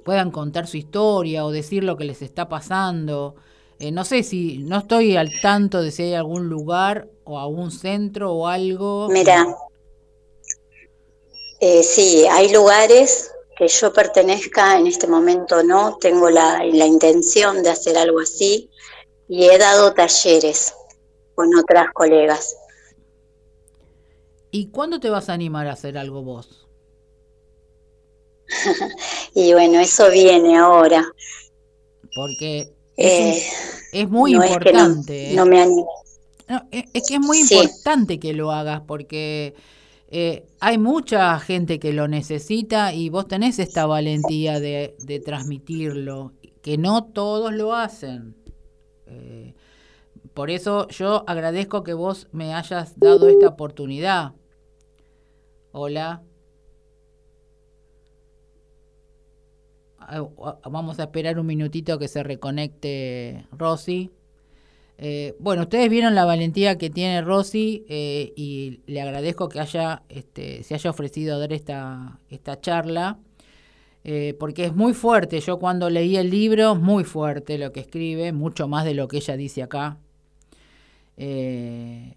puedan 0.04 0.30
contar 0.30 0.66
su 0.66 0.76
historia 0.76 1.44
o 1.44 1.50
decir 1.50 1.84
lo 1.84 1.96
que 1.96 2.04
les 2.04 2.22
está 2.22 2.48
pasando. 2.48 3.36
no 3.92 4.04
sé 4.04 4.22
si, 4.22 4.58
no 4.58 4.78
estoy 4.78 5.16
al 5.16 5.30
tanto 5.40 5.82
de 5.82 5.90
si 5.90 6.02
hay 6.04 6.14
algún 6.14 6.48
lugar 6.48 7.08
o 7.24 7.38
algún 7.38 7.70
centro 7.70 8.32
o 8.32 8.46
algo. 8.46 9.08
Mira, 9.10 9.46
eh, 11.60 11.82
sí, 11.82 12.26
hay 12.30 12.50
lugares 12.50 13.30
que 13.56 13.68
yo 13.68 13.92
pertenezca, 13.92 14.78
en 14.78 14.86
este 14.86 15.06
momento 15.06 15.62
no, 15.62 15.98
tengo 15.98 16.30
la, 16.30 16.64
intención 16.64 17.62
de 17.62 17.68
hacer 17.68 17.98
algo 17.98 18.20
así 18.20 18.70
y 19.28 19.44
he 19.44 19.58
dado 19.58 19.92
talleres 19.92 20.74
con 21.34 21.54
otras 21.54 21.92
colegas. 21.92 22.56
¿Y 24.50 24.68
cuándo 24.70 24.98
te 24.98 25.10
vas 25.10 25.28
a 25.28 25.34
animar 25.34 25.66
a 25.66 25.72
hacer 25.72 25.98
algo 25.98 26.22
vos? 26.22 26.66
y 29.34 29.52
bueno, 29.52 29.78
eso 29.80 30.10
viene 30.10 30.56
ahora. 30.56 31.04
Porque 32.14 32.72
es, 32.96 33.52
eh, 33.92 34.06
muy 34.06 34.34
importante. 34.34 35.32
no, 35.34 35.44
me 35.44 35.60
animo. 35.60 35.90
es 36.72 37.06
que 37.06 37.14
es 37.14 37.20
muy 37.20 37.40
importante 37.40 38.18
que 38.18 38.32
lo 38.32 38.50
hagas 38.50 38.80
porque 38.86 39.54
eh, 40.12 40.48
hay 40.58 40.76
mucha 40.76 41.38
gente 41.38 41.78
que 41.78 41.92
lo 41.92 42.08
necesita 42.08 42.92
y 42.92 43.10
vos 43.10 43.28
tenés 43.28 43.60
esta 43.60 43.86
valentía 43.86 44.58
de, 44.58 45.22
transmitirlo, 45.24 46.32
que 46.62 46.78
no 46.78 47.04
todos 47.04 47.52
lo 47.52 47.74
hacen. 47.74 48.34
Eh, 49.06 49.54
por 50.34 50.50
eso 50.50 50.88
yo 50.88 51.22
agradezco 51.28 51.84
que 51.84 51.94
vos 51.94 52.28
me 52.32 52.54
hayas 52.54 52.98
dado 52.98 53.28
esta 53.28 53.48
oportunidad. 53.48 54.32
Hola. 55.70 56.24
Vamos 60.64 60.98
a 60.98 61.04
esperar 61.04 61.38
un 61.38 61.46
minutito 61.46 62.00
que 62.00 62.08
se 62.08 62.24
reconecte 62.24 63.46
Rosy. 63.52 64.10
Eh, 65.02 65.34
bueno, 65.38 65.62
ustedes 65.62 65.88
vieron 65.88 66.14
la 66.14 66.26
valentía 66.26 66.76
que 66.76 66.90
tiene 66.90 67.22
Rosy 67.22 67.86
eh, 67.88 68.34
y 68.36 68.82
le 68.86 69.00
agradezco 69.00 69.48
que 69.48 69.58
haya, 69.58 70.02
este, 70.10 70.62
se 70.62 70.74
haya 70.74 70.90
ofrecido 70.90 71.36
a 71.36 71.38
dar 71.38 71.54
esta, 71.54 72.18
esta 72.28 72.60
charla, 72.60 73.18
eh, 74.04 74.36
porque 74.38 74.66
es 74.66 74.74
muy 74.74 74.92
fuerte. 74.92 75.40
Yo 75.40 75.58
cuando 75.58 75.88
leí 75.88 76.18
el 76.18 76.28
libro, 76.28 76.74
muy 76.74 77.04
fuerte 77.04 77.56
lo 77.56 77.72
que 77.72 77.80
escribe, 77.80 78.32
mucho 78.32 78.68
más 78.68 78.84
de 78.84 78.92
lo 78.92 79.08
que 79.08 79.16
ella 79.16 79.38
dice 79.38 79.62
acá. 79.62 79.96
que 81.16 82.14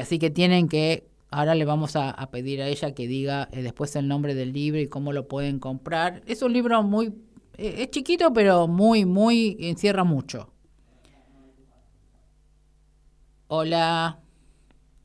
así 0.00 0.18
que 0.18 0.30
tienen 0.30 0.68
que, 0.68 1.04
ahora 1.30 1.54
le 1.54 1.66
vamos 1.66 1.94
a, 1.94 2.10
a 2.10 2.30
pedir 2.30 2.62
a 2.62 2.68
ella 2.68 2.94
que 2.94 3.06
diga 3.06 3.50
después 3.52 3.94
el 3.96 4.08
nombre 4.08 4.34
del 4.34 4.54
libro 4.54 4.80
y 4.80 4.88
cómo 4.88 5.12
lo 5.12 5.28
pueden 5.28 5.58
comprar. 5.58 6.22
Es 6.26 6.40
un 6.40 6.54
libro 6.54 6.82
muy, 6.82 7.12
es 7.58 7.90
chiquito, 7.90 8.32
pero 8.32 8.66
muy, 8.66 9.04
muy, 9.04 9.58
encierra 9.60 10.04
mucho. 10.04 10.53
Hola. 13.48 14.18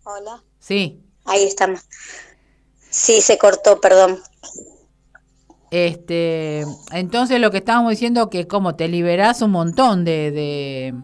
Hola. 0.03 0.43
Sí. 0.59 1.01
Ahí 1.25 1.43
estamos. 1.43 1.81
Sí, 2.89 3.21
se 3.21 3.37
cortó, 3.37 3.79
perdón. 3.79 4.19
Este, 5.71 6.65
entonces 6.91 7.39
lo 7.39 7.51
que 7.51 7.57
estábamos 7.57 7.91
diciendo 7.91 8.29
que 8.29 8.47
como 8.47 8.75
te 8.75 8.87
liberás 8.87 9.43
un 9.43 9.51
montón 9.51 10.03
de, 10.03 10.31
de 10.31 10.95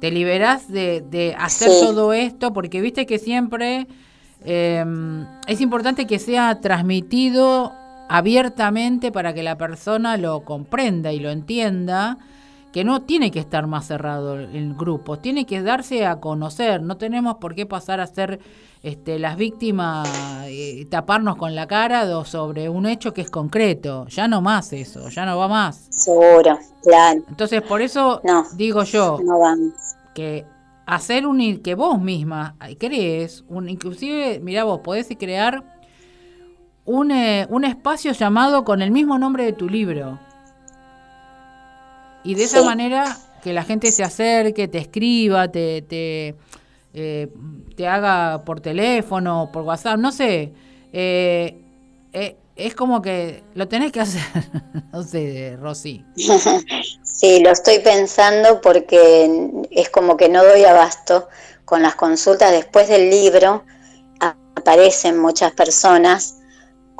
te 0.00 0.10
liberás 0.10 0.70
de, 0.70 1.00
de 1.00 1.34
hacer 1.38 1.68
todo 1.68 2.12
esto, 2.12 2.52
porque 2.52 2.82
viste 2.82 3.06
que 3.06 3.18
siempre 3.18 3.86
em, 4.44 5.26
es 5.46 5.60
importante 5.62 6.06
que 6.06 6.18
sea 6.18 6.60
transmitido 6.60 7.72
abiertamente 8.10 9.10
para 9.10 9.32
que 9.32 9.42
la 9.42 9.56
persona 9.56 10.18
lo 10.18 10.44
comprenda 10.44 11.12
y 11.12 11.20
lo 11.20 11.30
entienda 11.30 12.18
que 12.72 12.84
no 12.84 13.02
tiene 13.02 13.30
que 13.30 13.38
estar 13.38 13.66
más 13.66 13.86
cerrado 13.86 14.34
el 14.34 14.74
grupo, 14.74 15.18
tiene 15.18 15.44
que 15.44 15.62
darse 15.62 16.06
a 16.06 16.20
conocer, 16.20 16.82
no 16.82 16.96
tenemos 16.96 17.36
por 17.36 17.54
qué 17.54 17.66
pasar 17.66 18.00
a 18.00 18.06
ser 18.06 18.40
este, 18.82 19.18
las 19.18 19.36
víctimas, 19.36 20.08
y 20.48 20.86
taparnos 20.86 21.36
con 21.36 21.54
la 21.54 21.66
cara 21.66 22.24
sobre 22.24 22.68
un 22.68 22.86
hecho 22.86 23.12
que 23.12 23.20
es 23.20 23.30
concreto, 23.30 24.06
ya 24.08 24.26
no 24.26 24.40
más 24.40 24.72
eso, 24.72 25.08
ya 25.10 25.26
no 25.26 25.36
va 25.36 25.48
más. 25.48 25.86
Seguro, 25.90 26.58
claro. 26.82 27.22
Entonces, 27.28 27.60
por 27.62 27.82
eso 27.82 28.22
digo 28.56 28.84
yo 28.84 29.18
que 30.14 30.46
hacer 30.86 31.26
un 31.26 31.62
que 31.62 31.74
vos 31.74 32.00
misma 32.00 32.56
crees, 32.78 33.44
un, 33.48 33.68
inclusive, 33.68 34.40
mira 34.40 34.64
vos, 34.64 34.80
podés 34.80 35.08
crear 35.18 35.62
un, 36.84 37.10
eh, 37.10 37.46
un 37.50 37.64
espacio 37.64 38.12
llamado 38.12 38.64
con 38.64 38.82
el 38.82 38.90
mismo 38.90 39.18
nombre 39.18 39.44
de 39.44 39.52
tu 39.52 39.68
libro 39.68 40.18
y 42.24 42.34
de 42.34 42.44
esa 42.44 42.62
manera 42.62 43.16
que 43.42 43.52
la 43.52 43.64
gente 43.64 43.90
se 43.92 44.04
acerque, 44.04 44.68
te 44.68 44.78
escriba, 44.78 45.48
te, 45.50 45.82
te, 45.82 46.36
eh, 46.94 47.28
te 47.76 47.88
haga 47.88 48.44
por 48.44 48.60
teléfono, 48.60 49.50
por 49.52 49.62
WhatsApp, 49.62 49.98
no 49.98 50.12
sé. 50.12 50.52
Eh, 50.92 51.60
eh, 52.12 52.36
es 52.54 52.74
como 52.74 53.02
que 53.02 53.42
lo 53.54 53.66
tenés 53.66 53.92
que 53.92 54.00
hacer, 54.02 54.22
no 54.92 55.02
sé, 55.02 55.56
Rosy. 55.60 56.04
Sí, 57.02 57.38
lo 57.40 57.50
estoy 57.50 57.78
pensando 57.78 58.60
porque 58.60 59.30
es 59.70 59.90
como 59.90 60.16
que 60.16 60.28
no 60.28 60.42
doy 60.42 60.64
abasto 60.64 61.28
con 61.64 61.80
las 61.80 61.94
consultas 61.94 62.50
después 62.50 62.88
del 62.88 63.10
libro. 63.10 63.64
Aparecen 64.56 65.18
muchas 65.18 65.52
personas 65.52 66.41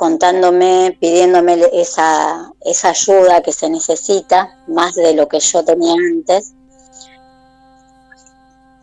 contándome, 0.02 0.98
pidiéndome 1.00 1.64
esa, 1.74 2.52
esa 2.62 2.88
ayuda 2.88 3.40
que 3.40 3.52
se 3.52 3.70
necesita, 3.70 4.58
más 4.66 4.96
de 4.96 5.14
lo 5.14 5.28
que 5.28 5.38
yo 5.38 5.64
tenía 5.64 5.94
antes. 5.94 6.54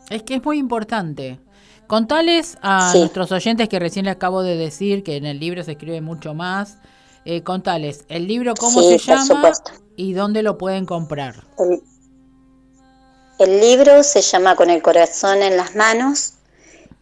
Es 0.09 0.23
que 0.23 0.35
es 0.35 0.45
muy 0.45 0.59
importante. 0.59 1.41
Contales 1.87 2.57
a 2.61 2.93
nuestros 2.95 3.33
oyentes 3.33 3.67
que 3.67 3.79
recién 3.79 4.05
les 4.05 4.15
acabo 4.15 4.43
de 4.43 4.55
decir 4.55 5.03
que 5.03 5.17
en 5.17 5.25
el 5.25 5.41
libro 5.41 5.61
se 5.61 5.73
escribe 5.73 5.99
mucho 5.99 6.33
más. 6.33 6.77
Eh, 7.25 7.43
contales 7.43 8.05
el 8.07 8.25
libro 8.25 8.53
cómo 8.57 8.81
se 8.81 8.97
llama 8.97 9.51
y 9.97 10.13
dónde 10.13 10.41
lo 10.41 10.57
pueden 10.57 10.85
comprar. 10.85 11.43
El, 11.57 11.81
el 13.39 13.59
libro 13.59 14.03
se 14.03 14.21
llama 14.21 14.55
Con 14.55 14.69
el 14.69 14.81
corazón 14.81 15.41
en 15.41 15.57
las 15.57 15.75
manos 15.75 16.35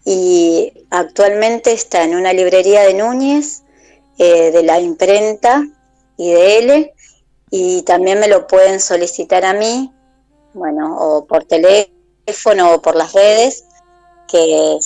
y 0.06 0.74
actualmente 0.90 1.72
está 1.72 2.04
en 2.04 2.16
una 2.16 2.34
librería 2.34 2.82
de 2.82 2.96
Núñez 2.96 3.62
eh, 4.18 4.52
de 4.52 4.64
la 4.64 4.80
imprenta 4.80 5.64
y 6.18 6.32
de 6.32 6.58
L, 6.60 6.94
y 7.52 7.82
también 7.84 8.20
me 8.20 8.28
lo 8.28 8.48
pueden 8.48 8.80
solicitar 8.80 9.46
a 9.46 9.54
mí, 9.54 9.92
bueno, 10.54 10.98
o 10.98 11.26
por 11.26 11.46
teléfono 11.46 12.74
o 12.74 12.82
por 12.82 12.96
las 12.96 13.14
redes, 13.14 13.64
que 14.28 14.80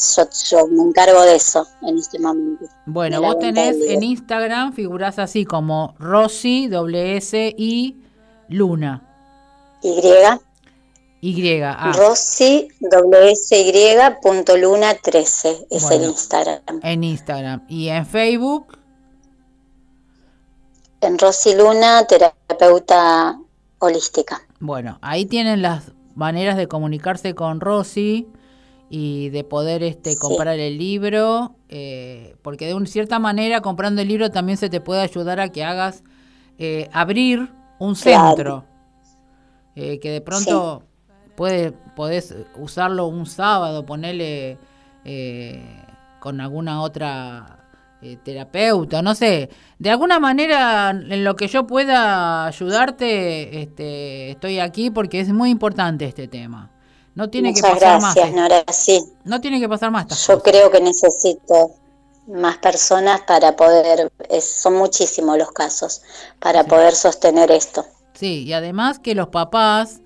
yo, 0.49 0.67
me 0.67 0.83
encargo 0.83 1.21
de 1.23 1.35
eso 1.35 1.65
en 1.81 1.97
este 1.97 2.19
momento. 2.19 2.65
Bueno, 2.85 3.21
vos 3.21 3.39
tenés 3.39 3.75
en 3.81 4.03
Instagram, 4.03 4.73
figurás 4.73 5.17
así 5.19 5.45
como 5.45 5.95
Rosy, 5.97 6.67
WS 6.67 7.55
y 7.57 7.97
Luna. 8.49 9.07
Y. 9.81 9.99
Y, 11.23 11.61
ah. 11.61 11.93
Rosy, 11.95 12.67
WSY, 12.79 13.95
punto 14.23 14.57
Luna 14.57 14.95
13 14.95 15.67
es 15.69 15.91
el 15.91 16.03
Instagram. 16.03 16.79
En 16.81 17.03
Instagram. 17.03 17.63
¿Y 17.69 17.89
en 17.89 18.07
Facebook? 18.07 18.80
En 21.01 21.17
Rosy 21.17 21.55
Luna, 21.55 22.05
terapeuta 22.05 23.39
holística. 23.79 24.41
Bueno, 24.59 24.99
ahí 25.01 25.25
tienen 25.25 25.61
las 25.61 25.91
maneras 26.15 26.55
de 26.57 26.67
comunicarse 26.67 27.33
con 27.33 27.59
Rosy 27.59 28.27
y 28.89 29.29
de 29.29 29.43
poder 29.43 29.83
este 29.83 30.15
comprar 30.17 30.59
el 30.59 30.77
libro, 30.77 31.55
eh, 31.69 32.35
porque 32.41 32.67
de 32.67 32.75
una 32.75 32.85
cierta 32.85 33.19
manera 33.19 33.61
comprando 33.61 34.01
el 34.01 34.07
libro 34.07 34.29
también 34.29 34.57
se 34.57 34.69
te 34.69 34.81
puede 34.81 35.01
ayudar 35.01 35.39
a 35.39 35.49
que 35.49 35.63
hagas 35.63 36.03
eh, 36.59 36.89
abrir 36.93 37.51
un 37.79 37.95
centro, 37.95 38.65
eh, 39.75 39.99
que 39.99 40.11
de 40.11 40.21
pronto 40.21 40.83
puede, 41.35 41.71
podés 41.71 42.35
usarlo 42.57 43.07
un 43.07 43.25
sábado, 43.25 43.85
ponerle 43.85 44.57
con 46.19 46.39
alguna 46.39 46.83
otra 46.83 47.60
eh, 48.01 48.17
terapeuta, 48.23 49.01
no 49.01 49.13
sé, 49.13 49.49
de 49.77 49.89
alguna 49.91 50.19
manera 50.19 50.89
en 50.89 51.23
lo 51.23 51.35
que 51.35 51.47
yo 51.47 51.67
pueda 51.67 52.47
ayudarte, 52.47 53.61
este, 53.61 54.31
estoy 54.31 54.59
aquí 54.59 54.89
porque 54.89 55.19
es 55.19 55.29
muy 55.29 55.49
importante 55.49 56.05
este 56.05 56.27
tema. 56.27 56.71
No 57.13 57.29
tiene 57.29 57.53
que 57.53 57.61
pasar 57.61 57.99
gracias, 57.99 58.33
Nora, 58.33 58.63
sí. 58.71 59.03
No 59.25 59.41
tiene 59.41 59.59
que 59.59 59.67
pasar 59.67 59.91
más. 59.91 60.07
Yo 60.27 60.41
creo 60.41 60.71
que 60.71 60.79
necesito 60.79 61.71
más 62.27 62.57
personas 62.57 63.21
para 63.21 63.55
poder, 63.55 64.11
son 64.41 64.75
muchísimos 64.75 65.37
los 65.37 65.51
casos, 65.51 66.01
para 66.39 66.63
poder 66.63 66.93
sostener 66.93 67.51
esto. 67.51 67.85
Sí, 68.13 68.43
y 68.45 68.53
además 68.53 68.99
que 68.99 69.15
los 69.15 69.27
papás, 69.27 70.01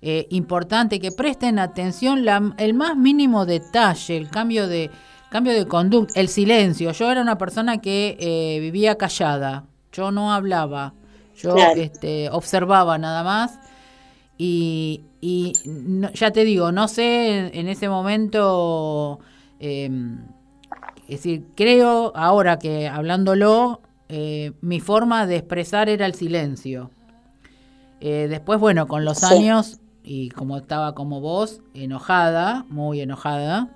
eh, 0.00 0.26
importante 0.30 1.00
que 1.00 1.12
presten 1.12 1.58
atención 1.58 2.24
la, 2.24 2.54
el 2.58 2.74
más 2.74 2.96
mínimo 2.96 3.46
detalle, 3.46 4.16
el 4.16 4.30
cambio 4.30 4.68
de 4.68 4.90
Cambio 5.32 5.54
de 5.54 5.66
conducta, 5.66 6.20
el 6.20 6.28
silencio. 6.28 6.92
Yo 6.92 7.10
era 7.10 7.22
una 7.22 7.38
persona 7.38 7.80
que 7.80 8.18
eh, 8.20 8.60
vivía 8.60 8.98
callada, 8.98 9.64
yo 9.90 10.10
no 10.10 10.30
hablaba, 10.30 10.92
yo 11.34 11.56
este, 11.74 12.28
observaba 12.28 12.98
nada 12.98 13.24
más. 13.24 13.58
Y, 14.36 15.04
y 15.22 15.54
ya 16.12 16.32
te 16.32 16.44
digo, 16.44 16.70
no 16.70 16.86
sé 16.86 17.58
en, 17.58 17.66
ese 17.66 17.88
momento, 17.88 19.20
em, 19.58 20.18
es 21.08 21.22
decir, 21.22 21.46
creo 21.56 22.12
ahora 22.14 22.58
que 22.58 22.86
hablándolo, 22.86 23.80
eh, 24.10 24.52
mi 24.60 24.80
forma 24.80 25.26
de 25.26 25.36
expresar 25.36 25.88
era 25.88 26.04
el 26.04 26.12
silencio. 26.12 26.90
Eh, 28.02 28.26
después, 28.28 28.60
bueno, 28.60 28.86
con 28.86 29.06
los 29.06 29.24
años, 29.24 29.80
y 30.04 30.28
como 30.28 30.58
estaba 30.58 30.94
como 30.94 31.22
vos, 31.22 31.62
enojada, 31.72 32.66
muy 32.68 33.00
enojada, 33.00 33.70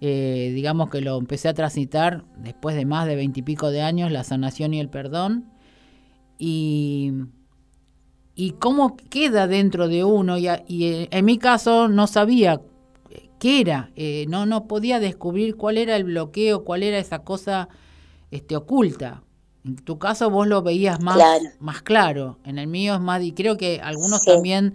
eh, 0.00 0.52
digamos 0.54 0.88
que 0.90 1.00
lo 1.00 1.18
empecé 1.18 1.48
a 1.48 1.54
transitar 1.54 2.24
después 2.38 2.74
de 2.74 2.86
más 2.86 3.06
de 3.06 3.16
veintipico 3.16 3.70
de 3.70 3.82
años, 3.82 4.10
la 4.10 4.24
sanación 4.24 4.72
y 4.72 4.80
el 4.80 4.88
perdón. 4.88 5.50
Y, 6.38 7.12
y 8.34 8.52
cómo 8.52 8.96
queda 8.96 9.46
dentro 9.46 9.88
de 9.88 10.04
uno. 10.04 10.38
Y, 10.38 10.48
en 10.48 11.24
mi 11.24 11.38
caso 11.38 11.88
no 11.88 12.06
sabía 12.06 12.62
qué 13.38 13.60
era, 13.60 13.90
eh, 13.96 14.24
no, 14.28 14.46
no 14.46 14.66
podía 14.66 15.00
descubrir 15.00 15.56
cuál 15.56 15.76
era 15.76 15.96
el 15.96 16.04
bloqueo, 16.04 16.64
cuál 16.64 16.82
era 16.82 16.98
esa 16.98 17.20
cosa 17.20 17.68
este, 18.30 18.56
oculta. 18.56 19.22
En 19.64 19.76
tu 19.76 19.98
caso 19.98 20.30
vos 20.30 20.46
lo 20.46 20.62
veías 20.62 21.02
más 21.02 21.16
claro. 21.16 21.44
más 21.58 21.82
claro, 21.82 22.38
en 22.44 22.58
el 22.58 22.66
mío 22.66 22.94
es 22.94 23.00
más, 23.00 23.22
y 23.22 23.32
creo 23.32 23.58
que 23.58 23.80
algunos 23.82 24.24
también 24.24 24.74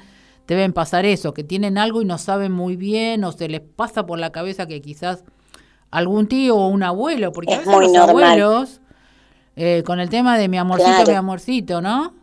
deben 0.53 0.73
pasar 0.73 1.05
eso, 1.05 1.33
que 1.33 1.43
tienen 1.43 1.77
algo 1.77 2.01
y 2.01 2.05
no 2.05 2.17
saben 2.17 2.51
muy 2.51 2.75
bien 2.75 3.23
o 3.23 3.31
se 3.31 3.47
les 3.47 3.61
pasa 3.61 4.05
por 4.05 4.19
la 4.19 4.31
cabeza 4.31 4.67
que 4.67 4.81
quizás 4.81 5.23
algún 5.91 6.27
tío 6.27 6.55
o 6.57 6.67
un 6.67 6.83
abuelo, 6.83 7.31
porque 7.31 7.53
a 7.53 7.59
veces 7.59 7.73
los 7.73 7.95
abuelos, 7.95 8.81
eh, 9.55 9.83
con 9.85 9.99
el 9.99 10.09
tema 10.09 10.37
de 10.37 10.47
mi 10.47 10.57
amorcito, 10.57 11.05
mi 11.07 11.13
amorcito, 11.13 11.81
¿no? 11.81 12.13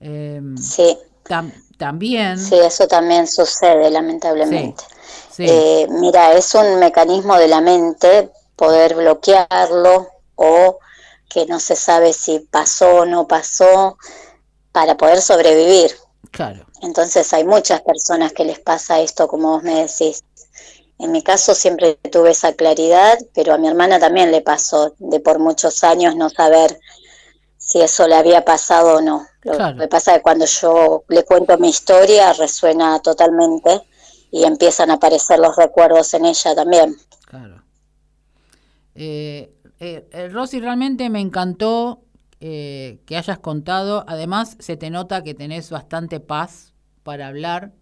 Em, 0.00 0.56
sí. 0.56 0.96
también. 1.76 2.38
Sí, 2.38 2.56
eso 2.56 2.86
también 2.86 3.26
sucede, 3.26 3.90
lamentablemente. 3.90 4.84
Eh, 5.38 5.86
mira, 5.90 6.32
es 6.32 6.54
un 6.54 6.80
mecanismo 6.80 7.36
de 7.36 7.46
la 7.46 7.60
mente 7.60 8.30
poder 8.56 8.96
bloquearlo 8.96 10.08
o 10.34 10.78
que 11.28 11.46
no 11.46 11.60
se 11.60 11.76
sabe 11.76 12.12
si 12.12 12.40
pasó 12.40 13.02
o 13.02 13.04
no 13.04 13.28
pasó 13.28 13.98
para 14.72 14.96
poder 14.96 15.20
sobrevivir. 15.20 15.92
Claro. 16.30 16.66
Entonces 16.82 17.32
hay 17.32 17.44
muchas 17.44 17.80
personas 17.82 18.32
que 18.32 18.44
les 18.44 18.58
pasa 18.58 19.00
esto, 19.00 19.28
como 19.28 19.50
vos 19.52 19.62
me 19.62 19.74
decís. 19.74 20.22
En 20.98 21.12
mi 21.12 21.22
caso 21.22 21.54
siempre 21.54 21.94
tuve 22.10 22.30
esa 22.30 22.54
claridad, 22.54 23.18
pero 23.34 23.54
a 23.54 23.58
mi 23.58 23.68
hermana 23.68 24.00
también 24.00 24.32
le 24.32 24.40
pasó 24.40 24.94
de 24.98 25.20
por 25.20 25.38
muchos 25.38 25.84
años 25.84 26.16
no 26.16 26.28
saber 26.28 26.78
si 27.56 27.80
eso 27.80 28.08
le 28.08 28.16
había 28.16 28.44
pasado 28.44 28.96
o 28.96 29.00
no. 29.00 29.26
Lo 29.44 29.76
que 29.76 29.88
pasa 29.88 30.12
es 30.12 30.18
que 30.18 30.22
cuando 30.22 30.46
yo 30.46 31.04
le 31.08 31.24
cuento 31.24 31.56
mi 31.58 31.68
historia 31.68 32.32
resuena 32.32 32.98
totalmente 33.00 33.82
y 34.30 34.44
empiezan 34.44 34.90
a 34.90 34.94
aparecer 34.94 35.38
los 35.38 35.56
recuerdos 35.56 36.12
en 36.14 36.24
ella 36.24 36.54
también. 36.54 36.96
Claro. 37.26 37.62
Eh, 38.94 39.52
eh, 39.80 40.28
Rosy, 40.32 40.60
realmente 40.60 41.08
me 41.08 41.20
encantó 41.20 42.02
eh, 42.40 43.00
que 43.04 43.16
hayas 43.16 43.38
contado. 43.38 44.04
Además, 44.06 44.56
se 44.60 44.76
te 44.76 44.90
nota 44.90 45.24
que 45.24 45.34
tenés 45.34 45.70
bastante 45.70 46.20
paz 46.20 46.72
para 47.02 47.26
hablar. 47.26 47.72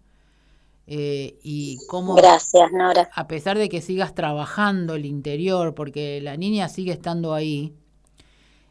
Eh, 0.87 1.37
y 1.43 1.77
cómo, 1.87 2.15
Gracias, 2.15 2.71
Nora. 2.71 3.09
A 3.13 3.27
pesar 3.27 3.57
de 3.57 3.69
que 3.69 3.81
sigas 3.81 4.15
trabajando 4.15 4.95
el 4.95 5.05
interior, 5.05 5.75
porque 5.75 6.21
la 6.21 6.37
niña 6.37 6.69
sigue 6.69 6.93
estando 6.93 7.33
ahí, 7.33 7.75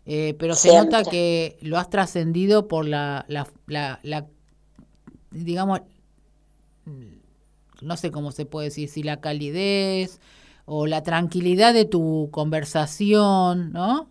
eh, 0.06 0.34
pero 0.38 0.54
se 0.54 0.74
nota 0.74 1.04
que 1.04 1.58
lo 1.60 1.78
has 1.78 1.90
trascendido 1.90 2.68
por 2.68 2.86
la, 2.86 3.26
la, 3.28 3.46
la, 4.02 4.26
digamos, 5.30 5.82
no 7.82 7.96
sé 7.96 8.10
cómo 8.10 8.32
se 8.32 8.46
puede 8.46 8.68
decir, 8.68 8.88
si 8.88 9.02
la 9.02 9.20
calidez 9.20 10.20
o 10.64 10.86
la 10.86 11.02
tranquilidad 11.02 11.74
de 11.74 11.84
tu 11.84 12.28
conversación, 12.32 13.72
¿no? 13.72 14.08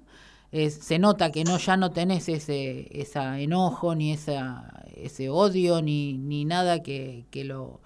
Se 0.51 0.99
nota 0.99 1.31
que 1.31 1.43
no 1.43 1.57
ya 1.57 1.75
no 1.75 1.91
tenés 1.91 2.29
ese 2.29 2.87
esa 2.91 3.39
enojo 3.39 3.95
ni 3.95 4.13
esa 4.13 4.83
ese 4.95 5.29
odio 5.29 5.81
ni, 5.81 6.17
ni 6.17 6.45
nada 6.45 6.81
que, 6.81 7.25
que 7.29 7.43
lo 7.43 7.81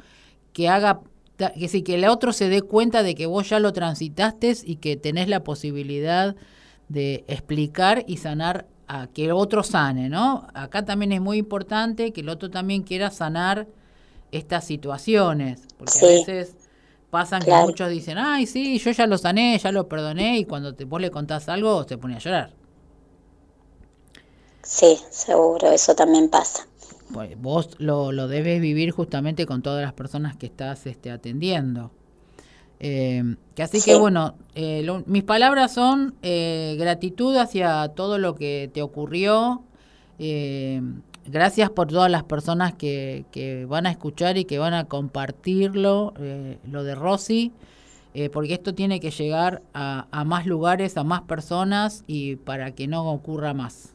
que 0.53 0.69
haga 0.69 1.01
que 1.37 1.67
sí 1.67 1.83
que 1.83 1.95
el 1.95 2.05
otro 2.05 2.33
se 2.33 2.49
dé 2.49 2.61
cuenta 2.61 3.01
de 3.01 3.15
que 3.15 3.25
vos 3.25 3.49
ya 3.49 3.59
lo 3.59 3.71
transitaste 3.73 4.53
y 4.65 4.75
que 4.75 4.97
tenés 4.97 5.29
la 5.29 5.43
posibilidad 5.43 6.35
de 6.89 7.23
explicar 7.27 8.03
y 8.07 8.17
sanar 8.17 8.67
a 8.87 9.07
que 9.07 9.25
el 9.25 9.31
otro 9.31 9.63
sane, 9.63 10.09
¿no? 10.09 10.47
Acá 10.53 10.83
también 10.83 11.11
es 11.11 11.21
muy 11.21 11.37
importante 11.37 12.11
que 12.11 12.21
el 12.21 12.29
otro 12.29 12.49
también 12.49 12.81
quiera 12.81 13.11
sanar 13.11 13.67
estas 14.31 14.65
situaciones, 14.65 15.61
porque 15.77 15.99
a 16.01 16.07
veces 16.07 16.55
pasan 17.09 17.41
que 17.41 17.51
muchos 17.51 17.89
dicen, 17.89 18.17
ay, 18.17 18.45
sí, 18.45 18.77
yo 18.79 18.91
ya 18.91 19.07
lo 19.07 19.17
sané, 19.17 19.57
ya 19.57 19.71
lo 19.71 19.87
perdoné, 19.87 20.39
y 20.39 20.45
cuando 20.45 20.73
te, 20.73 20.85
vos 20.85 21.01
le 21.01 21.11
contás 21.11 21.49
algo, 21.49 21.83
se 21.87 21.97
pone 21.97 22.15
a 22.15 22.19
llorar. 22.19 22.53
Sí, 24.63 24.97
seguro, 25.09 25.71
eso 25.71 25.95
también 25.95 26.29
pasa. 26.29 26.67
Pues 27.13 27.39
vos 27.41 27.71
lo, 27.79 28.11
lo 28.11 28.27
debes 28.27 28.61
vivir 28.61 28.91
justamente 28.91 29.45
con 29.45 29.61
todas 29.63 29.83
las 29.83 29.93
personas 29.93 30.37
que 30.37 30.45
estás 30.45 30.85
este, 30.85 31.09
atendiendo. 31.09 31.91
Eh, 32.79 33.35
que 33.55 33.63
así 33.63 33.81
que 33.81 33.95
bueno, 33.95 34.35
eh, 34.55 34.87
mis 35.05 35.23
palabras 35.23 35.73
son 35.73 36.15
eh, 36.21 36.77
gratitud 36.79 37.35
hacia 37.35 37.89
todo 37.89 38.17
lo 38.17 38.35
que 38.35 38.69
te 38.73 38.81
ocurrió. 38.81 39.63
Gracias 41.29 41.69
por 41.69 41.87
todas 41.87 42.11
las 42.11 42.23
personas 42.23 42.73
que, 42.73 43.25
que, 43.31 43.65
van 43.65 43.85
a 43.85 43.91
escuchar 43.91 44.37
y 44.37 44.45
que 44.45 44.59
van 44.59 44.73
a 44.73 44.85
compartirlo, 44.85 46.13
lo 46.63 46.83
de 46.83 46.95
Rosy, 46.95 47.53
porque 48.33 48.53
esto 48.53 48.75
tiene 48.75 48.99
que 48.99 49.11
llegar 49.11 49.61
a, 49.73 50.07
a 50.11 50.23
más 50.23 50.45
lugares, 50.45 50.97
a 50.97 51.03
más 51.03 51.21
personas 51.21 52.03
y 52.07 52.35
para 52.35 52.71
que 52.71 52.87
no 52.87 53.09
ocurra 53.11 53.53
más. 53.53 53.93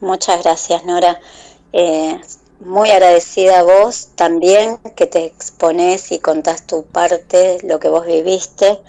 Muchas 0.00 0.44
gracias, 0.44 0.84
Nora. 0.84 1.20
Eh, 1.72 2.20
muy 2.60 2.90
agradecida 2.90 3.60
a 3.60 3.62
vos 3.62 4.10
también 4.14 4.78
que 4.94 5.06
te 5.06 5.24
expones 5.24 6.12
y 6.12 6.20
contás 6.20 6.66
tu 6.66 6.84
parte, 6.84 7.58
lo 7.64 7.80
que 7.80 7.88
vos 7.88 8.06
viviste 8.06 8.80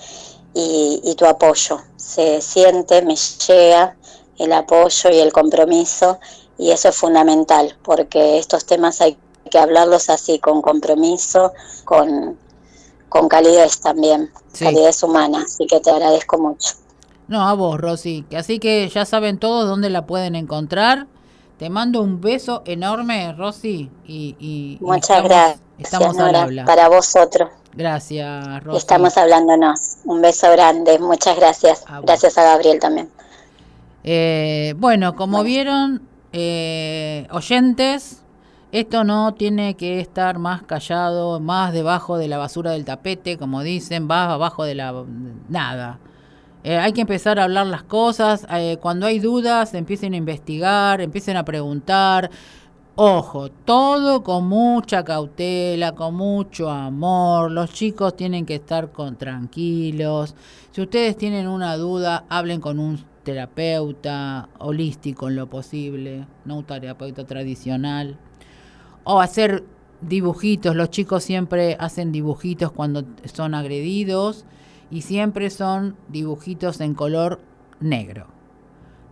y, 0.53 1.15
tu 1.17 1.25
apoyo. 1.25 1.81
Se 1.97 2.41
siente, 2.41 3.01
me 3.01 3.15
llega 3.15 3.97
el 4.39 4.53
apoyo 4.53 5.09
y 5.11 5.19
el 5.19 5.31
compromiso 5.31 6.19
y 6.57 6.71
eso 6.71 6.89
es 6.89 6.95
fundamental 6.95 7.77
porque 7.83 8.37
estos 8.39 8.65
temas 8.65 9.01
hay 9.01 9.17
que 9.49 9.59
hablarlos 9.59 10.09
así, 10.09 10.39
con 10.39 10.61
compromiso, 10.61 11.53
con, 11.85 12.37
con 13.09 13.27
calidez 13.27 13.79
también, 13.81 14.31
calidez 14.57 15.03
humana. 15.03 15.43
Así 15.45 15.65
que 15.67 15.79
te 15.79 15.89
agradezco 15.89 16.37
mucho. 16.37 16.75
No, 17.27 17.47
a 17.47 17.53
vos, 17.53 17.79
Rosy. 17.79 18.25
Así 18.35 18.59
que 18.59 18.87
ya 18.89 19.05
saben 19.05 19.39
todos 19.39 19.67
dónde 19.67 19.89
la 19.89 20.05
pueden 20.05 20.35
encontrar. 20.35 21.07
Te 21.57 21.69
mando 21.69 22.01
un 22.01 22.21
beso 22.21 22.61
enorme, 22.65 23.33
Rosy. 23.33 23.91
Y, 24.07 24.77
Muchas 24.81 25.23
gracias. 25.23 25.61
Estamos 25.77 26.15
Para 26.65 26.89
vosotros. 26.89 27.49
Gracias, 27.73 28.63
Rosy. 28.63 28.77
Estamos 28.77 29.17
hablándonos. 29.17 29.97
Un 30.05 30.21
beso 30.21 30.51
grande. 30.51 30.99
Muchas 30.99 31.35
gracias. 31.35 31.83
gracias 32.03 32.37
a 32.37 32.43
Gabriel 32.43 32.79
también. 32.79 33.09
Eh, 34.03 34.75
bueno, 34.77 35.15
como 35.15 35.43
vieron, 35.43 36.01
eh, 36.31 37.27
oyentes, 37.31 38.23
esto 38.71 39.03
no 39.03 39.33
tiene 39.33 39.75
que 39.75 39.99
estar 39.99 40.39
más 40.39 40.63
callado, 40.63 41.39
más 41.39 41.73
debajo 41.73 42.17
de 42.17 42.27
la 42.27 42.37
basura 42.37 42.71
del 42.71 42.85
tapete, 42.85 43.37
como 43.37 43.63
dicen, 43.63 44.07
va 44.09 44.33
abajo 44.33 44.63
de 44.63 44.75
la... 44.75 45.03
nada. 45.49 45.99
Eh, 46.63 46.77
hay 46.77 46.91
que 46.93 47.01
empezar 47.01 47.39
a 47.39 47.45
hablar 47.45 47.67
las 47.67 47.83
cosas. 47.83 48.45
Cuando 48.81 49.05
hay 49.07 49.19
dudas, 49.19 49.73
empiecen 49.73 50.13
a 50.13 50.17
investigar, 50.17 51.01
empiecen 51.01 51.37
a 51.37 51.45
preguntar. 51.45 52.29
Ojo, 53.01 53.49
todo 53.49 54.23
con 54.23 54.49
mucha 54.49 55.05
cautela, 55.05 55.93
con 55.93 56.15
mucho 56.15 56.69
amor. 56.69 57.49
Los 57.49 57.71
chicos 57.71 58.13
tienen 58.17 58.45
que 58.45 58.55
estar 58.55 58.91
con, 58.91 59.15
tranquilos. 59.15 60.35
Si 60.71 60.81
ustedes 60.81 61.15
tienen 61.15 61.47
una 61.47 61.77
duda, 61.77 62.25
hablen 62.27 62.59
con 62.59 62.77
un 62.77 62.97
terapeuta 63.29 64.49
holístico 64.57 65.27
en 65.27 65.35
lo 65.35 65.47
posible, 65.47 66.25
no 66.45 66.57
un 66.57 66.63
terapeuta 66.63 67.25
tradicional. 67.25 68.17
O 69.03 69.21
hacer 69.21 69.63
dibujitos. 70.01 70.75
Los 70.75 70.89
chicos 70.89 71.23
siempre 71.23 71.77
hacen 71.79 72.11
dibujitos 72.11 72.71
cuando 72.71 73.03
son 73.25 73.53
agredidos 73.53 74.45
y 74.89 75.01
siempre 75.01 75.51
son 75.51 75.95
dibujitos 76.07 76.81
en 76.81 76.95
color 76.95 77.39
negro. 77.79 78.27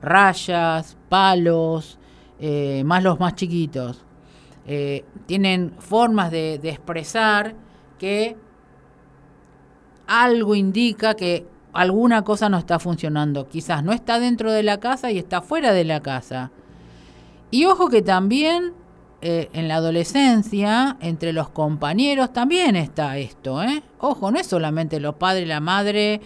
Rayas, 0.02 0.98
palos, 1.10 2.00
eh, 2.40 2.84
más 2.86 3.04
los 3.04 3.20
más 3.20 3.36
chiquitos. 3.36 4.04
Eh, 4.66 5.06
tienen 5.28 5.74
formas 5.78 6.32
de, 6.32 6.56
expresar 6.56 7.56
que 8.00 8.36
algo 10.08 10.56
indica 10.56 11.16
que 11.16 11.46
alguna 11.78 12.24
cosa 12.24 12.50
no 12.50 12.58
está 12.58 12.80
funcionando. 12.80 13.48
Quizás 13.48 13.84
no 13.84 13.94
está 13.94 14.20
dentro 14.20 14.52
de 14.52 14.64
la 14.64 14.80
casa 14.80 15.12
y 15.12 15.20
está 15.20 15.42
fuera 15.42 15.74
de 15.74 15.84
la 15.84 16.02
casa. 16.02 16.50
Y 17.52 17.66
ojo 17.66 17.90
que 17.90 18.02
también 18.02 18.74
eh, 19.22 19.50
en 19.54 19.68
la 19.68 19.76
adolescencia, 19.76 20.98
entre 21.02 21.34
los 21.34 21.50
compañeros, 21.50 22.34
también 22.34 22.76
está 22.76 23.18
esto. 23.18 23.62
¿eh? 23.62 23.84
Ojo, 24.00 24.32
no 24.32 24.40
es 24.40 24.48
solamente 24.48 25.00
los 25.00 25.16
padres, 25.16 25.48
la 25.48 25.60
madre. 25.60 26.20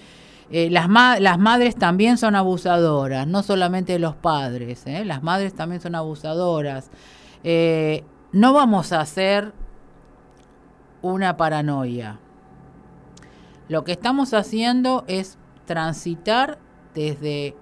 Eh, 0.52 0.70
las, 0.70 0.88
las 1.20 1.38
madres 1.38 1.76
también 1.76 2.18
son 2.18 2.36
abusadoras, 2.36 3.28
no 3.28 3.44
solamente 3.44 4.00
los 4.00 4.16
padres. 4.16 4.86
Las 5.04 5.22
madres 5.22 5.54
también 5.54 5.82
son 5.82 5.96
abusadoras. 5.96 6.90
no 7.44 8.54
vamos 8.54 8.94
a 8.94 9.02
hacer 9.02 9.52
una 11.02 11.36
paranoia. 11.36 12.20
Lo 13.68 13.86
que 13.86 13.94
estamos 13.94 14.34
haciendo 14.34 15.06
es 15.08 15.38
transitar 15.72 16.60
desde 16.94 17.56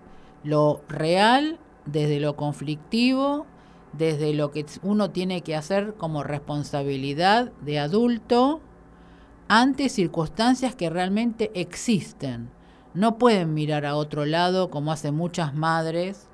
lo 0.43 0.81
real, 0.89 1.59
desde 1.85 2.19
lo 2.19 2.35
conflictivo, 2.35 3.45
desde 3.93 4.33
lo 4.33 4.49
que 4.49 4.65
uno 4.81 5.11
tiene 5.11 5.41
que 5.41 5.55
hacer 5.55 5.93
como 5.93 6.23
responsabilidad 6.23 7.51
de 7.61 7.77
adulto 7.77 8.61
ante 9.47 9.89
circunstancias 9.89 10.73
que 10.73 10.89
realmente 10.89 11.51
existen. 11.53 12.49
No 12.95 13.19
pueden 13.19 13.53
mirar 13.53 13.85
a 13.85 13.95
otro 13.95 14.25
lado 14.25 14.71
como 14.71 14.91
hacen 14.91 15.13
muchas 15.13 15.53
madres 15.53 16.27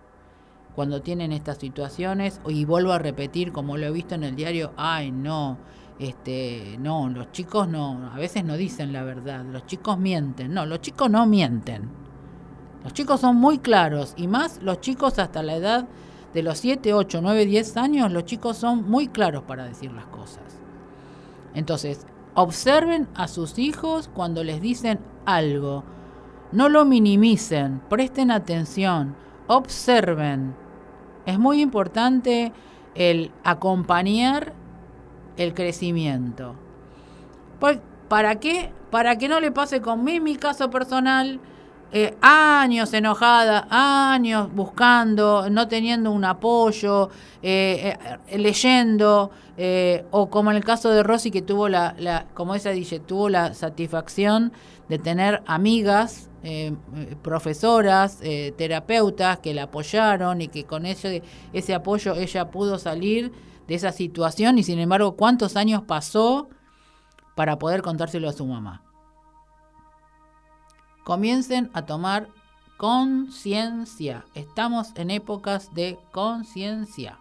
cuando 0.76 1.02
tienen 1.02 1.34
estas 1.34 1.58
situaciones 1.58 2.40
y 2.48 2.64
vuelvo 2.64 2.94
a 2.94 3.00
repetir 3.00 3.52
como 3.52 3.76
lo 3.76 3.88
he 3.88 3.92
visto 3.92 4.16
en 4.16 4.24
el 4.24 4.38
diario, 4.38 4.72
ay 4.78 5.12
no, 5.12 5.58
este, 6.00 6.78
no, 6.80 7.10
los 7.10 7.32
chicos 7.32 7.68
no, 7.68 8.12
a 8.14 8.18
veces 8.18 8.44
no 8.44 8.58
dicen 8.58 8.92
la 8.92 9.04
verdad, 9.04 9.46
los 9.46 9.66
chicos 9.66 9.98
mienten, 9.98 10.54
no, 10.54 10.66
los 10.66 10.82
chicos 10.82 11.10
no 11.10 11.26
mienten. 11.26 11.90
Los 12.84 12.94
chicos 12.94 13.22
son 13.22 13.38
muy 13.38 13.58
claros 13.60 14.14
y 14.16 14.28
más 14.28 14.62
los 14.62 14.80
chicos 14.80 15.18
hasta 15.18 15.42
la 15.42 15.56
edad 15.56 15.88
de 16.34 16.44
los 16.44 16.60
7, 16.60 16.94
8, 16.94 17.20
9, 17.22 17.46
10 17.46 17.78
años, 17.78 18.12
los 18.12 18.26
chicos 18.26 18.58
son 18.58 18.90
muy 18.90 19.08
claros 19.08 19.44
para 19.44 19.66
decir 19.66 19.92
las 19.94 20.06
cosas. 20.08 20.44
Entonces, 21.54 22.06
observen 22.36 23.08
a 23.16 23.28
sus 23.30 23.58
hijos 23.58 24.10
cuando 24.14 24.44
les 24.44 24.62
dicen 24.62 25.00
algo. 25.26 25.84
No 26.52 26.70
lo 26.70 26.86
minimicen, 26.86 27.82
presten 27.90 28.32
atención, 28.32 29.16
observen. 29.48 30.56
Es 31.26 31.40
muy 31.40 31.62
importante 31.62 32.52
el 32.94 33.32
acompañar 33.44 34.54
el 35.38 35.54
crecimiento. 35.54 36.56
¿Para 38.08 38.36
qué? 38.40 38.72
Para 38.92 39.18
que 39.18 39.28
no 39.28 39.40
le 39.40 39.52
pase 39.52 39.82
conmigo, 39.82 40.24
mi 40.24 40.36
caso 40.36 40.70
personal, 40.70 41.40
eh, 41.92 42.14
años 42.20 42.94
enojada, 42.94 43.68
años 43.70 44.54
buscando, 44.54 45.50
no 45.50 45.68
teniendo 45.68 46.12
un 46.12 46.26
apoyo, 46.26 47.10
eh, 47.42 47.96
eh, 48.28 48.38
leyendo, 48.38 49.32
o 50.12 50.30
como 50.30 50.52
en 50.52 50.58
el 50.58 50.66
caso 50.66 50.90
de 50.90 51.04
Rosy 51.04 51.32
que 51.32 51.42
tuvo 51.42 51.70
la, 51.70 51.96
la, 51.98 52.26
como 52.34 52.54
ella 52.54 52.72
dice, 52.72 53.00
tuvo 53.00 53.30
la 53.30 53.54
satisfacción 53.54 54.52
de 54.90 55.00
tener 55.00 55.42
amigas, 55.46 56.30
profesoras, 57.22 58.20
terapeutas 58.56 59.40
que 59.40 59.54
la 59.54 59.64
apoyaron 59.64 60.42
y 60.42 60.48
que 60.50 60.66
con 60.66 60.86
ese, 60.86 61.24
ese 61.54 61.74
apoyo 61.74 62.14
ella 62.14 62.52
pudo 62.52 62.78
salir 62.78 63.32
de 63.68 63.76
esa 63.76 63.92
situación 63.92 64.58
y 64.58 64.64
sin 64.64 64.80
embargo 64.80 65.16
cuántos 65.16 65.56
años 65.56 65.84
pasó 65.84 66.50
para 67.36 67.58
poder 67.60 67.82
contárselo 67.82 68.30
a 68.30 68.34
su 68.34 68.46
mamá 68.46 68.86
comiencen 71.06 71.70
a 71.74 71.86
tomar 71.86 72.28
conciencia. 72.78 74.26
Estamos 74.34 74.92
en 74.96 75.12
épocas 75.12 75.74
de 75.74 75.98
conciencia. 76.12 77.20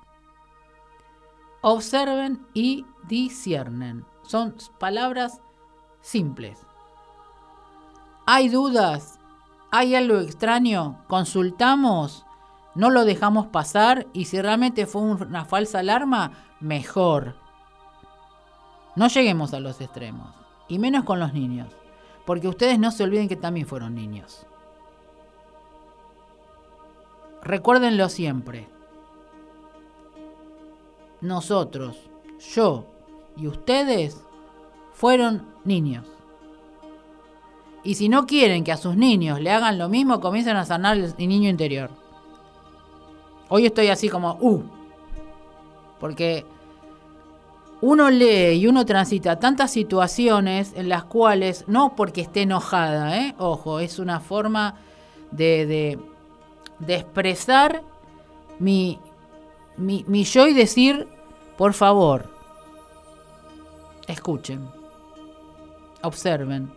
Observen 1.60 2.44
y 2.54 2.84
disciernen. 3.06 4.04
Son 4.22 4.56
palabras 4.80 5.40
simples. 6.00 6.58
¿Hay 8.26 8.48
dudas? 8.48 9.20
¿Hay 9.70 9.94
algo 9.94 10.18
extraño? 10.18 11.04
Consultamos, 11.06 12.23
no 12.74 12.90
lo 12.90 13.04
dejamos 13.04 13.46
pasar 13.46 14.06
y 14.12 14.26
si 14.26 14.40
realmente 14.40 14.86
fue 14.86 15.02
una 15.02 15.44
falsa 15.44 15.80
alarma, 15.80 16.32
mejor. 16.60 17.36
No 18.96 19.08
lleguemos 19.08 19.54
a 19.54 19.60
los 19.60 19.80
extremos, 19.80 20.34
y 20.68 20.78
menos 20.78 21.04
con 21.04 21.18
los 21.18 21.32
niños 21.32 21.68
porque 22.24 22.48
ustedes 22.48 22.78
no 22.78 22.90
se 22.90 23.04
olviden 23.04 23.28
que 23.28 23.36
también 23.36 23.66
fueron 23.66 23.94
niños. 23.94 24.46
Recuérdenlo 27.42 28.08
siempre. 28.08 28.68
Nosotros, 31.20 31.98
yo 32.54 32.86
y 33.36 33.46
ustedes 33.46 34.24
fueron 34.92 35.46
niños. 35.64 36.06
Y 37.82 37.96
si 37.96 38.08
no 38.08 38.26
quieren 38.26 38.64
que 38.64 38.72
a 38.72 38.78
sus 38.78 38.96
niños 38.96 39.40
le 39.40 39.50
hagan 39.50 39.78
lo 39.78 39.90
mismo, 39.90 40.20
comiencen 40.20 40.56
a 40.56 40.64
sanar 40.64 40.96
el 40.96 41.14
niño 41.18 41.50
interior. 41.50 41.90
Hoy 43.48 43.66
estoy 43.66 43.88
así 43.88 44.08
como, 44.08 44.38
uh, 44.40 44.62
porque 46.00 46.46
uno 47.80 48.10
lee 48.10 48.52
y 48.54 48.66
uno 48.66 48.86
transita 48.86 49.38
tantas 49.38 49.70
situaciones 49.70 50.72
en 50.74 50.88
las 50.88 51.04
cuales, 51.04 51.64
no 51.68 51.94
porque 51.94 52.22
esté 52.22 52.42
enojada, 52.42 53.18
¿eh? 53.18 53.34
ojo, 53.38 53.78
es 53.78 53.98
una 53.98 54.20
forma 54.20 54.76
de, 55.30 55.98
de, 56.78 56.94
expresar 56.94 57.82
mi, 58.58 58.98
mi, 59.76 60.04
mi 60.08 60.24
yo 60.24 60.46
y 60.46 60.54
decir, 60.54 61.06
por 61.58 61.74
favor, 61.74 62.30
escuchen, 64.06 64.66
observen, 66.02 66.72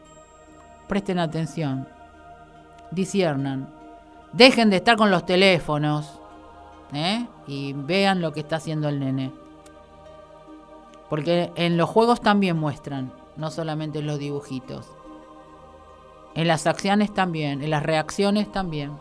presten 0.89 1.19
atención, 1.19 1.87
disiernan, 2.91 3.69
dejen 4.33 4.69
de 4.69 4.77
estar 4.77 4.97
con 4.97 5.09
los 5.09 5.25
teléfonos 5.25 6.16
¿eh? 6.93 7.27
y 7.47 7.73
vean 7.73 8.21
lo 8.21 8.33
que 8.33 8.41
está 8.41 8.57
haciendo 8.57 8.89
el 8.89 8.99
nene. 8.99 9.31
Porque 11.09 11.51
en 11.55 11.77
los 11.77 11.89
juegos 11.89 12.21
también 12.21 12.57
muestran, 12.57 13.13
no 13.37 13.49
solamente 13.51 13.99
en 13.99 14.07
los 14.07 14.19
dibujitos. 14.19 14.87
En 16.35 16.47
las 16.47 16.67
acciones 16.67 17.13
también, 17.13 17.63
en 17.63 17.69
las 17.69 17.83
reacciones 17.83 18.51
también. 18.51 18.91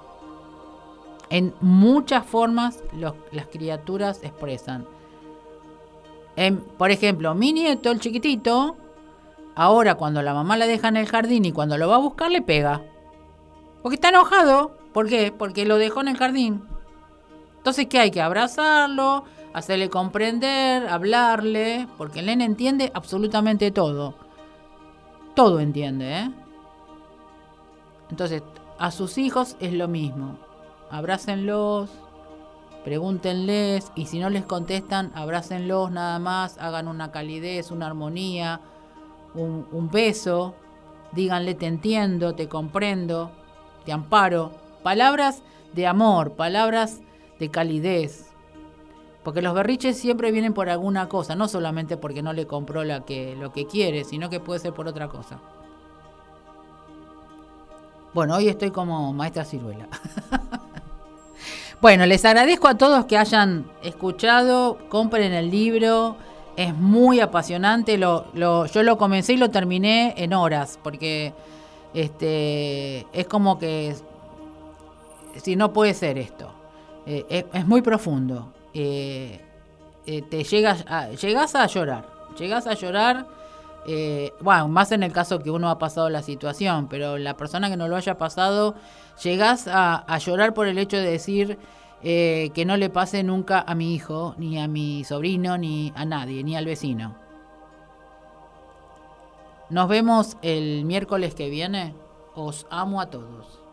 En 1.28 1.54
muchas 1.60 2.24
formas 2.24 2.82
las 2.92 3.46
criaturas 3.48 4.20
expresan. 4.22 4.86
por 6.78 6.90
ejemplo, 6.90 7.34
mi 7.34 7.52
nieto, 7.52 7.90
el 7.90 8.00
chiquitito, 8.00 8.76
ahora 9.56 9.96
cuando 9.96 10.22
la 10.22 10.34
mamá 10.34 10.56
la 10.56 10.66
deja 10.66 10.88
en 10.88 10.96
el 10.96 11.08
jardín 11.08 11.44
y 11.44 11.52
cuando 11.52 11.76
lo 11.76 11.88
va 11.88 11.96
a 11.96 11.98
buscar 11.98 12.30
le 12.30 12.42
pega. 12.42 12.82
Porque 13.82 13.96
está 13.96 14.10
enojado. 14.10 14.78
¿Por 14.92 15.08
qué? 15.08 15.32
Porque 15.36 15.66
lo 15.66 15.76
dejó 15.76 16.00
en 16.00 16.08
el 16.08 16.16
jardín. 16.16 16.62
Entonces, 17.66 17.88
¿qué 17.88 17.98
hay? 17.98 18.12
Que 18.12 18.22
abrazarlo, 18.22 19.24
hacerle 19.52 19.90
comprender, 19.90 20.86
hablarle, 20.86 21.88
porque 21.98 22.20
el 22.20 22.26
nene 22.26 22.44
entiende 22.44 22.92
absolutamente 22.94 23.72
todo. 23.72 24.14
Todo 25.34 25.58
entiende, 25.58 26.16
¿eh? 26.16 26.30
Entonces, 28.08 28.44
a 28.78 28.92
sus 28.92 29.18
hijos 29.18 29.56
es 29.58 29.72
lo 29.72 29.88
mismo. 29.88 30.38
Abrácenlos, 30.92 31.90
pregúntenles 32.84 33.90
y 33.96 34.06
si 34.06 34.20
no 34.20 34.30
les 34.30 34.44
contestan, 34.44 35.10
abrácenlos 35.16 35.90
nada 35.90 36.20
más, 36.20 36.58
hagan 36.58 36.86
una 36.86 37.10
calidez, 37.10 37.72
una 37.72 37.88
armonía, 37.88 38.60
un, 39.34 39.66
un 39.72 39.90
beso, 39.90 40.54
díganle 41.10 41.56
te 41.56 41.66
entiendo, 41.66 42.36
te 42.36 42.48
comprendo, 42.48 43.32
te 43.84 43.90
amparo. 43.90 44.52
Palabras 44.84 45.42
de 45.72 45.88
amor, 45.88 46.34
palabras 46.34 47.00
de 47.38 47.50
calidez, 47.50 48.30
porque 49.22 49.42
los 49.42 49.54
berriches 49.54 49.98
siempre 49.98 50.30
vienen 50.30 50.54
por 50.54 50.68
alguna 50.68 51.08
cosa, 51.08 51.34
no 51.34 51.48
solamente 51.48 51.96
porque 51.96 52.22
no 52.22 52.32
le 52.32 52.46
compró 52.46 52.84
la 52.84 53.04
que, 53.04 53.34
lo 53.36 53.52
que 53.52 53.66
quiere, 53.66 54.04
sino 54.04 54.30
que 54.30 54.40
puede 54.40 54.60
ser 54.60 54.72
por 54.72 54.86
otra 54.86 55.08
cosa. 55.08 55.40
Bueno, 58.14 58.36
hoy 58.36 58.48
estoy 58.48 58.70
como 58.70 59.12
maestra 59.12 59.44
ciruela. 59.44 59.88
bueno, 61.80 62.06
les 62.06 62.24
agradezco 62.24 62.68
a 62.68 62.78
todos 62.78 63.04
que 63.06 63.18
hayan 63.18 63.66
escuchado, 63.82 64.78
compren 64.88 65.32
el 65.32 65.50
libro, 65.50 66.16
es 66.56 66.74
muy 66.74 67.20
apasionante, 67.20 67.98
lo, 67.98 68.32
yo 68.66 68.82
lo 68.82 68.96
comencé 68.96 69.34
y 69.34 69.36
lo 69.36 69.50
terminé 69.50 70.14
en 70.16 70.32
horas, 70.32 70.78
porque 70.82 71.34
este, 71.92 73.06
es 73.12 73.26
como 73.26 73.58
que, 73.58 73.94
si 75.42 75.56
no 75.56 75.72
puede 75.72 75.92
ser 75.92 76.16
esto, 76.16 76.55
eh, 77.06 77.46
es 77.52 77.66
muy 77.66 77.82
profundo 77.82 78.52
eh, 78.78 79.40
eh, 80.04 80.20
te 80.20 80.44
llegas 80.44 80.84
a, 80.86 81.08
llegas 81.08 81.54
a 81.54 81.66
llorar, 81.66 82.04
llegas 82.38 82.66
a 82.66 82.74
llorar, 82.74 83.26
eh, 83.86 84.34
bueno, 84.40 84.68
más 84.68 84.92
en 84.92 85.02
el 85.02 85.12
caso 85.12 85.38
que 85.38 85.50
uno 85.50 85.70
ha 85.70 85.78
pasado 85.78 86.10
la 86.10 86.22
situación, 86.22 86.86
pero 86.86 87.16
la 87.16 87.38
persona 87.38 87.70
que 87.70 87.78
no 87.78 87.88
lo 87.88 87.96
haya 87.96 88.18
pasado, 88.18 88.74
llegas 89.22 89.66
a, 89.66 90.18
llorar 90.18 90.52
por 90.52 90.66
el 90.66 90.76
hecho 90.76 90.98
de 90.98 91.10
decir 91.10 91.58
que 92.02 92.64
no 92.66 92.76
le 92.76 92.90
pase 92.90 93.22
nunca 93.22 93.64
a 93.66 93.74
mi 93.74 93.94
hijo, 93.94 94.34
ni 94.36 94.60
a 94.60 94.68
mi 94.68 95.04
sobrino, 95.04 95.56
ni 95.56 95.90
a 95.96 96.04
nadie, 96.04 96.44
ni 96.44 96.54
al 96.54 96.66
vecino. 96.66 97.16
Nos 99.70 99.88
vemos 99.88 100.36
el 100.42 100.84
miércoles 100.84 101.34
que 101.34 101.48
viene. 101.48 101.94
Os 102.34 102.66
amo 102.70 103.00
a 103.00 103.06
todos. 103.06 103.65